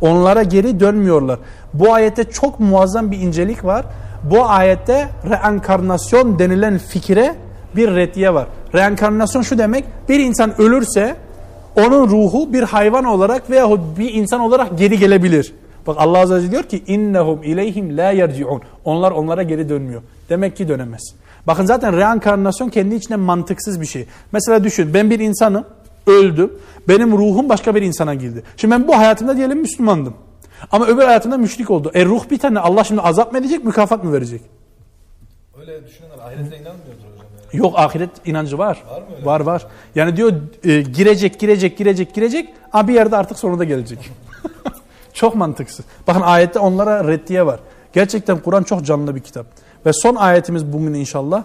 Onlara 0.00 0.42
geri 0.42 0.80
dönmüyorlar. 0.80 1.38
Bu 1.74 1.92
ayette 1.92 2.24
çok 2.24 2.60
muazzam 2.60 3.10
bir 3.10 3.18
incelik 3.18 3.64
var. 3.64 3.86
Bu 4.30 4.44
ayette 4.44 5.08
reenkarnasyon 5.30 6.38
denilen 6.38 6.78
fikire 6.78 7.34
bir 7.76 7.94
reddiye 7.94 8.34
var. 8.34 8.46
Reenkarnasyon 8.74 9.42
şu 9.42 9.58
demek 9.58 9.84
bir 10.08 10.20
insan 10.20 10.60
ölürse 10.60 11.16
onun 11.76 12.08
ruhu 12.08 12.52
bir 12.52 12.62
hayvan 12.62 13.04
olarak 13.04 13.50
veyahut 13.50 13.80
bir 13.98 14.14
insan 14.14 14.40
olarak 14.40 14.78
geri 14.78 14.98
gelebilir. 14.98 15.54
Bak 15.86 15.96
Allah 15.98 16.18
Azze 16.18 16.50
diyor 16.50 16.62
ki 16.62 16.82
innehum 16.86 17.42
ileyhim 17.42 17.96
la 17.96 18.10
yerciun. 18.10 18.62
Onlar 18.84 19.10
onlara 19.10 19.42
geri 19.42 19.68
dönmüyor. 19.68 20.02
Demek 20.28 20.56
ki 20.56 20.68
dönemez. 20.68 21.02
Bakın 21.48 21.64
zaten 21.64 21.96
reenkarnasyon 21.96 22.68
kendi 22.68 22.94
içinde 22.94 23.16
mantıksız 23.16 23.80
bir 23.80 23.86
şey. 23.86 24.06
Mesela 24.32 24.64
düşün 24.64 24.94
ben 24.94 25.10
bir 25.10 25.20
insanım 25.20 25.64
öldüm. 26.06 26.52
Benim 26.88 27.18
ruhum 27.18 27.48
başka 27.48 27.74
bir 27.74 27.82
insana 27.82 28.14
girdi. 28.14 28.42
Şimdi 28.56 28.74
ben 28.74 28.88
bu 28.88 28.98
hayatımda 28.98 29.36
diyelim 29.36 29.60
Müslümandım. 29.60 30.14
Ama 30.72 30.86
öbür 30.86 31.02
hayatımda 31.02 31.38
müşrik 31.38 31.70
oldu. 31.70 31.90
E 31.94 32.04
ruh 32.04 32.30
bir 32.30 32.38
tane 32.38 32.58
Allah 32.58 32.84
şimdi 32.84 33.00
azap 33.00 33.32
mı 33.32 33.38
edecek 33.38 33.64
mükafat 33.64 34.04
mı 34.04 34.12
verecek? 34.12 34.42
Öyle 35.60 35.86
düşünenler 35.86 36.18
ahirete 36.18 36.56
inanmıyordur 36.56 37.04
hocam. 37.12 37.26
Yani. 37.52 37.62
Yok 37.62 37.78
ahiret 37.78 38.10
inancı 38.24 38.58
var. 38.58 38.82
Var 38.90 39.00
mı 39.00 39.06
öyle? 39.16 39.26
Var 39.26 39.40
var. 39.40 39.66
Yani 39.94 40.16
diyor 40.16 40.32
e, 40.64 40.80
girecek 40.80 41.40
girecek 41.40 41.78
girecek 41.78 42.14
girecek 42.14 42.48
ama 42.72 42.88
bir 42.88 42.94
yerde 42.94 43.16
artık 43.16 43.38
sonunda 43.38 43.64
gelecek. 43.64 44.10
çok 45.12 45.34
mantıksız. 45.34 45.84
Bakın 46.06 46.20
ayette 46.20 46.58
onlara 46.58 47.08
reddiye 47.08 47.46
var. 47.46 47.60
Gerçekten 47.92 48.38
Kur'an 48.38 48.62
çok 48.62 48.86
canlı 48.86 49.14
bir 49.14 49.20
kitap. 49.20 49.46
Ve 49.88 49.92
son 49.92 50.14
ayetimiz 50.14 50.72
bugün 50.72 50.94
inşallah. 50.94 51.42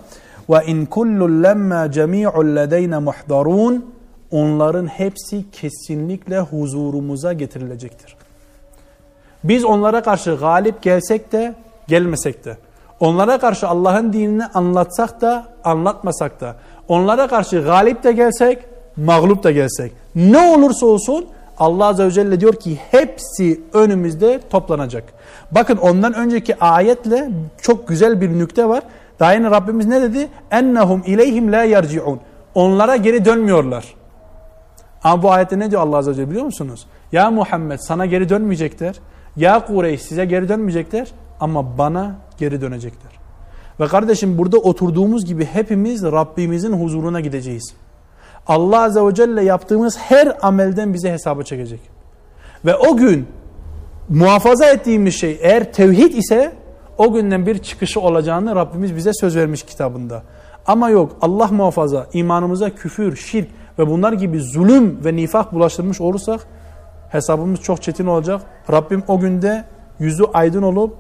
Ve 0.50 0.66
in 0.66 0.86
kullu 0.86 1.44
lemma 1.44 1.92
cemi'un 1.92 2.56
ledeyna 2.56 3.00
muhdarun. 3.00 3.86
Onların 4.32 4.88
hepsi 4.88 5.52
kesinlikle 5.52 6.40
huzurumuza 6.40 7.34
getirilecektir. 7.34 8.16
Biz 9.44 9.66
onlara 9.66 10.04
karşı 10.04 10.36
galip 10.36 10.82
gelsek 10.82 11.32
de 11.32 11.56
gelmesek 11.88 12.46
de. 12.46 12.58
Onlara 13.00 13.40
karşı 13.40 13.68
Allah'ın 13.68 14.14
dinini 14.14 14.46
anlatsak 14.46 15.22
da 15.22 15.48
anlatmasak 15.64 16.42
da. 16.42 16.56
Onlara 16.88 17.28
karşı 17.28 17.62
galip 17.62 18.04
de 18.04 18.12
gelsek, 18.12 18.60
mağlup 18.98 19.44
da 19.44 19.52
gelsek. 19.52 19.92
Ne 20.16 20.40
olursa 20.40 20.86
olsun 20.86 21.26
Allah 21.58 21.86
Azze 21.86 22.06
ve 22.06 22.12
Celle 22.12 22.40
diyor 22.40 22.54
ki 22.54 22.80
hepsi 22.92 23.62
önümüzde 23.74 24.40
toplanacak. 24.50 25.04
Bakın 25.52 25.78
ondan 25.78 26.14
önceki 26.14 26.60
ayetle 26.60 27.30
çok 27.62 27.88
güzel 27.88 28.22
bir 28.22 28.30
nükte 28.30 28.70
var. 28.70 28.84
Daha 29.20 29.34
yine 29.34 29.52
Rabbimiz 29.52 29.86
ne 29.86 30.02
dedi? 30.02 30.30
Ennehum 30.52 31.04
ileyhim 31.06 31.52
la 31.52 31.64
yerciun. 31.64 32.20
Onlara 32.56 32.96
geri 32.96 33.26
dönmüyorlar. 33.26 33.94
Ama 35.04 35.24
bu 35.24 35.32
ayette 35.32 35.60
ne 35.60 35.72
diyor 35.72 35.82
Allah 35.82 35.98
Azze 35.98 36.12
ve 36.12 36.16
Celle 36.16 36.30
biliyor 36.30 36.46
musunuz? 36.46 36.86
Ya 37.12 37.32
Muhammed 37.32 37.80
sana 37.80 38.06
geri 38.06 38.30
dönmeyecekler. 38.30 38.96
Ya 39.36 39.66
Kureyş 39.66 40.02
size 40.02 40.26
geri 40.26 40.50
dönmeyecekler 40.50 41.12
ama 41.40 41.78
bana 41.78 42.16
geri 42.38 42.62
dönecekler. 42.62 43.12
Ve 43.80 43.88
kardeşim 43.88 44.38
burada 44.38 44.58
oturduğumuz 44.58 45.26
gibi 45.26 45.46
hepimiz 45.46 46.04
Rabbimizin 46.04 46.74
huzuruna 46.74 47.20
gideceğiz. 47.20 47.74
Allah 48.48 48.82
Azze 48.84 49.02
ve 49.02 49.16
Celle 49.16 49.44
yaptığımız 49.44 49.98
her 49.98 50.38
amelden 50.42 50.94
bize 50.94 51.12
hesaba 51.12 51.44
çekecek. 51.44 51.80
Ve 52.66 52.76
o 52.76 52.98
gün 52.98 53.28
muhafaza 54.10 54.66
ettiğimiz 54.66 55.16
şey 55.16 55.40
eğer 55.42 55.74
tevhid 55.74 56.14
ise 56.14 56.54
o 56.98 57.14
günden 57.14 57.46
bir 57.46 57.58
çıkışı 57.58 58.00
olacağını 58.00 58.56
Rabbimiz 58.56 58.96
bize 58.96 59.12
söz 59.14 59.36
vermiş 59.36 59.64
kitabında. 59.64 60.24
Ama 60.68 60.90
yok 60.90 61.16
Allah 61.22 61.48
muhafaza 61.48 62.08
imanımıza 62.14 62.70
küfür, 62.70 63.16
şirk 63.16 63.48
ve 63.80 63.88
bunlar 63.88 64.14
gibi 64.14 64.40
zulüm 64.40 65.06
ve 65.06 65.16
nifak 65.16 65.54
bulaştırmış 65.54 66.02
olursak 66.02 66.48
hesabımız 67.10 67.62
çok 67.62 67.82
çetin 67.82 68.06
olacak. 68.06 68.42
Rabbim 68.72 69.04
o 69.08 69.20
günde 69.20 69.66
yüzü 70.00 70.24
aydın 70.34 70.62
olup 70.62 70.96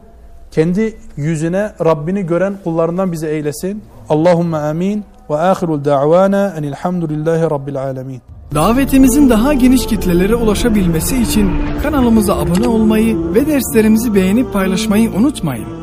kendi 0.51 0.97
yüzüne 1.17 1.71
Rabbini 1.85 2.25
gören 2.25 2.53
kullarından 2.63 3.11
bize 3.11 3.29
eylesin. 3.29 3.83
Allahumme 4.09 4.57
amin 4.57 5.03
ve 5.29 5.35
ahirul 5.35 5.85
da'vana 5.85 6.53
enilhamdülillahi 6.57 7.43
rabbil 7.43 7.81
alemin. 7.81 8.21
Davetimizin 8.55 9.29
daha 9.29 9.53
geniş 9.53 9.85
kitlelere 9.87 10.35
ulaşabilmesi 10.35 11.21
için 11.21 11.51
kanalımıza 11.83 12.35
abone 12.35 12.67
olmayı 12.67 13.33
ve 13.33 13.47
derslerimizi 13.47 14.15
beğenip 14.15 14.53
paylaşmayı 14.53 15.11
unutmayın. 15.11 15.82